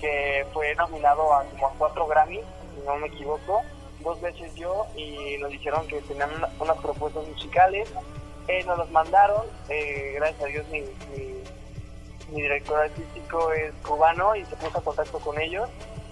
que 0.00 0.44
fue 0.52 0.74
nominado 0.74 1.32
a 1.32 1.44
como 1.44 1.68
a 1.68 1.72
cuatro 1.78 2.06
Grammy, 2.06 2.40
si 2.40 2.86
no 2.86 2.96
me 2.96 3.06
equivoco, 3.06 3.62
dos 4.02 4.20
veces 4.20 4.54
yo 4.54 4.86
y 4.96 5.36
nos 5.38 5.50
dijeron 5.50 5.86
que 5.86 6.00
tenían 6.02 6.34
una- 6.34 6.50
unas 6.60 6.76
propuestas 6.78 7.26
musicales, 7.26 7.88
eh, 8.48 8.64
nos 8.64 8.78
los 8.78 8.90
mandaron, 8.90 9.42
eh, 9.68 10.12
gracias 10.16 10.42
a 10.42 10.46
Dios 10.46 10.66
mi, 10.68 10.82
director 12.34 12.80
artístico 12.80 13.52
es 13.52 13.74
cubano 13.86 14.34
y 14.34 14.44
se 14.46 14.56
puso 14.56 14.78
en 14.78 14.84
contacto 14.84 15.18
con 15.18 15.38
ellos, 15.38 15.68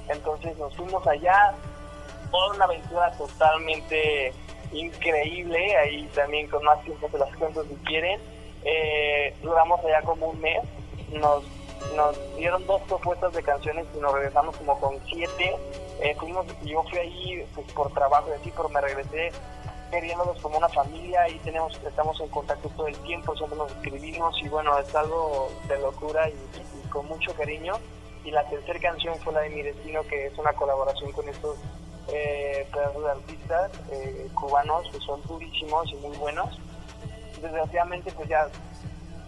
entonces 0.08 0.56
nos 0.58 0.76
fuimos 0.76 1.06
allá, 1.06 1.54
toda 2.30 2.54
una 2.54 2.64
aventura 2.66 3.10
totalmente 3.12 4.32
increíble, 4.72 5.76
ahí 5.78 6.08
también 6.14 6.46
con 6.48 6.62
más 6.62 6.82
tiempo 6.84 7.08
se 7.10 7.18
las 7.18 7.34
cuento 7.36 7.64
si 7.64 7.74
quieren. 7.86 8.20
Eh, 8.64 9.34
duramos 9.42 9.82
allá 9.84 10.02
como 10.02 10.26
un 10.26 10.40
mes, 10.40 10.60
nos, 11.12 11.42
nos 11.96 12.36
dieron 12.36 12.66
dos 12.66 12.82
propuestas 12.82 13.32
de 13.32 13.42
canciones 13.42 13.86
y 13.96 13.98
nos 13.98 14.12
regresamos 14.12 14.54
como 14.56 14.78
con 14.78 14.98
siete. 15.08 15.56
Eh, 16.02 16.14
fuimos, 16.18 16.46
yo 16.62 16.82
fui 16.84 16.98
ahí 16.98 17.46
pues, 17.54 17.70
por 17.72 17.92
trabajo 17.92 18.28
y 18.30 18.40
así, 18.40 18.52
pero 18.56 18.68
me 18.68 18.80
regresé 18.80 19.30
queriéndonos 19.90 20.40
como 20.40 20.56
una 20.56 20.68
familia 20.68 21.28
y 21.28 21.38
tenemos, 21.40 21.78
estamos 21.84 22.18
en 22.20 22.28
contacto 22.28 22.68
todo 22.70 22.86
el 22.86 22.96
tiempo, 22.98 23.36
siempre 23.36 23.58
nos 23.58 23.72
escribimos 23.72 24.40
y 24.40 24.48
bueno, 24.48 24.78
es 24.78 24.94
algo 24.94 25.50
de 25.66 25.78
locura 25.78 26.28
y 26.28 26.88
con 26.88 27.06
mucho 27.06 27.34
cariño. 27.34 27.74
Y 28.24 28.30
la 28.30 28.46
tercera 28.48 28.78
canción 28.78 29.16
fue 29.16 29.32
la 29.32 29.40
de 29.40 29.50
Mi 29.50 29.62
Destino, 29.62 30.02
que 30.04 30.26
es 30.26 30.38
una 30.38 30.52
colaboración 30.52 31.10
con 31.12 31.28
estos 31.28 31.56
eh, 32.12 32.66
pedazos 32.72 33.02
de 33.02 33.10
artistas 33.10 33.70
eh, 33.90 34.28
cubanos 34.34 34.88
que 34.90 34.98
son 35.00 35.20
durísimos 35.26 35.90
y 35.90 35.96
muy 35.96 36.16
buenos. 36.16 36.58
Desgraciadamente 37.40 38.12
pues 38.12 38.28
ya 38.28 38.48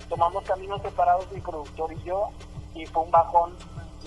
tomamos 0.08 0.44
caminos 0.44 0.82
separados 0.82 1.30
mi 1.32 1.40
productor 1.40 1.92
y 1.92 2.02
yo 2.04 2.30
y 2.74 2.86
fue 2.86 3.02
un 3.02 3.10
bajón 3.10 3.56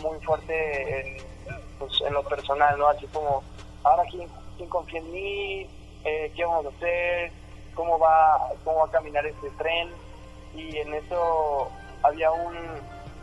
muy 0.01 0.19
fuerte 0.19 1.17
en, 1.17 1.34
pues, 1.79 2.01
en 2.01 2.13
lo 2.13 2.23
personal, 2.23 2.77
¿no? 2.77 2.87
Así 2.87 3.05
como, 3.07 3.43
ahora 3.83 4.03
quién, 4.09 4.29
confía 4.69 4.99
en 4.99 5.11
mí, 5.11 5.69
eh, 6.03 6.31
qué 6.35 6.45
vamos 6.45 6.65
a 6.65 6.69
hacer, 6.77 7.31
cómo 7.75 7.99
va, 7.99 8.49
cómo 8.63 8.79
va 8.79 8.85
a 8.85 8.91
caminar 8.91 9.25
este 9.25 9.49
tren. 9.51 9.89
Y 10.55 10.77
en 10.77 10.93
eso 10.93 11.69
había 12.03 12.31
un, 12.31 12.55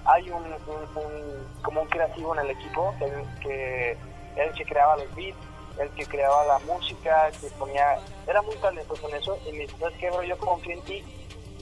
hay 0.05 0.29
un, 0.31 0.45
un- 0.45 1.49
como 1.63 1.83
un 1.83 1.89
creativo 1.89 2.35
en 2.35 2.41
el 2.41 2.51
equipo, 2.51 2.95
que, 2.99 3.13
que 3.41 3.97
el 4.37 4.53
que 4.53 4.65
creaba 4.65 4.97
los 4.97 5.15
beats, 5.15 5.39
el 5.79 5.89
que 5.91 6.05
creaba 6.07 6.45
la 6.45 6.59
música, 6.61 7.31
que 7.41 7.47
ponía, 7.59 7.99
era 8.27 8.43
muy 8.43 8.55
talentoso 8.57 9.09
en 9.09 9.17
eso. 9.17 9.39
Y 9.49 9.53
me 9.53 9.59
dice, 9.61 9.75
¿sabes 9.79 9.97
qué, 9.99 10.11
bro? 10.11 10.23
Yo 10.23 10.37
confío 10.39 10.75
en 10.75 10.83
ti, 10.83 11.03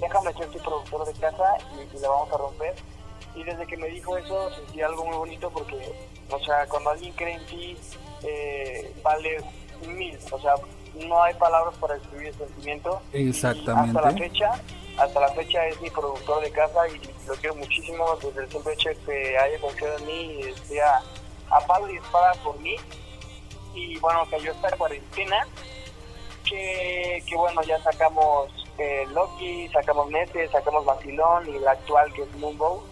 déjame 0.01 0.32
ser 0.32 0.49
tu 0.51 0.59
productor 0.59 1.05
de 1.07 1.12
casa 1.20 1.57
y, 1.76 1.97
y 1.97 2.01
la 2.01 2.09
vamos 2.09 2.32
a 2.32 2.36
romper. 2.38 2.74
Y 3.34 3.44
desde 3.44 3.66
que 3.66 3.76
me 3.76 3.88
dijo 3.88 4.16
eso 4.16 4.50
sentí 4.54 4.82
algo 4.82 5.04
muy 5.04 5.16
bonito 5.16 5.50
porque, 5.50 5.76
o 6.30 6.38
sea, 6.40 6.66
cuando 6.66 6.90
alguien 6.90 7.12
cree 7.12 7.34
en 7.34 7.46
ti, 7.46 7.76
eh, 8.22 8.92
vale 9.02 9.38
mil. 9.86 10.18
O 10.32 10.40
sea, 10.40 10.54
no 10.94 11.22
hay 11.22 11.34
palabras 11.34 11.74
para 11.78 11.94
describir 11.94 12.28
el 12.28 12.34
sentimiento. 12.34 13.00
Exactamente. 13.12 13.98
Hasta 13.98 14.10
la 14.10 14.18
fecha, 14.18 14.50
hasta 14.98 15.20
la 15.20 15.28
fecha 15.28 15.66
es 15.66 15.80
mi 15.80 15.90
productor 15.90 16.42
de 16.42 16.50
casa 16.50 16.88
y 16.88 17.00
lo 17.26 17.34
quiero 17.36 17.54
muchísimo 17.54 18.04
desde 18.22 18.42
el 18.42 18.50
simple 18.50 18.72
hecho 18.74 18.90
que 19.06 19.38
haya 19.38 19.60
confiado 19.60 19.98
en 19.98 20.06
mí 20.06 20.22
y 20.40 20.42
esté 20.48 20.82
a, 20.82 21.00
a 21.50 21.60
palo 21.66 21.90
y 21.90 21.96
espada 21.96 22.32
por 22.44 22.58
mí. 22.60 22.76
Y 23.74 23.96
bueno, 23.98 24.26
cayó 24.28 24.50
esta 24.50 24.76
cuarentena 24.76 25.46
que, 26.44 27.22
que 27.26 27.36
bueno, 27.36 27.62
ya 27.62 27.80
sacamos 27.82 28.50
eh, 28.78 29.06
Loki, 29.12 29.68
sacamos 29.68 30.10
Nete, 30.10 30.48
sacamos 30.48 30.84
Vacilón 30.84 31.48
y 31.48 31.58
la 31.60 31.72
actual 31.72 32.12
que 32.12 32.22
es 32.22 32.32
Moonbow. 32.36 32.82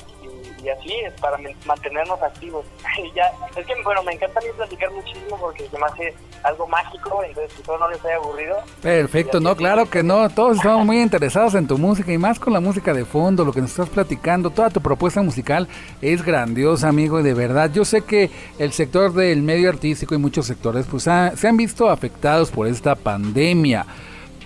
Y, 0.63 0.69
así 0.69 0.93
es 1.07 1.13
para 1.21 1.39
mantenernos 1.67 2.21
activos. 2.23 2.65
Y 2.99 3.13
ya, 3.15 3.31
es 3.57 3.65
que 3.65 3.75
bueno, 3.85 4.03
me 4.03 4.13
encanta 4.13 4.41
a 4.41 4.43
mí 4.43 4.49
platicar 4.57 4.91
muchísimo 4.91 5.37
porque 5.41 5.69
se 5.69 5.79
me 5.79 5.87
hace 5.87 6.15
algo 6.43 6.67
mágico, 6.67 7.23
entonces 7.23 7.53
si 7.57 7.63
todo 7.63 7.79
no 7.79 7.89
les 7.89 8.05
haya 8.05 8.17
aburrido. 8.17 8.57
Perfecto, 8.83 9.39
no, 9.39 9.55
claro 9.55 9.89
que 9.89 10.03
no, 10.03 10.29
todos 10.31 10.57
estamos 10.57 10.85
muy 10.85 11.01
interesados 11.01 11.55
en 11.55 11.69
tu 11.69 11.79
música 11.79 12.13
y 12.13 12.19
más 12.19 12.41
con 12.41 12.53
la 12.53 12.61
música 12.61 12.93
de 12.93 13.05
fondo, 13.05 13.45
lo 13.45 13.53
que 13.53 13.61
nos 13.61 13.71
estás 13.71 13.89
platicando, 13.89 14.51
toda 14.51 14.71
tu 14.71 14.81
propuesta 14.81 15.23
musical 15.23 15.69
es 16.03 16.25
grandiosa, 16.25 16.89
amigo, 16.89 17.21
y 17.21 17.23
de 17.23 17.35
verdad, 17.35 17.71
yo 17.73 17.85
sé 17.85 18.03
que 18.03 18.31
el 18.59 18.73
sector 18.73 19.13
del 19.13 19.43
medio 19.43 19.69
artístico 19.69 20.15
y 20.17 20.19
muchos 20.19 20.47
sectores 20.47 20.87
pues 20.91 21.07
ha- 21.07 21.37
se 21.37 21.47
han 21.47 21.57
visto 21.57 21.89
afectados 21.89 22.51
por 22.51 22.67
esta 22.67 22.97
pandemia. 22.97 23.87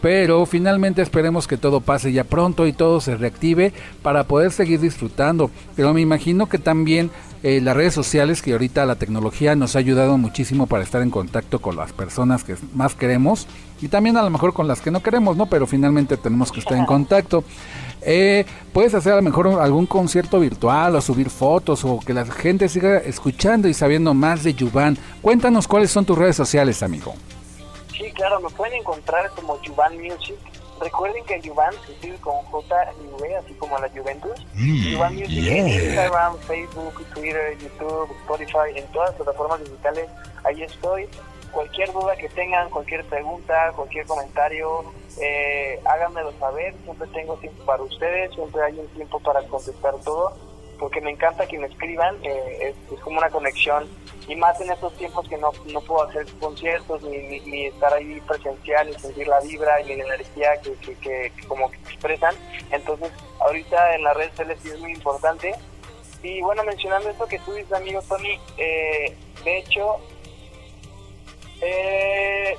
Pero 0.02 0.44
finalmente 0.46 1.00
esperemos 1.00 1.46
que 1.46 1.56
todo 1.56 1.80
pase 1.80 2.12
ya 2.12 2.24
pronto 2.24 2.66
y 2.66 2.72
todo 2.72 3.00
se 3.00 3.16
reactive 3.16 3.72
para 4.02 4.24
poder 4.24 4.50
seguir 4.50 4.80
disfrutando. 4.80 5.50
Pero 5.76 5.94
me 5.94 6.00
imagino 6.00 6.48
que 6.48 6.58
también 6.58 7.10
eh, 7.44 7.60
las 7.60 7.76
redes 7.76 7.94
sociales, 7.94 8.42
que 8.42 8.52
ahorita 8.52 8.84
la 8.84 8.96
tecnología 8.96 9.56
nos 9.56 9.74
ha 9.74 9.78
ayudado 9.78 10.18
muchísimo 10.18 10.66
para 10.66 10.84
estar 10.84 11.02
en 11.02 11.10
contacto 11.10 11.60
con 11.60 11.76
las 11.76 11.92
personas 11.92 12.44
que 12.44 12.56
más 12.74 12.94
queremos 12.94 13.46
y 13.80 13.88
también 13.88 14.16
a 14.16 14.22
lo 14.22 14.30
mejor 14.30 14.52
con 14.52 14.68
las 14.68 14.80
que 14.80 14.90
no 14.90 15.02
queremos, 15.02 15.36
¿no? 15.36 15.46
Pero 15.46 15.66
finalmente 15.66 16.16
tenemos 16.16 16.52
que 16.52 16.60
estar 16.60 16.76
en 16.76 16.86
contacto. 16.86 17.42
Eh, 18.00 18.44
puedes 18.72 18.94
hacer 18.94 19.12
a 19.12 19.16
lo 19.16 19.22
mejor 19.22 19.48
algún 19.60 19.86
concierto 19.86 20.40
virtual 20.40 20.96
o 20.96 21.00
subir 21.00 21.30
fotos 21.30 21.84
o 21.84 22.00
que 22.00 22.12
la 22.12 22.24
gente 22.26 22.68
siga 22.68 22.98
escuchando 22.98 23.68
y 23.68 23.74
sabiendo 23.74 24.14
más 24.14 24.42
de 24.42 24.54
Yuvan. 24.54 24.98
Cuéntanos 25.20 25.68
cuáles 25.68 25.90
son 25.90 26.04
tus 26.04 26.18
redes 26.18 26.36
sociales, 26.36 26.82
amigo. 26.82 27.14
Sí, 27.92 28.10
claro, 28.12 28.40
me 28.40 28.50
pueden 28.50 28.80
encontrar 28.80 29.30
como 29.30 29.58
Juvan 29.58 29.98
Music. 29.98 30.36
Recuerden 30.80 31.24
que 31.24 31.40
Juvan 31.40 31.72
se 31.86 31.92
escribe 31.92 32.16
con 32.18 32.34
J 32.46 32.92
y 33.00 33.20
V, 33.20 33.36
así 33.36 33.54
como 33.54 33.78
la 33.78 33.88
Juventus. 33.88 34.44
Juvan 34.54 35.14
Music 35.14 35.46
en 35.46 35.68
Instagram, 35.68 36.36
Facebook, 36.38 37.04
Twitter, 37.14 37.56
YouTube, 37.58 38.10
Spotify, 38.22 38.76
en 38.76 38.86
todas 38.88 39.10
las 39.10 39.16
plataformas 39.16 39.60
digitales, 39.60 40.08
ahí 40.44 40.62
estoy. 40.62 41.08
Cualquier 41.52 41.92
duda 41.92 42.16
que 42.16 42.30
tengan, 42.30 42.70
cualquier 42.70 43.04
pregunta, 43.04 43.72
cualquier 43.76 44.06
comentario, 44.06 44.84
eh, 45.20 45.78
háganmelo 45.84 46.32
saber. 46.38 46.74
Siempre 46.82 47.06
tengo 47.08 47.36
tiempo 47.36 47.64
para 47.64 47.82
ustedes, 47.82 48.34
siempre 48.34 48.62
hay 48.62 48.78
un 48.78 48.88
tiempo 48.88 49.20
para 49.20 49.42
contestar 49.42 49.94
todo, 50.02 50.34
porque 50.82 51.00
me 51.00 51.12
encanta 51.12 51.46
que 51.46 51.56
me 51.60 51.68
escriban, 51.68 52.16
eh, 52.24 52.74
es, 52.90 53.00
como 53.02 53.18
una 53.18 53.30
conexión 53.30 53.88
y 54.26 54.34
más 54.34 54.60
en 54.60 54.68
estos 54.72 54.92
tiempos 54.96 55.28
que 55.28 55.36
no, 55.38 55.52
no 55.66 55.80
puedo 55.80 56.02
hacer 56.08 56.26
conciertos 56.40 57.00
ni, 57.04 57.18
ni, 57.18 57.38
ni 57.42 57.66
estar 57.66 57.94
ahí 57.94 58.20
presencial 58.26 58.88
y 58.88 58.94
sentir 58.94 59.28
la 59.28 59.38
vibra 59.42 59.80
y 59.80 59.94
la 59.94 60.04
energía 60.06 60.60
que- 60.60 60.96
que 60.96 61.32
como 61.46 61.70
que 61.70 61.76
expresan. 61.76 62.34
Entonces, 62.72 63.12
ahorita 63.38 63.94
en 63.94 64.02
las 64.02 64.16
redes 64.16 64.30
sociales 64.30 64.58
sí 64.60 64.70
es 64.70 64.80
muy 64.80 64.90
importante. 64.92 65.54
Y 66.20 66.42
bueno, 66.42 66.64
mencionando 66.64 67.10
esto 67.10 67.26
que 67.26 67.38
tú 67.38 67.52
dices, 67.54 67.72
amigo 67.72 68.02
Tony, 68.02 68.40
eh, 68.58 69.16
de 69.44 69.58
hecho, 69.58 69.98
eh, 71.60 72.56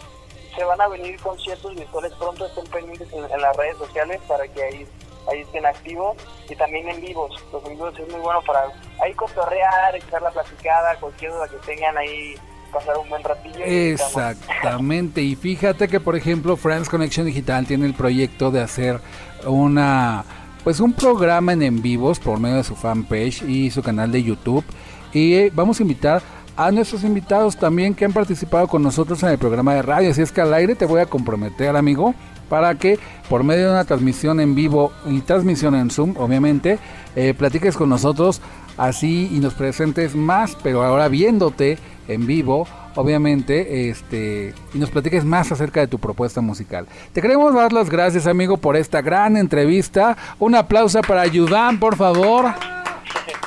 se 0.55 0.63
van 0.63 0.79
a 0.79 0.87
venir 0.87 1.19
conciertos 1.19 1.75
virtuales 1.75 2.13
pronto, 2.13 2.45
estén 2.45 2.67
pendientes 2.67 3.11
en, 3.11 3.29
en 3.29 3.41
las 3.41 3.53
redes 3.57 3.75
sociales 3.77 4.21
para 4.29 4.47
que 4.47 4.63
ahí 4.63 4.87
ahí 5.31 5.41
estén 5.41 5.65
activos 5.65 6.17
y 6.49 6.55
también 6.55 6.87
en 6.89 7.01
vivos. 7.01 7.31
Los 7.51 7.63
en 7.65 7.71
vivos 7.71 7.93
es 7.99 8.09
muy 8.11 8.19
bueno 8.19 8.41
para 8.45 8.65
ahí 9.01 9.13
cotorrear, 9.13 9.95
echar 9.95 10.21
la 10.21 10.31
platicada, 10.31 10.95
cualquier 10.99 11.31
duda 11.31 11.47
que 11.47 11.57
tengan 11.65 11.97
ahí, 11.97 12.35
pasar 12.71 12.97
un 12.97 13.09
buen 13.09 13.23
ratillo. 13.23 13.63
Exactamente, 13.63 15.21
y 15.21 15.35
fíjate 15.35 15.87
que 15.87 15.99
por 15.99 16.15
ejemplo 16.15 16.57
Friends 16.57 16.89
Connection 16.89 17.25
Digital 17.25 17.65
tiene 17.65 17.85
el 17.85 17.93
proyecto 17.93 18.51
de 18.51 18.61
hacer 18.61 18.99
una 19.45 20.25
pues 20.63 20.79
un 20.79 20.93
programa 20.93 21.51
en 21.51 21.61
en 21.61 21.81
vivos 21.81 22.19
por 22.19 22.39
medio 22.39 22.55
de 22.55 22.63
su 22.63 22.75
fanpage 22.75 23.43
y 23.43 23.69
su 23.69 23.83
canal 23.83 24.11
de 24.11 24.23
YouTube 24.23 24.63
y 25.11 25.33
eh, 25.35 25.51
vamos 25.53 25.79
a 25.79 25.83
invitar 25.83 26.21
a 26.55 26.71
nuestros 26.71 27.03
invitados 27.03 27.57
también 27.57 27.95
que 27.95 28.05
han 28.05 28.13
participado 28.13 28.67
con 28.67 28.81
nosotros 28.81 29.21
en 29.23 29.29
el 29.29 29.37
programa 29.37 29.73
de 29.73 29.81
radio, 29.81 30.11
así 30.11 30.21
es 30.21 30.31
que 30.31 30.39
al 30.39 30.53
aire 30.53 30.75
te 30.75 30.85
voy 30.85 31.01
a 31.01 31.05
comprometer 31.05 31.75
amigo 31.75 32.13
para 32.53 32.75
que 32.75 32.99
por 33.29 33.43
medio 33.43 33.65
de 33.65 33.71
una 33.71 33.83
transmisión 33.83 34.39
en 34.39 34.53
vivo 34.53 34.91
y 35.07 35.21
transmisión 35.21 35.73
en 35.73 35.89
Zoom, 35.89 36.13
obviamente, 36.17 36.77
eh, 37.15 37.33
platiques 37.33 37.75
con 37.75 37.89
nosotros 37.89 38.41
así 38.77 39.27
y 39.33 39.39
nos 39.39 39.55
presentes 39.55 40.13
más, 40.13 40.55
pero 40.61 40.83
ahora 40.83 41.07
viéndote 41.07 41.79
en 42.07 42.27
vivo, 42.27 42.67
obviamente, 42.93 43.89
este, 43.89 44.53
y 44.71 44.77
nos 44.77 44.91
platiques 44.91 45.25
más 45.25 45.51
acerca 45.51 45.79
de 45.79 45.87
tu 45.87 45.97
propuesta 45.97 46.41
musical. 46.41 46.85
Te 47.11 47.23
queremos 47.23 47.55
dar 47.55 47.73
las 47.73 47.89
gracias, 47.89 48.27
amigo, 48.27 48.57
por 48.57 48.77
esta 48.77 49.01
gran 49.01 49.35
entrevista. 49.35 50.15
Un 50.37 50.53
aplauso 50.53 51.01
para 51.01 51.25
Yudan, 51.25 51.79
por 51.79 51.95
favor. 51.95 52.53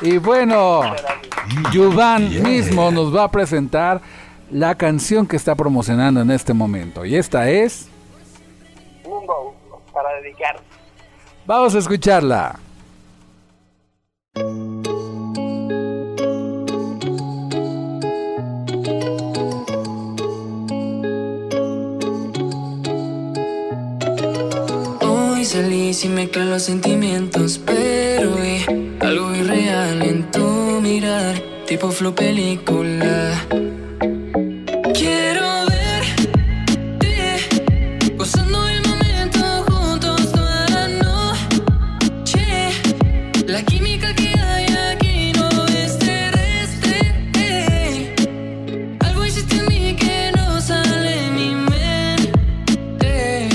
Y 0.02 0.18
bueno, 0.18 0.80
Yudan 1.72 2.42
mismo 2.42 2.90
nos 2.90 3.14
va 3.14 3.22
a 3.22 3.30
presentar 3.30 4.00
la 4.50 4.74
canción 4.74 5.28
que 5.28 5.36
está 5.36 5.54
promocionando 5.54 6.20
en 6.22 6.32
este 6.32 6.52
momento. 6.52 7.04
Y 7.04 7.14
esta 7.14 7.48
es... 7.48 7.90
Para 9.92 10.20
dedicar. 10.20 10.60
Vamos 11.46 11.74
a 11.74 11.78
escucharla. 11.78 12.58
Hoy 25.00 25.44
salí 25.44 25.94
sin 25.94 26.14
mezclar 26.14 26.46
los 26.46 26.62
sentimientos, 26.62 27.58
pero 27.58 28.32
vi 28.32 28.64
algo 29.00 29.34
irreal 29.34 30.02
en 30.02 30.30
tu 30.30 30.80
mirar, 30.80 31.36
tipo 31.66 31.90
flow 31.90 32.14
película. 32.14 33.32
La 43.56 43.62
química 43.62 44.12
que 44.12 44.34
hay 44.38 44.66
aquí 44.92 45.32
no 45.32 45.48
es 45.68 45.98
terrestre. 45.98 48.12
Algo 49.00 49.24
hiciste 49.24 49.56
en 49.56 49.66
mí 49.66 49.96
que 49.96 50.30
no 50.36 50.60
sale 50.60 51.30
mi 51.30 51.54
mente. 51.54 53.48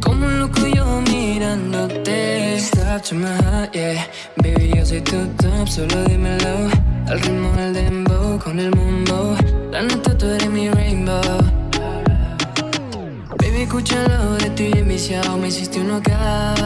Como 0.00 0.24
un 0.24 0.38
loco 0.40 0.66
yo 0.66 1.02
mirándote. 1.02 2.56
Stop 2.56 3.02
to 3.02 3.16
my 3.16 3.26
heart, 3.44 3.74
yeah. 3.74 4.06
Baby, 4.36 4.72
yo 4.74 4.86
soy 4.86 5.02
tu 5.02 5.26
top, 5.36 5.68
solo 5.68 6.04
dímelo. 6.04 6.70
Al 7.06 7.20
ritmo 7.20 7.52
del 7.52 7.74
dembow, 7.74 8.38
con 8.38 8.58
el 8.58 8.74
mumbo 8.74 9.36
La 9.70 9.82
neta, 9.82 10.16
tú 10.16 10.26
eres 10.26 10.48
mi 10.48 10.70
rainbow. 10.70 11.20
Baby, 13.36 13.60
escúchalo, 13.60 14.38
de 14.38 14.48
ti 14.50 14.70
enviciado 14.74 15.36
Me 15.36 15.48
hiciste 15.48 15.80
un 15.80 15.88
knockout, 15.88 16.57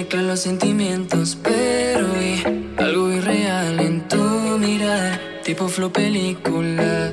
mezclar 0.00 0.24
los 0.24 0.40
sentimientos, 0.40 1.36
pero 1.42 2.06
vi 2.14 2.42
algo 2.78 3.12
irreal 3.12 3.78
en 3.80 4.08
tu 4.08 4.16
mirar, 4.58 5.20
tipo 5.44 5.68
flow 5.68 5.92
película. 5.92 7.12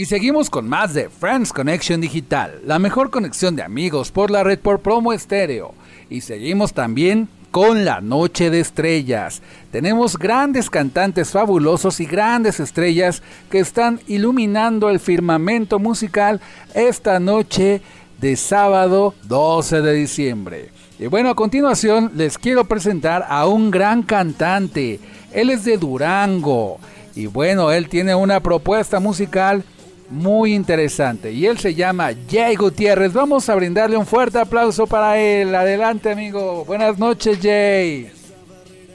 Y 0.00 0.06
seguimos 0.06 0.48
con 0.48 0.66
más 0.66 0.94
de 0.94 1.10
Friends 1.10 1.52
Connection 1.52 2.00
Digital, 2.00 2.62
la 2.64 2.78
mejor 2.78 3.10
conexión 3.10 3.54
de 3.54 3.62
amigos 3.62 4.10
por 4.10 4.30
la 4.30 4.42
red 4.42 4.58
por 4.58 4.80
promo 4.80 5.12
estéreo. 5.12 5.74
Y 6.08 6.22
seguimos 6.22 6.72
también 6.72 7.28
con 7.50 7.84
la 7.84 8.00
Noche 8.00 8.48
de 8.48 8.60
Estrellas. 8.60 9.42
Tenemos 9.70 10.16
grandes 10.16 10.70
cantantes 10.70 11.32
fabulosos 11.32 12.00
y 12.00 12.06
grandes 12.06 12.60
estrellas 12.60 13.22
que 13.50 13.58
están 13.58 14.00
iluminando 14.06 14.88
el 14.88 15.00
firmamento 15.00 15.78
musical 15.78 16.40
esta 16.72 17.20
noche 17.20 17.82
de 18.22 18.36
sábado 18.36 19.14
12 19.24 19.82
de 19.82 19.92
diciembre. 19.92 20.70
Y 20.98 21.08
bueno, 21.08 21.28
a 21.28 21.34
continuación 21.34 22.12
les 22.14 22.38
quiero 22.38 22.64
presentar 22.64 23.26
a 23.28 23.46
un 23.46 23.70
gran 23.70 24.02
cantante. 24.02 24.98
Él 25.30 25.50
es 25.50 25.66
de 25.66 25.76
Durango. 25.76 26.80
Y 27.14 27.26
bueno, 27.26 27.70
él 27.70 27.90
tiene 27.90 28.14
una 28.14 28.40
propuesta 28.40 28.98
musical 28.98 29.62
muy 30.10 30.54
interesante. 30.54 31.32
Y 31.32 31.46
él 31.46 31.58
se 31.58 31.74
llama 31.74 32.10
Jay 32.28 32.56
Gutiérrez. 32.56 33.12
Vamos 33.12 33.48
a 33.48 33.54
brindarle 33.54 33.96
un 33.96 34.06
fuerte 34.06 34.38
aplauso 34.38 34.86
para 34.86 35.18
él. 35.18 35.54
Adelante, 35.54 36.10
amigo. 36.10 36.64
Buenas 36.64 36.98
noches, 36.98 37.38
Jay. 37.40 38.12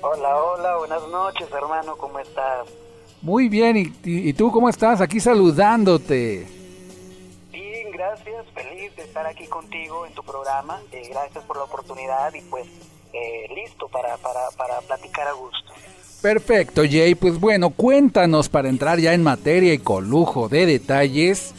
Hola, 0.02 0.36
hola, 0.38 0.78
buenas 0.78 1.02
noches, 1.08 1.48
hermano, 1.52 1.96
¿cómo 1.98 2.20
estás? 2.20 2.68
Muy 3.22 3.50
bien. 3.50 3.76
¿Y, 3.78 3.82
y- 4.04 4.30
y 4.30 4.34
tú 4.34 4.52
cómo 4.52 4.70
estás? 4.70 5.02
Aquí 5.02 5.20
saludándote. 5.20 6.46
Bien, 7.52 7.90
gracias, 7.92 8.46
feliz 8.54 8.96
de 8.96 9.04
estar 9.04 9.26
aquí 9.26 9.48
contigo 9.48 10.06
en 10.06 10.14
tu 10.14 10.22
programa. 10.22 10.80
Eh, 10.92 11.08
gracias 11.10 11.44
por 11.46 11.58
la 11.58 11.64
oportunidad 11.64 12.32
y 12.36 12.42
pues 12.42 12.68
eh, 13.14 13.48
listo 13.56 13.88
para, 13.88 14.18
para, 14.18 14.42
para 14.58 14.80
platicar 14.82 15.28
a 15.28 15.32
gusto. 15.34 15.72
Perfecto, 16.26 16.82
Jay. 16.90 17.14
Pues 17.14 17.40
bueno, 17.40 17.70
cuéntanos 17.70 18.50
para 18.50 18.68
entrar 18.68 18.98
ya 18.98 19.14
en 19.14 19.22
materia 19.22 19.76
y 19.76 19.78
con 19.78 20.10
lujo 20.10 20.50
de 20.50 20.66
detalles. 20.66 21.54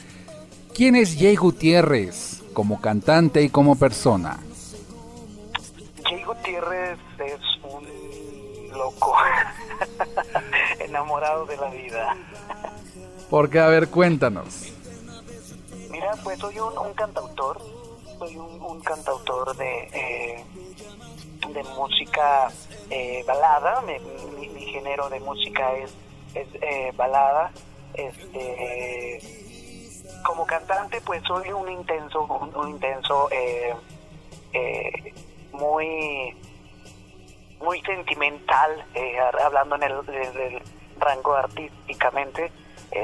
¿Quién 0.75 0.97
es 0.97 1.14
Jay 1.17 1.37
Gutiérrez 1.37 2.43
como 2.53 2.81
cantante 2.81 3.45
y 3.45 3.49
como 3.49 3.77
persona? 3.77 4.41
Jay 6.03 6.21
Gutiérrez 6.25 6.99
es 7.21 7.41
un 7.62 8.77
loco, 8.77 9.14
enamorado 10.81 11.47
de 11.47 11.57
la 11.59 11.71
vida. 11.71 12.17
Porque, 13.31 13.61
a 13.61 13.69
ver, 13.69 13.87
cuéntanos. 13.87 14.73
Mira, 15.93 16.11
pues 16.25 16.41
soy 16.41 16.59
un, 16.59 16.77
un 16.77 16.93
cantautor, 16.95 17.62
soy 18.19 18.37
un, 18.37 18.61
un 18.61 18.81
cantautor 18.81 19.57
de, 19.57 19.79
eh, 19.93 20.45
de 21.55 21.62
música 21.62 22.49
eh, 22.91 23.25
balada, 23.29 23.81
mi 23.83 23.93
género 24.77 25.09
de 25.09 25.20
música 25.20 25.72
es, 25.72 25.95
es 26.35 26.49
eh, 26.61 26.93
balada. 26.97 27.51
Este, 27.95 29.20
como 30.22 30.45
cantante, 30.45 31.01
pues 31.01 31.22
soy 31.27 31.51
un 31.53 31.70
intenso, 31.70 32.22
un, 32.22 32.68
intenso, 32.68 33.29
eh, 33.31 33.74
eh, 34.53 35.14
muy, 35.53 36.37
muy 37.61 37.81
sentimental, 37.83 38.85
eh, 38.95 39.18
hablando 39.45 39.77
en 39.77 39.83
el, 39.85 40.62
rango 40.99 41.35
artísticamente, 41.35 42.51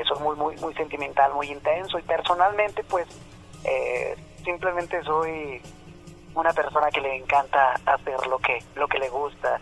soy 0.08 0.18
muy, 0.20 0.36
muy, 0.36 0.56
muy 0.56 0.74
sentimental, 0.74 1.32
muy 1.34 1.50
intenso 1.50 1.98
y 1.98 2.02
personalmente, 2.02 2.82
pues, 2.84 3.06
simplemente 4.44 5.02
soy 5.04 5.60
una 6.34 6.52
persona 6.52 6.90
que 6.90 7.00
le 7.00 7.16
encanta 7.16 7.74
hacer 7.86 8.26
lo 8.26 8.38
que, 8.38 8.58
lo 8.74 8.88
que 8.88 8.98
le 8.98 9.08
gusta 9.10 9.60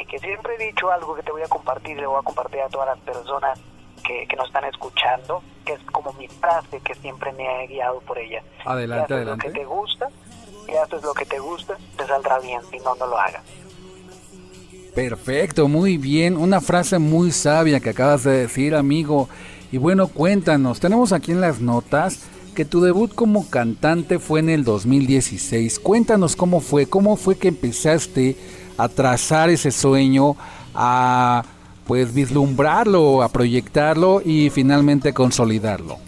y 0.00 0.06
que 0.06 0.18
siempre 0.18 0.54
he 0.58 0.66
dicho 0.66 0.90
algo 0.90 1.14
que 1.14 1.22
te 1.22 1.32
voy 1.32 1.42
a 1.42 1.48
compartir 1.48 1.96
le 1.96 2.06
voy 2.06 2.18
a 2.18 2.22
compartir 2.22 2.60
a 2.60 2.68
todas 2.68 2.88
las 2.88 2.98
personas 3.00 3.58
que, 4.06 4.26
que 4.26 4.36
nos 4.36 4.46
están 4.46 4.64
escuchando, 4.64 5.42
que 5.64 5.74
es 5.74 5.80
como 5.92 6.12
mi 6.14 6.26
frase 6.28 6.80
que 6.80 6.94
siempre 6.94 7.32
me 7.32 7.46
ha 7.46 7.66
guiado 7.66 8.00
por 8.00 8.18
ella. 8.18 8.42
Adelante, 8.64 9.08
Si 9.08 9.14
haces 9.14 9.26
lo 9.26 9.36
que 9.36 9.46
adelante. 9.46 9.60
te 9.60 9.64
gusta, 9.66 10.08
si 10.66 10.76
haces 10.76 11.02
lo 11.02 11.14
que 11.14 11.26
te 11.26 11.38
gusta, 11.38 11.76
te 11.96 12.06
saldrá 12.06 12.38
bien, 12.38 12.60
si 12.70 12.78
no, 12.78 12.94
no 12.94 13.06
lo 13.06 13.18
hagas. 13.18 13.42
Perfecto, 14.94 15.68
muy 15.68 15.98
bien. 15.98 16.36
Una 16.36 16.60
frase 16.60 16.98
muy 16.98 17.30
sabia 17.30 17.80
que 17.80 17.90
acabas 17.90 18.24
de 18.24 18.32
decir, 18.32 18.74
amigo. 18.74 19.28
Y 19.70 19.78
bueno, 19.78 20.08
cuéntanos, 20.08 20.80
tenemos 20.80 21.12
aquí 21.12 21.32
en 21.32 21.40
las 21.40 21.60
notas 21.60 22.26
que 22.54 22.64
tu 22.64 22.80
debut 22.80 23.14
como 23.14 23.48
cantante 23.48 24.18
fue 24.18 24.40
en 24.40 24.48
el 24.50 24.64
2016. 24.64 25.78
Cuéntanos 25.78 26.34
cómo 26.34 26.60
fue, 26.60 26.86
cómo 26.86 27.16
fue 27.16 27.38
que 27.38 27.48
empezaste 27.48 28.36
a 28.82 28.88
trazar 28.88 29.50
ese 29.50 29.70
sueño, 29.70 30.36
a 30.74 31.42
pues 31.86 32.14
vislumbrarlo, 32.14 33.22
a 33.22 33.28
proyectarlo 33.28 34.22
y 34.24 34.50
finalmente 34.50 35.12
consolidarlo. 35.12 35.98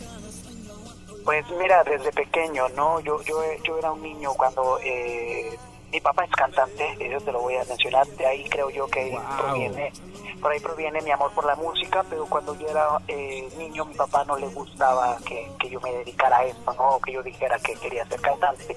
Pues 1.25 1.45
mira, 1.61 1.83
desde 1.85 2.13
pequeño, 2.13 2.69
¿no? 2.77 3.01
Yo, 3.01 3.21
yo, 3.23 3.37
yo 3.65 3.79
era 3.79 3.93
un 3.93 4.03
niño 4.03 4.33
cuando 4.35 4.79
eh, 4.85 5.57
mi 5.93 6.01
papá 6.01 6.25
es 6.25 6.31
cantante, 6.31 6.97
eso 7.01 7.25
te 7.25 7.33
lo 7.33 7.43
voy 7.43 7.57
a 7.57 7.65
mencionar, 7.65 8.07
de 8.07 8.27
ahí 8.27 8.45
creo 8.49 8.71
yo 8.71 8.87
que 8.87 9.17
proviene, 9.39 9.93
por 10.41 10.51
ahí 10.51 10.61
proviene 10.61 11.01
mi 11.03 11.11
amor 11.11 11.31
por 11.33 11.45
la 11.45 11.55
música, 11.55 12.05
pero 12.09 12.27
cuando 12.27 12.59
yo 12.59 12.69
era 12.69 12.99
eh, 13.09 13.49
niño 13.59 13.85
mi 13.85 13.95
papá 13.95 14.25
no 14.25 14.37
le 14.37 14.49
gustaba 14.49 15.19
que, 15.25 15.51
que 15.61 15.69
yo 15.69 15.81
me 15.81 15.93
dedicara 15.93 16.39
a 16.39 16.45
esto, 16.47 16.73
¿no? 16.75 16.97
O 16.97 17.01
que 17.01 17.13
yo 17.13 17.23
dijera 17.23 17.59
que 17.59 17.75
quería 17.75 18.07
ser 18.07 18.21
cantante. 18.21 18.77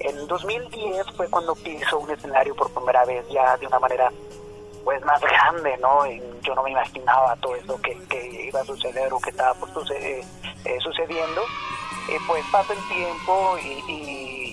En 0.00 0.26
2010 0.26 1.06
fue 1.16 1.28
cuando 1.28 1.54
piso 1.54 1.98
un 1.98 2.10
escenario 2.10 2.54
por 2.54 2.70
primera 2.70 3.04
vez 3.04 3.26
ya 3.28 3.56
de 3.56 3.66
una 3.66 3.78
manera 3.78 4.12
pues 4.84 5.04
más 5.04 5.20
grande, 5.20 5.76
¿no? 5.78 6.06
Yo 6.42 6.54
no 6.54 6.62
me 6.62 6.70
imaginaba 6.70 7.34
todo 7.36 7.56
eso 7.56 7.80
que, 7.82 7.96
que 8.08 8.44
iba 8.46 8.60
a 8.60 8.64
suceder 8.64 9.12
o 9.12 9.18
que 9.18 9.30
estaba 9.30 9.54
por 9.54 9.72
suceder, 9.72 10.22
eh, 10.64 10.78
sucediendo. 10.80 11.42
Y 12.08 12.18
pues 12.28 12.44
pasa 12.52 12.72
el 12.72 12.88
tiempo 12.88 13.56
y, 13.58 13.92
y- 13.92 14.46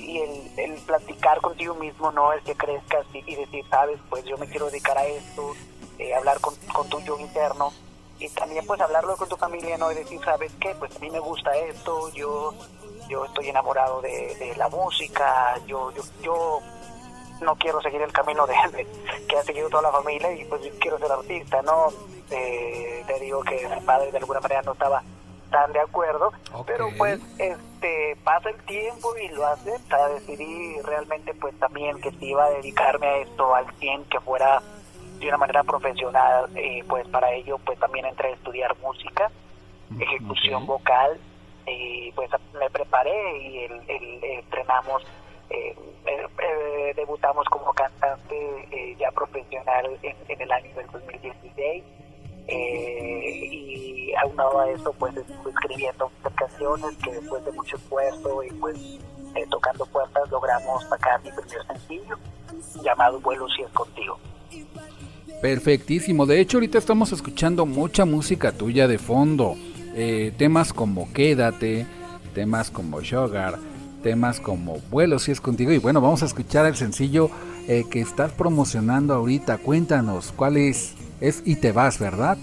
el, 0.58 0.74
platicar 0.86 1.40
contigo 1.42 1.74
mismo, 1.76 2.12
¿no? 2.12 2.34
El 2.34 2.42
que 2.44 2.56
crezcas 2.56 3.06
y, 3.14 3.20
y 3.32 3.36
decir, 3.36 3.64
sabes, 3.70 4.00
pues 4.10 4.24
yo 4.26 4.38
me 4.38 4.48
quiero 4.48 4.68
dedicar 4.68 4.98
a 4.98 5.06
esto, 5.06 5.54
eh, 5.98 6.14
hablar 6.14 6.40
con, 6.40 6.56
con 6.74 6.88
tu 6.90 7.00
yo 7.02 7.18
interno 7.20 7.72
y 8.20 8.30
también 8.30 8.66
pues 8.68 8.80
hablarlo 8.82 9.16
con 9.18 9.28
tu 9.30 9.38
familia, 9.38 9.78
¿no? 9.78 9.92
Y 9.92 9.96
decir, 9.96 10.20
¿sabes 10.24 10.52
qué? 10.60 10.76
Pues 10.80 10.96
a 10.96 11.00
mí 11.00 11.10
me 11.10 11.20
gusta 11.20 11.56
esto, 11.58 12.10
yo 12.14 12.54
yo 13.14 13.26
estoy 13.26 13.48
enamorado 13.50 14.02
de, 14.02 14.36
de 14.36 14.56
la 14.56 14.68
música, 14.70 15.56
yo, 15.68 15.92
yo, 15.92 16.02
yo 16.24 16.60
no 17.42 17.56
quiero 17.58 17.80
seguir 17.82 18.02
el 18.02 18.12
camino 18.12 18.48
de, 18.48 18.56
de- 18.72 18.88
que 19.28 19.38
ha 19.38 19.44
seguido 19.44 19.70
toda 19.70 19.84
la 19.84 19.92
familia 19.92 20.32
y 20.34 20.44
pues 20.46 20.64
yo 20.64 20.72
quiero 20.80 20.98
ser 20.98 21.12
artista, 21.12 21.62
¿no? 21.62 21.90
Eh, 22.32 23.04
te 23.06 23.20
digo 23.20 23.44
que 23.44 23.68
mi 23.70 23.82
padre 23.86 24.12
de 24.12 24.18
alguna 24.18 24.40
manera 24.40 24.62
no 24.64 24.72
estaba 24.74 25.04
tan 25.52 25.72
de 25.72 25.80
acuerdo, 25.82 26.32
pero 26.66 26.88
pues 26.98 27.20
este 27.38 28.18
pasa 28.24 28.50
el 28.50 28.58
tiempo 28.66 29.16
y 29.18 29.28
lo 29.30 29.46
acepta, 29.46 30.08
decidí 30.10 30.82
realmente 30.82 31.36
pues 31.36 31.54
también 31.60 32.02
que 32.02 32.10
si 32.12 32.26
iba 32.32 32.46
a 32.46 32.50
dedicarme 32.50 33.06
a 33.08 33.18
esto 33.18 33.54
al 33.54 33.68
100, 33.78 34.06
que 34.06 34.20
fuera 34.22 34.64
de 35.20 35.28
una 35.28 35.38
manera 35.38 35.64
profesional, 35.64 36.50
y 36.58 36.82
pues 36.84 37.08
para 37.10 37.32
ello 37.34 37.60
pues 37.64 37.78
también 37.80 38.06
entré 38.08 38.30
a 38.30 38.34
estudiar 38.34 38.76
música, 38.80 39.30
ejecución 40.00 40.66
vocal, 40.66 41.20
y 41.68 42.12
pues 42.14 42.30
me 42.60 42.70
preparé 42.70 43.38
y 43.38 43.66
el, 43.66 44.24
entrenamos, 44.24 45.04
eh, 45.50 45.76
eh, 46.06 46.28
eh, 46.42 46.94
debutamos 46.96 47.46
como 47.50 47.74
cantante 47.74 48.36
eh, 48.72 48.96
ya 49.00 49.12
profesional 49.12 49.98
en, 50.02 50.16
en 50.28 50.42
el 50.42 50.52
año 50.52 50.74
del 50.76 50.88
2016 50.88 51.84
eh, 52.48 53.50
y 53.52 54.14
aunado 54.16 54.60
a 54.60 54.70
eso 54.72 54.94
pues 55.00 55.14
escribiendo 55.16 56.12
canciones 56.36 56.98
que 56.98 57.12
después 57.12 57.46
de 57.46 57.52
mucho 57.54 57.78
esfuerzo 57.78 58.44
y 58.44 58.52
pues 58.52 58.78
eh, 59.36 59.46
tocando 59.50 59.86
puertas 59.86 60.30
logramos 60.30 60.84
sacar 60.90 61.22
mi 61.24 61.32
primer 61.32 61.66
sencillo 61.68 62.18
llamado 62.84 63.20
Vuelo 63.22 63.48
si 63.50 63.62
es 63.64 63.72
contigo. 63.72 64.20
Perfectísimo. 65.42 66.26
De 66.26 66.40
hecho, 66.40 66.58
ahorita 66.58 66.78
estamos 66.78 67.12
escuchando 67.12 67.66
mucha 67.66 68.06
música 68.06 68.52
tuya 68.52 68.88
de 68.88 68.98
fondo. 68.98 69.56
Eh, 69.96 70.34
temas 70.38 70.74
como 70.74 71.12
Quédate, 71.14 71.86
temas 72.34 72.72
como 72.72 73.04
Sugar, 73.04 73.60
temas 74.02 74.40
como 74.40 74.78
Vuelo 74.90 75.20
si 75.20 75.32
es 75.32 75.40
contigo. 75.40 75.72
Y 75.72 75.78
bueno, 75.78 76.02
vamos 76.02 76.24
a 76.24 76.26
escuchar 76.26 76.66
el 76.66 76.76
sencillo 76.76 77.30
eh, 77.68 77.84
que 77.90 78.02
estás 78.02 78.32
promocionando 78.32 79.14
ahorita. 79.14 79.58
Cuéntanos, 79.58 80.34
¿cuál 80.36 80.58
es? 80.58 80.96
Es 81.22 81.42
Y 81.46 81.56
te 81.56 81.72
vas, 81.72 82.00
¿verdad? 82.00 82.38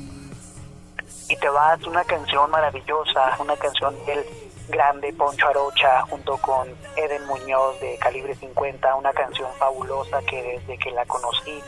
Y 1.29 1.37
te 1.37 1.49
vas, 1.49 1.83
una 1.87 2.05
canción 2.05 2.51
maravillosa, 2.51 3.37
una 3.39 3.57
canción 3.57 3.95
del 4.07 4.25
grande 4.69 5.13
Poncho 5.13 5.49
Arocha 5.49 6.03
junto 6.03 6.37
con 6.39 6.69
Eden 6.97 7.25
Muñoz 7.27 7.81
de 7.81 7.97
Calibre 7.99 8.35
50, 8.35 8.95
una 8.95 9.13
canción 9.13 9.49
fabulosa 9.59 10.21
que 10.23 10.43
desde 10.43 10.79
que 10.79 10.91
la 10.93 11.05
conocí 11.07 11.61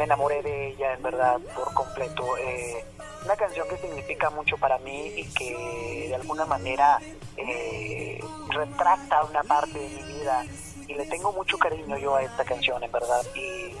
me 0.00 0.04
enamoré 0.04 0.40
de 0.42 0.68
ella 0.68 0.94
en 0.94 1.02
verdad 1.02 1.38
por 1.54 1.74
completo. 1.74 2.24
Eh, 2.38 2.82
una 3.22 3.36
canción 3.36 3.68
que 3.68 3.76
significa 3.76 4.30
mucho 4.30 4.56
para 4.56 4.78
mí 4.78 5.12
y 5.14 5.24
que 5.34 6.06
de 6.08 6.14
alguna 6.14 6.46
manera 6.46 6.98
eh, 7.36 8.18
retracta 8.48 9.22
una 9.24 9.42
parte 9.42 9.78
de 9.78 9.88
mi 9.90 10.02
vida. 10.14 10.46
Y 10.88 10.94
le 10.94 11.04
tengo 11.04 11.30
mucho 11.32 11.58
cariño 11.58 11.98
yo 11.98 12.16
a 12.16 12.22
esta 12.22 12.44
canción 12.44 12.82
en 12.82 12.90
verdad. 12.90 13.20
Y 13.34 13.76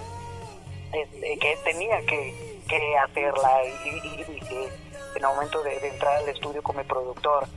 este, 0.92 1.38
que 1.38 1.56
tenía 1.64 2.04
que, 2.04 2.58
hacerla 3.02 3.64
y, 3.86 4.00
dije 4.30 4.68
en 5.16 5.24
el 5.24 5.28
momento 5.28 5.62
de, 5.62 5.88
entrar 5.88 6.18
al 6.18 6.28
estudio 6.28 6.62
con 6.62 6.76
mi 6.76 6.84
productor 6.84 7.48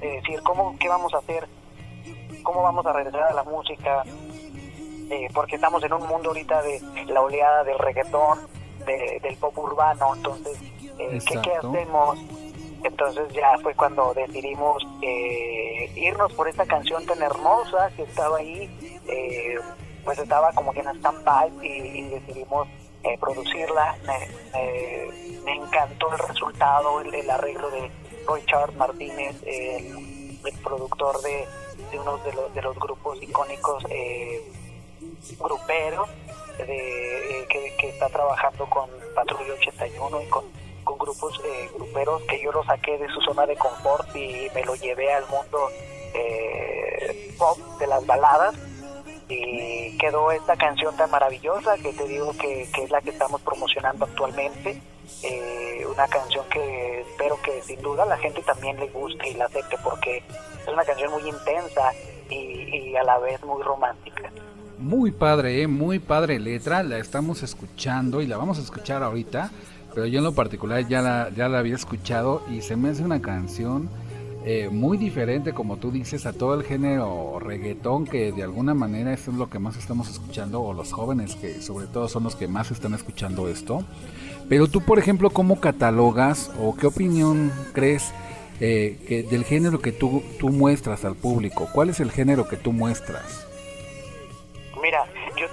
decir 0.00 0.40
cómo 0.42 0.76
qué 0.80 0.88
vamos 0.88 1.14
a 1.14 1.18
hacer 1.18 1.46
cómo 2.42 2.62
vamos 2.62 2.84
a 2.86 2.92
regresar 2.92 3.22
a 3.22 3.32
la 3.34 3.44
música 3.44 4.02
eh, 5.10 5.28
porque 5.34 5.56
estamos 5.56 5.82
en 5.84 5.92
un 5.92 6.06
mundo 6.06 6.30
ahorita 6.30 6.62
de 6.62 6.80
la 7.06 7.20
oleada 7.20 7.64
del 7.64 7.78
reggaetón 7.78 8.38
del 8.86 9.36
pop 9.36 9.56
urbano 9.58 10.14
entonces 10.14 10.58
eh, 10.98 11.18
¿qué, 11.26 11.40
¿qué, 11.42 11.52
hacemos 11.54 12.18
entonces 12.84 13.28
ya 13.34 13.58
fue 13.62 13.74
cuando 13.74 14.14
decidimos 14.14 14.86
eh, 15.02 15.92
irnos 15.96 16.32
por 16.32 16.48
esta 16.48 16.64
canción 16.64 17.04
tan 17.04 17.20
hermosa 17.22 17.90
que 17.96 18.04
estaba 18.04 18.38
ahí 18.38 18.70
pues 20.04 20.18
estaba 20.18 20.52
como 20.52 20.72
que 20.72 20.80
en 20.80 20.88
stand-by 20.88 21.50
y, 21.62 22.02
decidimos 22.08 22.66
producirla. 23.20 23.96
Me, 24.06 25.42
me, 25.44 25.54
encantó 25.54 26.12
el 26.12 26.18
resultado 26.18 27.00
el, 27.00 27.14
el 27.14 27.30
arreglo 27.30 27.70
de 27.70 27.90
Richard 28.28 28.74
Martínez, 28.76 29.36
el, 29.46 30.18
productor 30.62 31.20
de, 31.22 31.46
uno 31.98 32.18
de 32.18 32.32
los, 32.32 32.54
de 32.54 32.62
los 32.62 32.78
grupos 32.78 33.22
icónicos 33.22 33.84
eh, 33.90 34.40
gruperos, 35.38 36.08
de, 36.58 37.40
eh, 37.40 37.46
que, 37.48 37.88
está 37.88 38.08
trabajando 38.08 38.68
con 38.68 38.88
Patrulla 39.14 39.54
81 39.54 40.22
y 40.22 40.26
con, 40.26 40.44
con 40.84 40.98
grupos 40.98 41.40
eh, 41.44 41.70
gruperos 41.74 42.22
que 42.22 42.42
yo 42.42 42.52
lo 42.52 42.64
saqué 42.64 42.98
de 42.98 43.08
su 43.08 43.20
zona 43.20 43.46
de 43.46 43.56
confort 43.56 44.14
y 44.16 44.48
me 44.54 44.64
lo 44.64 44.74
llevé 44.74 45.12
al 45.12 45.26
mundo 45.28 45.70
eh, 46.14 47.34
pop 47.38 47.58
de 47.78 47.86
las 47.86 48.04
baladas 48.06 48.54
y 49.28 49.96
quedó 49.98 50.32
esta 50.32 50.56
canción 50.56 50.96
tan 50.96 51.10
maravillosa 51.10 51.76
que 51.76 51.92
te 51.92 52.06
digo 52.08 52.32
que, 52.32 52.68
que 52.74 52.84
es 52.84 52.90
la 52.90 53.00
que 53.00 53.10
estamos 53.10 53.40
promocionando 53.42 54.06
actualmente 54.06 54.80
eh, 55.22 55.86
una 55.86 56.06
canción 56.06 56.44
que 56.48 57.00
espero 57.00 57.40
que 57.42 57.62
sin 57.62 57.80
duda 57.80 58.04
la 58.04 58.16
gente 58.18 58.42
también 58.42 58.78
le 58.78 58.88
guste 58.88 59.30
y 59.30 59.34
la 59.34 59.46
acepte 59.46 59.76
porque 59.82 60.18
es 60.18 60.68
una 60.68 60.84
canción 60.84 61.10
muy 61.12 61.28
intensa 61.28 61.92
y, 62.30 62.94
a 62.94 63.02
la 63.02 63.18
vez 63.18 63.42
muy 63.42 63.62
romántica. 63.62 64.30
Muy 64.80 65.10
padre, 65.10 65.62
¿eh? 65.62 65.66
muy 65.66 65.98
padre 65.98 66.38
letra, 66.38 66.84
la 66.84 66.98
estamos 66.98 67.42
escuchando 67.42 68.22
y 68.22 68.28
la 68.28 68.36
vamos 68.36 68.58
a 68.58 68.62
escuchar 68.62 69.02
ahorita, 69.02 69.50
pero 69.92 70.06
yo 70.06 70.18
en 70.18 70.24
lo 70.24 70.34
particular 70.34 70.86
ya 70.86 71.02
la, 71.02 71.30
ya 71.34 71.48
la 71.48 71.58
había 71.58 71.74
escuchado 71.74 72.42
y 72.48 72.62
se 72.62 72.76
me 72.76 72.90
hace 72.90 73.02
una 73.02 73.20
canción 73.20 73.88
eh, 74.44 74.68
muy 74.70 74.96
diferente, 74.96 75.52
como 75.52 75.78
tú 75.78 75.90
dices, 75.90 76.26
a 76.26 76.32
todo 76.32 76.54
el 76.54 76.62
género 76.62 77.40
reggaetón, 77.40 78.06
que 78.06 78.30
de 78.30 78.44
alguna 78.44 78.72
manera 78.72 79.12
es 79.12 79.26
lo 79.26 79.50
que 79.50 79.58
más 79.58 79.76
estamos 79.76 80.08
escuchando, 80.08 80.62
o 80.62 80.72
los 80.72 80.92
jóvenes 80.92 81.34
que 81.34 81.60
sobre 81.60 81.86
todo 81.86 82.08
son 82.08 82.22
los 82.22 82.36
que 82.36 82.46
más 82.46 82.70
están 82.70 82.94
escuchando 82.94 83.48
esto. 83.48 83.84
Pero 84.48 84.68
tú, 84.68 84.80
por 84.80 85.00
ejemplo, 85.00 85.30
¿cómo 85.30 85.60
catalogas 85.60 86.52
o 86.62 86.76
qué 86.76 86.86
opinión 86.86 87.50
crees 87.72 88.12
eh, 88.60 88.96
que 89.08 89.24
del 89.24 89.44
género 89.44 89.80
que 89.80 89.90
tú, 89.90 90.22
tú 90.38 90.50
muestras 90.50 91.04
al 91.04 91.16
público? 91.16 91.68
¿Cuál 91.74 91.90
es 91.90 91.98
el 91.98 92.12
género 92.12 92.48
que 92.48 92.56
tú 92.56 92.72
muestras? 92.72 93.47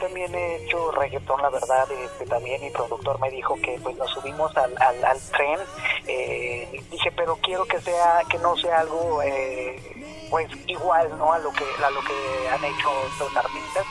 También 0.05 0.35
he 0.35 0.57
hecho 0.57 0.91
reggaetón, 0.91 1.41
la 1.41 1.49
verdad, 1.49 1.91
este, 1.91 2.27
también 2.27 2.61
mi 2.61 2.69
productor 2.69 3.19
me 3.19 3.31
dijo 3.31 3.55
que 3.55 3.79
pues 3.81 3.97
nos 3.97 4.07
subimos 4.11 4.55
al, 4.55 4.77
al, 4.79 5.19
tren, 5.31 5.59
eh, 6.05 6.79
dije, 6.91 7.11
pero 7.15 7.35
quiero 7.41 7.65
que 7.65 7.81
sea, 7.81 8.21
que 8.29 8.37
no 8.37 8.55
sea 8.55 8.81
algo 8.81 9.23
eh, 9.23 10.27
pues 10.29 10.47
igual, 10.67 11.17
¿no? 11.17 11.33
A 11.33 11.39
lo 11.39 11.51
que, 11.53 11.65
a 11.83 11.89
lo 11.89 12.01
que 12.01 12.49
han 12.49 12.63
hecho 12.63 12.89
los 13.19 13.35
artistas. 13.35 13.83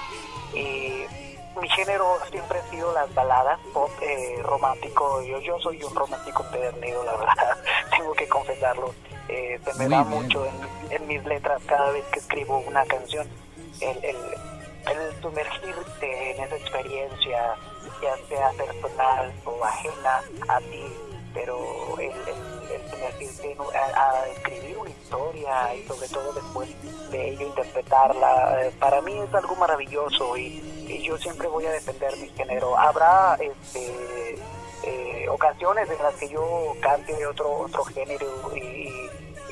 Y 0.54 1.04
mi 1.60 1.68
género 1.70 2.16
siempre 2.30 2.60
ha 2.60 2.70
sido 2.70 2.92
las 2.92 3.12
baladas, 3.12 3.58
pop 3.72 3.90
eh, 4.00 4.40
romántico. 4.44 5.20
Yo, 5.22 5.40
yo 5.40 5.58
soy 5.58 5.82
un 5.82 5.96
romántico 5.96 6.44
empedernido, 6.44 7.02
la 7.02 7.16
verdad, 7.16 7.58
tengo 7.90 8.12
que 8.12 8.28
confesarlo. 8.28 8.94
Eh, 9.28 9.58
se 9.64 9.74
me 9.74 9.88
da 9.88 10.04
mucho 10.04 10.46
en, 10.90 11.06
mis 11.08 11.24
letras 11.24 11.60
cada 11.66 11.90
vez 11.90 12.04
que 12.12 12.20
escribo 12.20 12.58
una 12.58 12.84
canción. 12.84 13.28
El, 13.80 14.04
el, 14.04 14.16
el 14.90 15.22
sumergirte 15.22 16.30
en 16.32 16.44
esa 16.44 16.56
experiencia, 16.56 17.56
ya 18.02 18.16
sea 18.28 18.50
personal 18.50 19.32
o 19.44 19.64
ajena 19.64 20.22
a 20.48 20.58
ti, 20.60 20.84
pero 21.32 21.58
el, 21.98 22.12
sumergirte 22.90 23.56
a, 23.74 24.26
escribir 24.28 24.78
una 24.78 24.90
historia 24.90 25.74
y 25.74 25.82
sobre 25.84 26.08
todo 26.08 26.32
después 26.32 27.10
de 27.10 27.30
ello 27.30 27.46
interpretarla, 27.46 28.64
eh, 28.64 28.72
para 28.78 29.00
mí 29.00 29.18
es 29.18 29.34
algo 29.34 29.56
maravilloso 29.56 30.36
y 30.36 30.74
y 30.88 31.02
yo 31.02 31.16
siempre 31.18 31.48
voy 31.48 31.66
a 31.66 31.72
defender 31.72 32.16
mi 32.18 32.28
género. 32.30 32.76
Habrá 32.76 33.36
este, 33.40 34.38
eh, 34.84 35.28
ocasiones 35.28 35.88
en 35.90 36.02
las 36.02 36.14
que 36.14 36.28
yo 36.28 36.74
cante 36.80 37.26
otro 37.26 37.50
otro 37.50 37.84
género 37.84 38.26
y, 38.56 38.88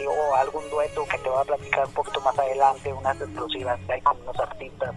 o 0.04 0.34
algún 0.34 0.68
dueto 0.70 1.06
que 1.06 1.18
te 1.18 1.28
voy 1.28 1.40
a 1.40 1.44
platicar 1.44 1.86
un 1.86 1.92
poquito 1.92 2.20
más 2.20 2.36
adelante, 2.38 2.92
unas 2.92 3.20
exclusivas 3.20 3.78
que 3.86 3.92
hay 3.92 4.00
con 4.00 4.20
unos 4.20 4.38
artistas, 4.40 4.94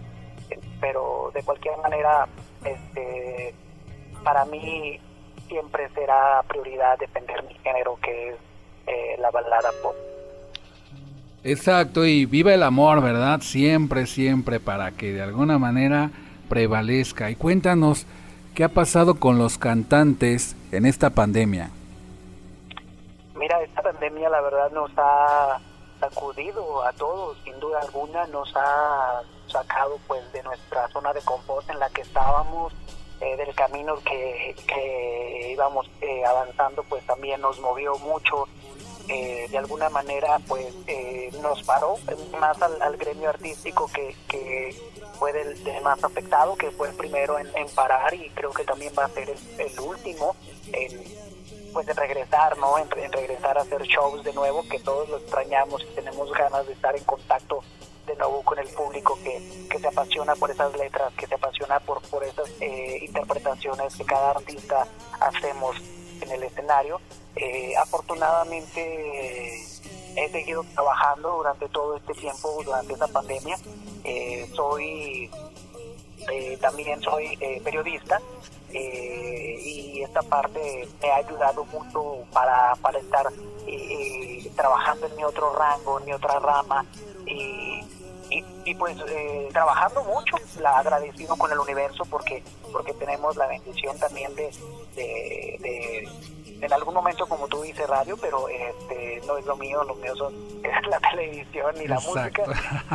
pero 0.80 1.32
de 1.34 1.44
cualquier 1.44 1.78
manera, 1.78 2.28
este, 2.64 3.54
para 4.24 4.46
mí 4.46 5.00
siempre 5.48 5.90
será 5.94 6.44
prioridad 6.48 6.98
defender 6.98 7.44
mi 7.44 7.54
género 7.56 7.98
que 8.02 8.30
es 8.30 8.36
eh, 8.88 9.16
la 9.20 9.32
balada 9.32 9.70
pop. 9.82 9.96
Exacto, 11.44 12.06
y 12.06 12.26
viva 12.26 12.54
el 12.54 12.64
amor, 12.64 13.02
¿verdad? 13.02 13.42
Siempre, 13.42 14.08
siempre, 14.08 14.60
para 14.60 14.92
que 14.92 15.14
de 15.14 15.22
alguna 15.22 15.60
manera 15.60 16.10
prevalezca. 16.50 17.30
Y 17.30 17.36
cuéntanos 17.36 18.08
qué 18.56 18.64
ha 18.64 18.70
pasado 18.70 19.20
con 19.20 19.38
los 19.38 19.60
cantantes 19.60 20.56
en 20.72 20.88
esta 20.88 21.12
pandemia. 21.12 21.70
Mira, 23.36 23.62
esta 23.62 23.84
pandemia 23.84 24.30
la 24.30 24.42
verdad 24.42 24.72
nos 24.72 24.92
ha 24.98 25.60
sacudido 26.00 26.84
a 26.84 26.92
todos, 26.94 27.38
sin 27.44 27.60
duda 27.60 27.80
alguna, 27.82 28.26
nos 28.28 28.52
ha 28.56 29.22
sacado 29.56 29.98
pues 30.06 30.22
de 30.34 30.44
nuestra 30.44 30.90
zona 30.90 31.14
de 31.14 31.22
confort 31.22 31.70
en 31.70 31.80
la 31.80 31.90
que 31.90 32.02
estábamos, 32.02 32.74
eh, 33.22 33.38
del 33.38 33.56
camino 33.56 33.96
que, 34.04 34.54
que 34.68 35.52
íbamos 35.54 35.90
eh, 36.02 36.26
avanzando, 36.26 36.84
pues 36.84 37.06
también 37.06 37.40
nos 37.40 37.60
movió 37.62 37.98
mucho. 38.00 38.48
Eh, 39.08 39.48
de 39.52 39.58
alguna 39.60 39.88
manera 39.90 40.40
pues 40.48 40.74
nos 41.40 41.62
paró 41.62 41.96
más 42.40 42.60
al, 42.60 42.98
gremio 42.98 43.30
artístico 43.30 43.88
que, 43.94 44.16
que 44.28 44.76
fue 45.20 45.32
del, 45.32 45.56
más 45.84 46.04
afectado, 46.04 46.56
que 46.56 46.72
fue 46.72 46.90
el 46.90 46.96
primero 46.96 47.38
en, 47.38 47.70
parar 47.76 48.12
y 48.16 48.32
creo 48.32 48.52
que 48.52 48.64
también 48.64 48.92
va 48.98 49.06
a 49.06 49.10
ser 49.10 49.30
el, 49.60 49.80
último 49.80 50.36
en, 50.74 51.04
pues 51.72 51.88
en 51.88 51.96
regresar, 51.96 52.58
¿no? 52.58 52.80
En, 52.80 52.90
regresar 53.12 53.60
a 53.60 53.62
hacer 53.62 53.84
shows 53.84 54.24
de 54.24 54.34
nuevo, 54.34 54.68
que 54.68 54.80
todos 54.80 55.08
lo 55.08 55.18
extrañamos 55.18 55.84
y 55.84 55.94
tenemos 55.94 56.32
ganas 56.32 56.66
de 56.66 56.74
estar 56.74 56.96
en 56.96 57.04
contacto 57.04 57.62
de 58.06 58.16
nuevo 58.16 58.42
con 58.44 58.60
el 58.60 58.68
público 58.70 59.18
que, 59.24 59.68
que 59.70 59.80
se 59.80 59.88
apasiona 59.88 60.36
por 60.36 60.52
esas 60.52 60.76
letras, 60.78 61.14
que 61.14 61.28
se 61.28 61.36
apasiona 61.36 61.80
por, 61.80 62.02
por 62.04 62.24
esas 62.24 62.50
eh, 62.62 63.00
interpretaciones 63.02 63.96
que 63.96 64.06
cada 64.06 64.32
artista 64.32 64.88
hacemos 65.20 65.76
en 66.22 66.32
el 66.32 66.44
escenario. 66.44 67.00
Eh, 67.36 67.76
afortunadamente 67.78 69.62
he 70.16 70.30
seguido 70.30 70.64
trabajando 70.74 71.32
durante 71.32 71.68
todo 71.70 71.98
este 71.98 72.14
tiempo, 72.14 72.62
durante 72.64 72.94
esta 72.94 73.08
pandemia. 73.08 73.58
Eh, 74.04 74.50
soy 74.56 75.30
eh, 76.32 76.58
también 76.62 77.02
soy 77.02 77.38
eh, 77.40 77.62
periodista 77.64 78.22
y 78.72 80.02
esta 80.02 80.22
parte 80.22 80.86
me 81.02 81.10
ha 81.10 81.16
ayudado 81.16 81.64
mucho 81.66 82.26
para, 82.34 82.76
para 82.82 83.00
estar 83.00 83.26
trabajando 84.54 85.08
en 85.08 85.16
mi 85.16 85.24
otro 85.24 85.54
rango, 85.54 86.00
en 86.00 86.06
mi 86.06 86.14
otra 86.14 86.40
rama 86.40 86.86
y, 87.26 87.82
y, 88.36 88.70
y, 88.70 88.76
pues 88.76 88.98
eh, 89.08 89.50
trabajando 89.54 90.04
mucho, 90.04 90.36
la 90.60 90.80
agradecido 90.80 91.36
con 91.38 91.52
el 91.52 91.60
universo 91.60 92.06
porque 92.06 92.44
porque 92.72 92.94
tenemos 92.94 93.36
la 93.38 93.48
bendición 93.48 93.98
también 93.98 94.36
de, 94.36 94.52
de, 94.96 95.58
de 95.60 96.10
en 96.62 96.74
algún 96.74 96.94
momento 96.94 97.26
como 97.28 97.48
tú 97.48 97.62
dices 97.62 97.88
radio 97.88 98.18
pero 98.18 98.48
este 98.50 99.22
no 99.28 99.38
es 99.38 99.46
lo 99.46 99.56
mío 99.56 99.84
lo 99.84 99.96
mío 99.96 100.16
son 100.16 100.34
es 100.64 100.88
la 100.90 101.00
televisión 101.00 101.76
y 101.82 101.88
la 101.88 102.00
música 102.00 102.44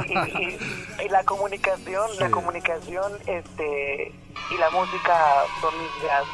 y, 0.07 1.05
y, 1.05 1.09
la 1.09 1.25
comunicación 1.25 2.11
la 2.19 2.31
comunicación 2.31 3.13
este 3.27 4.13
y 4.51 4.59
la 4.59 4.71
música 4.71 5.45
son 5.61 5.75
mis, 5.79 5.91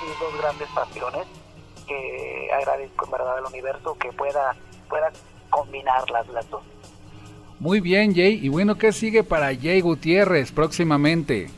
mis 0.09 0.21
dos 0.21 0.39
grandes 0.41 0.69
pasiones 0.71 1.27
que 1.87 2.51
agradezco 2.53 3.05
en 3.05 3.11
verdad 3.11 3.39
al 3.39 3.47
universo 3.47 3.97
que 3.99 4.13
pueda 4.13 4.55
pueda 4.89 5.11
combinarlas 5.51 6.29
las 6.29 6.49
dos 6.51 6.63
muy 7.61 7.81
bien 7.81 8.15
Jay. 8.15 8.39
Y 8.43 8.49
bueno 8.49 8.77
qué 8.77 8.93
sigue 8.93 9.25
para 9.25 9.55
Jay 9.55 9.81
Gutiérrez 9.81 10.53
próximamente 10.53 11.49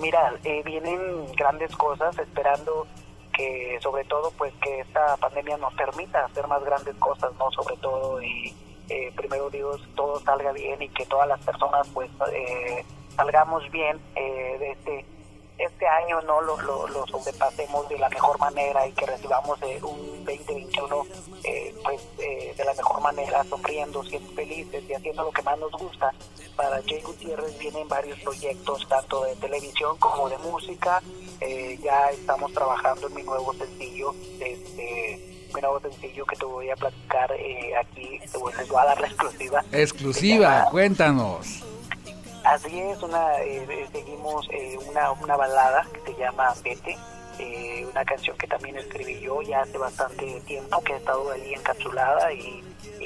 mira 0.00 0.34
eh, 0.44 0.62
vienen 0.64 0.98
grandes 1.36 1.74
cosas 1.76 2.18
esperando 2.18 2.86
que 3.32 3.78
sobre 3.80 4.04
todo 4.04 4.32
pues 4.36 4.52
que 4.62 4.80
esta 4.80 5.16
pandemia 5.16 5.56
nos 5.56 5.72
permita 5.74 6.24
hacer 6.24 6.46
más 6.48 6.62
grandes 6.64 6.96
cosas 6.96 7.30
no 7.38 7.50
sobre 7.52 7.76
todo 7.76 8.22
y 8.22 8.52
eh, 8.88 9.12
primero 9.16 9.48
Dios 9.48 9.80
todo 9.94 10.20
salga 10.20 10.52
bien 10.52 10.82
y 10.82 10.88
que 10.88 11.06
todas 11.06 11.28
las 11.28 11.40
personas 11.40 11.88
pues 11.94 12.10
eh, 12.32 12.84
salgamos 13.16 13.70
bien 13.70 13.98
eh, 14.16 14.56
de 14.58 14.70
este 14.72 15.06
este 15.58 15.86
año 15.86 16.20
no 16.22 16.40
lo, 16.40 16.60
lo, 16.62 16.86
lo, 16.88 17.06
sobrepasemos 17.06 17.88
de 17.88 17.98
la 17.98 18.08
mejor 18.08 18.38
manera 18.38 18.86
y 18.86 18.92
que 18.92 19.06
recibamos 19.06 19.60
eh, 19.62 19.78
un 19.82 20.24
2021 20.24 21.06
eh, 21.44 21.74
pues 21.84 22.00
eh, 22.18 22.54
de 22.56 22.64
la 22.64 22.74
mejor 22.74 23.00
manera, 23.00 23.44
sonriendo, 23.44 24.02
siendo 24.04 24.30
felices 24.32 24.82
y 24.88 24.94
haciendo 24.94 25.24
lo 25.24 25.30
que 25.30 25.42
más 25.42 25.58
nos 25.58 25.72
gusta. 25.72 26.12
Para 26.56 26.82
Jay 26.82 27.00
Gutiérrez 27.02 27.58
vienen 27.58 27.88
varios 27.88 28.18
proyectos, 28.20 28.86
tanto 28.88 29.24
de 29.24 29.36
televisión 29.36 29.96
como 29.98 30.28
de 30.28 30.38
música. 30.38 31.02
ya 31.82 32.10
estamos 32.10 32.52
trabajando 32.52 33.08
en 33.08 33.14
mi 33.14 33.22
nuevo 33.22 33.52
sencillo, 33.54 34.14
este, 34.38 35.48
mi 35.54 35.60
nuevo 35.60 35.80
sencillo 35.80 36.24
que 36.26 36.36
te 36.36 36.44
voy 36.44 36.70
a 36.70 36.76
platicar 36.76 37.32
aquí, 37.80 38.20
te 38.30 38.38
voy 38.38 38.52
a 38.52 38.84
dar 38.84 39.00
la 39.00 39.06
exclusiva. 39.06 39.64
Exclusiva, 39.72 40.68
cuéntanos. 40.70 41.71
Así 42.44 42.80
es, 42.80 43.00
una, 43.02 43.40
eh, 43.40 43.88
seguimos 43.92 44.48
eh, 44.50 44.76
una, 44.88 45.12
una 45.12 45.36
balada 45.36 45.86
que 45.92 46.12
se 46.12 46.18
llama 46.18 46.52
Vete, 46.64 46.98
eh, 47.38 47.86
una 47.88 48.04
canción 48.04 48.36
que 48.36 48.48
también 48.48 48.76
escribí 48.76 49.20
yo 49.20 49.40
ya 49.42 49.60
hace 49.60 49.78
bastante 49.78 50.40
tiempo, 50.40 50.82
que 50.82 50.94
ha 50.94 50.96
estado 50.96 51.30
ahí 51.30 51.54
encapsulada 51.54 52.32
y, 52.32 52.62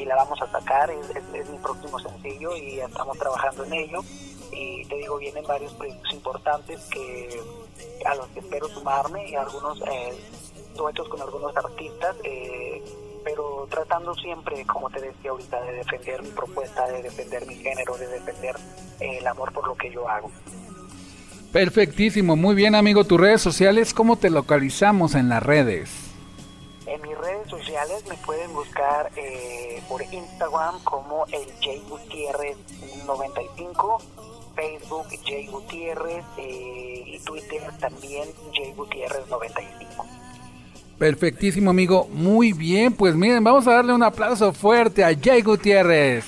la 0.06 0.14
vamos 0.14 0.40
a 0.40 0.50
sacar, 0.52 0.88
es, 0.90 1.10
es, 1.34 1.48
mi 1.48 1.58
próximo 1.58 1.98
sencillo 1.98 2.54
y 2.56 2.78
estamos 2.78 3.18
trabajando 3.18 3.64
en 3.64 3.72
ello. 3.72 4.00
Y 4.52 4.84
te 4.84 4.96
digo, 4.96 5.16
vienen 5.16 5.44
varios 5.44 5.72
proyectos 5.74 6.12
importantes 6.12 6.80
que 6.90 7.40
a 8.04 8.14
los 8.14 8.28
que 8.28 8.40
espero 8.40 8.68
sumarme 8.68 9.28
y 9.28 9.34
algunos 9.34 9.80
duetos 10.76 11.08
con 11.08 11.20
algunos 11.22 11.56
artistas. 11.56 12.14
Pero 13.26 13.66
tratando 13.68 14.14
siempre, 14.14 14.64
como 14.66 14.88
te 14.88 15.00
decía 15.00 15.32
ahorita, 15.32 15.60
de 15.62 15.72
defender 15.72 16.22
mi 16.22 16.30
propuesta, 16.30 16.86
de 16.86 17.02
defender 17.02 17.44
mi 17.44 17.56
género, 17.56 17.98
de 17.98 18.06
defender 18.06 18.54
eh, 19.00 19.18
el 19.18 19.26
amor 19.26 19.52
por 19.52 19.66
lo 19.66 19.74
que 19.74 19.90
yo 19.90 20.08
hago. 20.08 20.30
Perfectísimo, 21.52 22.36
muy 22.36 22.54
bien 22.54 22.76
amigo, 22.76 23.02
tus 23.02 23.18
redes 23.18 23.42
sociales, 23.42 23.92
¿cómo 23.92 24.16
te 24.16 24.30
localizamos 24.30 25.16
en 25.16 25.28
las 25.28 25.42
redes? 25.42 25.90
En 26.86 27.02
mis 27.02 27.18
redes 27.18 27.50
sociales 27.50 28.04
me 28.08 28.14
pueden 28.18 28.52
buscar 28.52 29.10
eh, 29.16 29.82
por 29.88 30.02
Instagram 30.02 30.78
como 30.84 31.26
el 31.26 31.46
J 31.54 31.80
Gutiérrez 31.88 32.56
95, 33.06 34.02
Facebook 34.54 35.06
J 35.08 35.50
Gutiérrez 35.50 36.24
eh, 36.38 37.02
y 37.06 37.18
Twitter 37.24 37.62
también 37.80 38.28
J 38.54 38.72
Gutiérrez 38.76 39.26
95. 39.28 40.06
Perfectísimo, 40.98 41.70
amigo. 41.70 42.08
Muy 42.12 42.52
bien, 42.52 42.92
pues 42.92 43.14
miren, 43.14 43.44
vamos 43.44 43.66
a 43.66 43.74
darle 43.74 43.92
un 43.92 44.02
aplauso 44.02 44.52
fuerte 44.52 45.04
a 45.04 45.14
Jay 45.14 45.42
Gutiérrez 45.42 46.24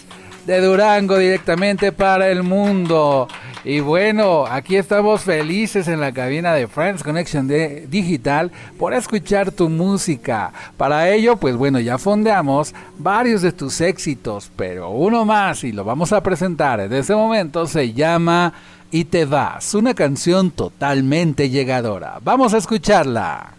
de 0.46 0.60
Durango 0.60 1.18
directamente 1.18 1.92
para 1.92 2.28
el 2.28 2.42
mundo. 2.42 3.28
Y 3.64 3.80
bueno, 3.80 4.46
aquí 4.46 4.76
estamos 4.76 5.22
felices 5.22 5.88
en 5.88 6.00
la 6.00 6.12
cabina 6.12 6.54
de 6.54 6.68
Friends 6.68 7.02
Connection 7.02 7.48
Digital 7.48 8.50
por 8.78 8.94
escuchar 8.94 9.52
tu 9.52 9.68
música. 9.68 10.52
Para 10.76 11.10
ello, 11.10 11.36
pues 11.36 11.56
bueno, 11.56 11.80
ya 11.80 11.98
fondeamos 11.98 12.74
varios 12.98 13.42
de 13.42 13.52
tus 13.52 13.80
éxitos, 13.80 14.50
pero 14.56 14.90
uno 14.90 15.24
más 15.24 15.64
y 15.64 15.72
lo 15.72 15.84
vamos 15.84 16.12
a 16.12 16.22
presentar. 16.22 16.80
En 16.80 16.92
este 16.92 17.14
momento 17.14 17.66
se 17.66 17.92
llama 17.92 18.54
Y 18.90 19.04
te 19.04 19.24
vas, 19.24 19.74
una 19.74 19.92
canción 19.92 20.50
totalmente 20.50 21.50
llegadora. 21.50 22.20
Vamos 22.22 22.54
a 22.54 22.58
escucharla. 22.58 23.57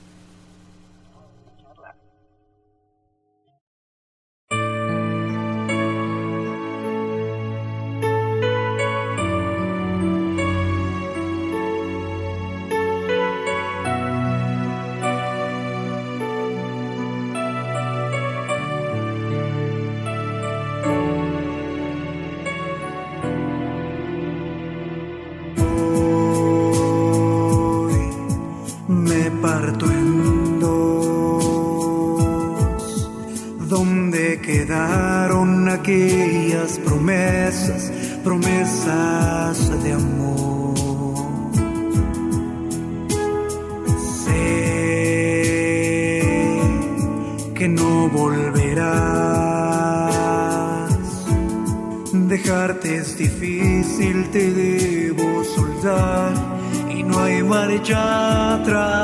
Atrás. 57.93 58.99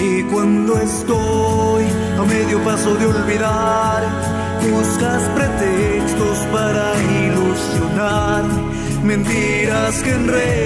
Y 0.00 0.22
cuando 0.24 0.76
estoy 0.78 1.84
a 2.18 2.22
medio 2.24 2.62
paso 2.64 2.94
de 2.94 3.06
olvidar, 3.06 4.02
buscas 4.70 5.22
pretextos 5.36 6.38
para 6.52 6.94
ilusionar, 7.26 8.44
mentiras 9.02 10.02
que 10.02 10.10
enredan 10.10 10.63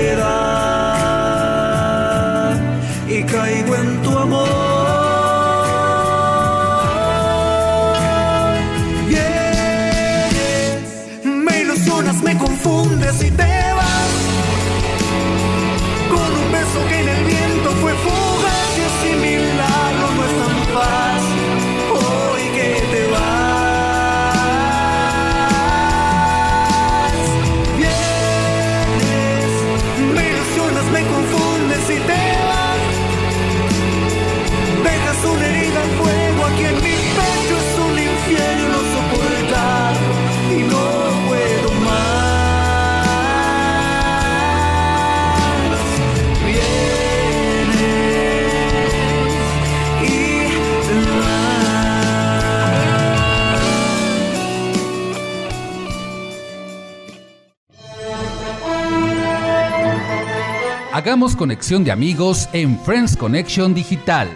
Hagamos 61.09 61.35
conexión 61.37 61.85
de 61.85 61.91
amigos 61.91 62.51
en 62.53 62.79
Friends 62.81 63.17
Connection 63.17 63.73
Digital. 63.73 64.29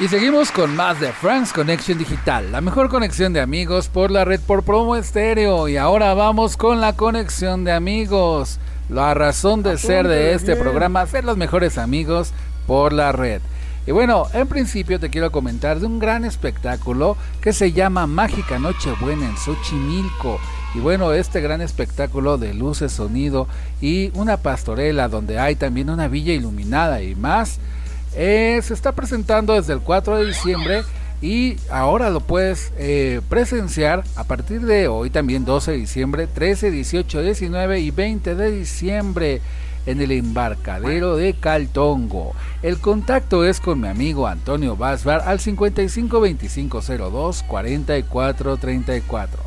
Y 0.00 0.08
seguimos 0.08 0.50
con 0.50 0.74
más 0.74 0.98
de 0.98 1.12
Friends 1.12 1.52
Connection 1.52 1.98
Digital, 1.98 2.50
la 2.50 2.60
mejor 2.60 2.88
conexión 2.88 3.32
de 3.32 3.40
amigos 3.40 3.86
por 3.86 4.10
la 4.10 4.24
red 4.24 4.40
por 4.40 4.64
promo 4.64 4.96
estéreo. 4.96 5.68
Y 5.68 5.76
ahora 5.76 6.14
vamos 6.14 6.56
con 6.56 6.80
la 6.80 6.94
conexión 6.94 7.62
de 7.62 7.70
amigos. 7.70 8.58
La 8.88 9.14
razón 9.14 9.62
de 9.62 9.78
ser 9.78 10.08
de 10.08 10.34
este 10.34 10.56
programa, 10.56 11.06
ser 11.06 11.22
los 11.22 11.36
mejores 11.36 11.78
amigos 11.78 12.32
por 12.66 12.92
la 12.92 13.12
red. 13.12 13.40
Y 13.86 13.92
bueno, 13.92 14.26
en 14.32 14.48
principio 14.48 14.98
te 14.98 15.10
quiero 15.10 15.30
comentar 15.30 15.78
de 15.78 15.86
un 15.86 16.00
gran 16.00 16.24
espectáculo 16.24 17.16
que 17.40 17.52
se 17.52 17.70
llama 17.70 18.08
Mágica 18.08 18.58
Nochebuena 18.58 19.26
en 19.26 19.36
Xochimilco. 19.36 20.40
Y 20.74 20.80
bueno, 20.80 21.12
este 21.12 21.40
gran 21.40 21.60
espectáculo 21.60 22.36
de 22.36 22.52
luces, 22.52 22.90
sonido 22.90 23.46
y 23.80 24.10
una 24.14 24.38
pastorela 24.38 25.08
donde 25.08 25.38
hay 25.38 25.54
también 25.54 25.88
una 25.88 26.08
villa 26.08 26.32
iluminada 26.32 27.00
y 27.00 27.14
más 27.14 27.60
eh, 28.16 28.60
se 28.62 28.74
está 28.74 28.92
presentando 28.92 29.54
desde 29.54 29.74
el 29.74 29.80
4 29.80 30.18
de 30.18 30.26
diciembre 30.26 30.82
y 31.22 31.56
ahora 31.70 32.10
lo 32.10 32.20
puedes 32.20 32.72
eh, 32.78 33.20
presenciar 33.28 34.04
a 34.16 34.24
partir 34.24 34.62
de 34.62 34.88
hoy 34.88 35.10
también 35.10 35.44
12 35.44 35.72
de 35.72 35.76
diciembre, 35.78 36.26
13, 36.26 36.70
18, 36.70 37.22
19 37.22 37.80
y 37.80 37.90
20 37.90 38.34
de 38.34 38.50
diciembre 38.50 39.40
en 39.86 40.00
el 40.00 40.12
embarcadero 40.12 41.16
de 41.16 41.34
Caltongo. 41.34 42.34
El 42.62 42.78
contacto 42.78 43.44
es 43.44 43.60
con 43.60 43.80
mi 43.80 43.88
amigo 43.88 44.26
Antonio 44.26 44.76
Basbar 44.76 45.22
al 45.26 45.40
55 45.40 46.20
25 46.20 46.80
02 46.80 47.42
44 47.44 48.56
34. 48.56 49.42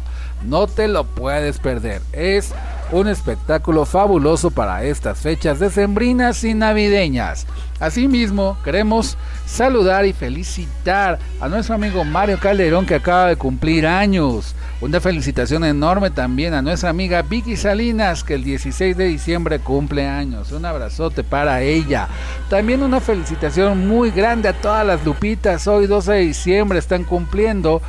No 0.45 0.67
te 0.67 0.87
lo 0.87 1.03
puedes 1.03 1.59
perder. 1.59 2.01
Es 2.13 2.53
un 2.91 3.07
espectáculo 3.07 3.85
fabuloso 3.85 4.49
para 4.51 4.83
estas 4.83 5.19
fechas 5.19 5.59
decembrinas 5.59 6.43
y 6.43 6.53
navideñas. 6.53 7.45
Asimismo, 7.79 8.57
queremos 8.63 9.17
saludar 9.45 10.05
y 10.05 10.13
felicitar 10.13 11.19
a 11.39 11.47
nuestro 11.47 11.75
amigo 11.75 12.03
Mario 12.03 12.39
Calderón 12.39 12.85
que 12.85 12.95
acaba 12.95 13.27
de 13.27 13.35
cumplir 13.35 13.85
años. 13.85 14.55
Una 14.81 15.01
felicitación 15.01 15.65
enorme 15.65 16.09
también 16.09 16.53
a 16.53 16.61
nuestra 16.61 16.89
amiga 16.89 17.21
Vicky 17.21 17.57
Salinas 17.57 18.23
que 18.23 18.35
el 18.35 18.45
16 18.45 18.95
de 18.95 19.07
diciembre 19.07 19.59
cumple 19.59 20.07
años. 20.07 20.53
Un 20.53 20.63
abrazote 20.63 21.21
para 21.25 21.61
ella. 21.61 22.07
También 22.49 22.81
una 22.81 23.01
felicitación 23.01 23.85
muy 23.89 24.09
grande 24.09 24.47
a 24.47 24.53
todas 24.53 24.87
las 24.87 25.03
lupitas. 25.03 25.67
Hoy 25.67 25.85
12 25.85 26.13
de 26.13 26.19
diciembre 26.19 26.79
están 26.79 27.03
cumpliendo 27.03 27.81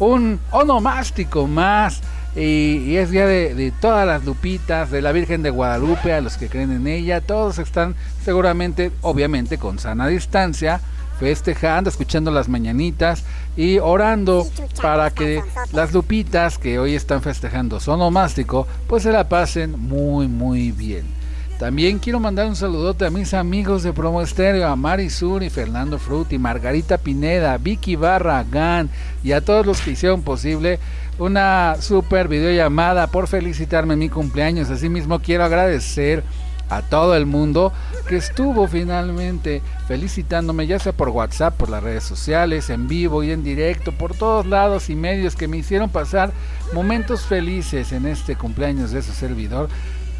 un 0.00 0.40
onomástico 0.50 1.46
más 1.46 2.00
y, 2.34 2.96
es 2.96 3.10
día 3.10 3.26
de, 3.26 3.72
todas 3.80 4.04
las 4.04 4.24
lupitas, 4.24 4.90
de 4.90 5.00
la 5.00 5.12
Virgen 5.12 5.44
de 5.44 5.50
Guadalupe, 5.50 6.12
a 6.12 6.20
los 6.20 6.38
que 6.38 6.48
creen 6.48 6.72
en 6.72 6.88
ella. 6.88 7.20
Todos 7.20 7.60
están 7.60 7.94
seguramente, 8.24 8.90
obviamente, 9.02 9.58
con 9.58 9.78
sana 9.78 10.08
distancia, 10.08 10.80
festejando, 11.22 11.88
escuchando 11.88 12.32
las 12.32 12.48
mañanitas 12.48 13.22
y 13.56 13.78
orando 13.78 14.44
para 14.82 15.08
que 15.10 15.40
las 15.72 15.92
lupitas 15.92 16.58
que 16.58 16.80
hoy 16.80 16.96
están 16.96 17.22
festejando 17.22 17.78
son 17.78 18.00
omástico, 18.00 18.66
pues 18.88 19.04
se 19.04 19.12
la 19.12 19.28
pasen 19.28 19.78
muy, 19.78 20.26
muy 20.26 20.72
bien. 20.72 21.04
También 21.60 22.00
quiero 22.00 22.18
mandar 22.18 22.48
un 22.48 22.56
saludote 22.56 23.06
a 23.06 23.10
mis 23.10 23.34
amigos 23.34 23.84
de 23.84 23.92
Promo 23.92 24.20
Estéreo, 24.20 24.66
a 24.66 24.74
Mari 24.74 25.10
Sur 25.10 25.44
y 25.44 25.48
Fernando 25.48 25.96
Frutti, 25.96 26.38
Margarita 26.38 26.98
Pineda, 26.98 27.56
Vicky 27.56 27.94
Barra, 27.94 28.42
Gan 28.42 28.90
y 29.22 29.30
a 29.30 29.42
todos 29.42 29.64
los 29.64 29.80
que 29.80 29.92
hicieron 29.92 30.22
posible 30.22 30.80
una 31.20 31.76
super 31.78 32.26
videollamada 32.26 33.06
por 33.06 33.28
felicitarme 33.28 33.92
en 33.92 34.00
mi 34.00 34.08
cumpleaños. 34.08 34.70
Asimismo 34.70 35.20
quiero 35.20 35.44
agradecer 35.44 36.24
a 36.76 36.82
todo 36.82 37.14
el 37.14 37.26
mundo 37.26 37.72
que 38.08 38.16
estuvo 38.16 38.66
finalmente 38.66 39.62
felicitándome, 39.86 40.66
ya 40.66 40.78
sea 40.78 40.92
por 40.92 41.10
WhatsApp, 41.10 41.54
por 41.56 41.68
las 41.68 41.82
redes 41.82 42.04
sociales, 42.04 42.70
en 42.70 42.88
vivo 42.88 43.22
y 43.22 43.30
en 43.30 43.44
directo, 43.44 43.92
por 43.92 44.14
todos 44.14 44.46
lados 44.46 44.88
y 44.88 44.94
medios 44.94 45.36
que 45.36 45.48
me 45.48 45.58
hicieron 45.58 45.90
pasar 45.90 46.32
momentos 46.72 47.22
felices 47.22 47.92
en 47.92 48.06
este 48.06 48.36
cumpleaños 48.36 48.90
de 48.90 49.02
su 49.02 49.12
servidor. 49.12 49.68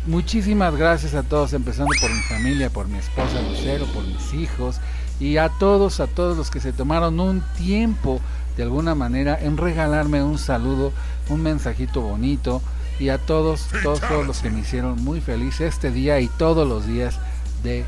Muchísimas 0.06 0.76
gracias 0.76 1.14
a 1.14 1.22
todos, 1.22 1.52
empezando 1.52 1.92
por 2.00 2.10
mi 2.10 2.22
familia, 2.22 2.70
por 2.70 2.88
mi 2.88 2.98
esposa 2.98 3.40
Lucero, 3.48 3.86
por 3.86 4.04
mis 4.04 4.34
hijos 4.34 4.80
y 5.20 5.36
a 5.36 5.48
todos, 5.48 6.00
a 6.00 6.06
todos 6.06 6.36
los 6.36 6.50
que 6.50 6.60
se 6.60 6.72
tomaron 6.72 7.20
un 7.20 7.42
tiempo 7.56 8.20
de 8.56 8.64
alguna 8.64 8.94
manera 8.94 9.38
en 9.40 9.56
regalarme 9.56 10.22
un 10.22 10.38
saludo, 10.38 10.92
un 11.28 11.42
mensajito 11.42 12.02
bonito 12.02 12.60
y 12.98 13.08
a 13.08 13.18
todos, 13.18 13.68
todos, 13.82 14.00
todos 14.00 14.26
los 14.26 14.40
que 14.40 14.50
me 14.50 14.60
hicieron 14.60 15.02
muy 15.02 15.20
feliz 15.20 15.60
este 15.60 15.90
día 15.90 16.20
y 16.20 16.28
todos 16.28 16.68
los 16.68 16.86
días 16.86 17.18
de 17.62 17.84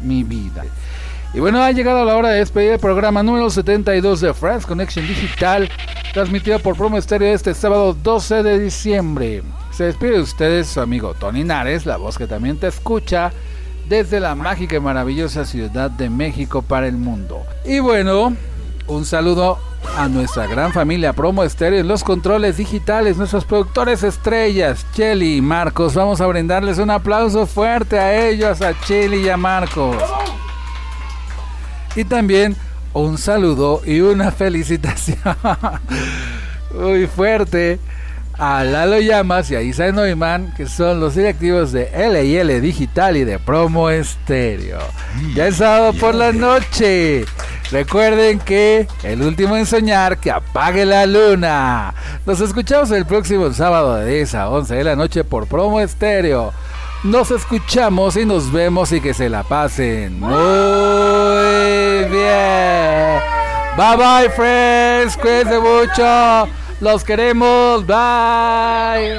mi 0.00 0.24
vida. 0.24 0.64
Y 1.34 1.40
bueno, 1.40 1.62
ha 1.62 1.72
llegado 1.72 2.04
la 2.04 2.16
hora 2.16 2.28
de 2.28 2.38
despedir 2.38 2.72
el 2.72 2.78
programa 2.78 3.22
número 3.22 3.50
72 3.50 4.20
de 4.20 4.32
France 4.34 4.66
Connection 4.66 5.06
Digital, 5.06 5.68
transmitido 6.12 6.60
por 6.60 6.76
Promo 6.76 6.96
Estéreo 6.96 7.34
este 7.34 7.54
sábado 7.54 7.92
12 7.92 8.44
de 8.44 8.58
diciembre. 8.60 9.42
Se 9.72 9.84
despide 9.84 10.12
de 10.12 10.20
ustedes 10.20 10.68
su 10.68 10.80
amigo 10.80 11.14
Tony 11.14 11.42
Nares, 11.42 11.86
la 11.86 11.96
voz 11.96 12.16
que 12.16 12.28
también 12.28 12.56
te 12.56 12.68
escucha 12.68 13.32
desde 13.88 14.20
la 14.20 14.36
mágica 14.36 14.76
y 14.76 14.80
maravillosa 14.80 15.44
Ciudad 15.44 15.90
de 15.90 16.08
México 16.08 16.62
para 16.62 16.86
el 16.86 16.96
mundo. 16.96 17.42
Y 17.64 17.80
bueno, 17.80 18.36
un 18.86 19.04
saludo 19.04 19.58
a 19.96 20.08
nuestra 20.08 20.46
gran 20.46 20.72
familia 20.72 21.12
Promo 21.12 21.44
Estéreo 21.44 21.80
en 21.80 21.88
los 21.88 22.04
controles 22.04 22.56
digitales, 22.56 23.16
nuestros 23.16 23.44
productores 23.44 24.02
estrellas, 24.02 24.86
Chelly 24.94 25.36
y 25.36 25.40
Marcos. 25.40 25.94
Vamos 25.94 26.20
a 26.20 26.26
brindarles 26.26 26.78
un 26.78 26.90
aplauso 26.90 27.46
fuerte 27.46 27.98
a 27.98 28.26
ellos, 28.28 28.62
a 28.62 28.78
Chelly 28.80 29.26
y 29.26 29.28
a 29.28 29.36
Marcos. 29.36 29.96
Y 31.96 32.04
también 32.04 32.56
un 32.92 33.18
saludo 33.18 33.82
y 33.84 34.00
una 34.00 34.30
felicitación 34.32 35.18
muy 36.74 37.06
fuerte 37.06 37.78
a 38.38 38.64
Lalo 38.64 39.00
Llamas 39.00 39.50
y 39.50 39.56
a 39.56 39.62
Isai 39.62 39.92
Neumann, 39.92 40.52
que 40.56 40.66
son 40.66 41.00
los 41.00 41.14
directivos 41.14 41.72
de 41.72 41.90
LL 41.94 42.60
Digital 42.60 43.16
y 43.16 43.24
de 43.24 43.38
Promo 43.38 43.90
Estéreo. 43.90 44.80
Ya 45.34 45.46
es 45.48 45.56
sábado 45.56 45.92
por 45.94 46.14
la 46.14 46.32
noche. 46.32 47.24
Recuerden 47.74 48.38
que 48.38 48.86
el 49.02 49.20
último 49.20 49.56
en 49.56 49.66
soñar 49.66 50.18
que 50.18 50.30
apague 50.30 50.84
la 50.84 51.06
luna. 51.06 51.92
Nos 52.24 52.40
escuchamos 52.40 52.92
el 52.92 53.04
próximo 53.04 53.52
sábado 53.52 53.96
de 53.96 54.14
10 54.14 54.34
a 54.36 54.48
11 54.48 54.76
de 54.76 54.84
la 54.84 54.94
noche 54.94 55.24
por 55.24 55.48
Promo 55.48 55.80
Estéreo. 55.80 56.52
Nos 57.02 57.32
escuchamos 57.32 58.16
y 58.16 58.24
nos 58.24 58.52
vemos 58.52 58.92
y 58.92 59.00
que 59.00 59.12
se 59.12 59.28
la 59.28 59.42
pasen 59.42 60.20
muy 60.20 60.30
bien. 62.10 63.20
Bye 63.76 63.96
bye 63.96 64.30
friends, 64.30 65.16
cuídense 65.16 65.58
mucho. 65.58 66.48
Los 66.80 67.02
queremos. 67.02 67.84
Bye. 67.84 69.18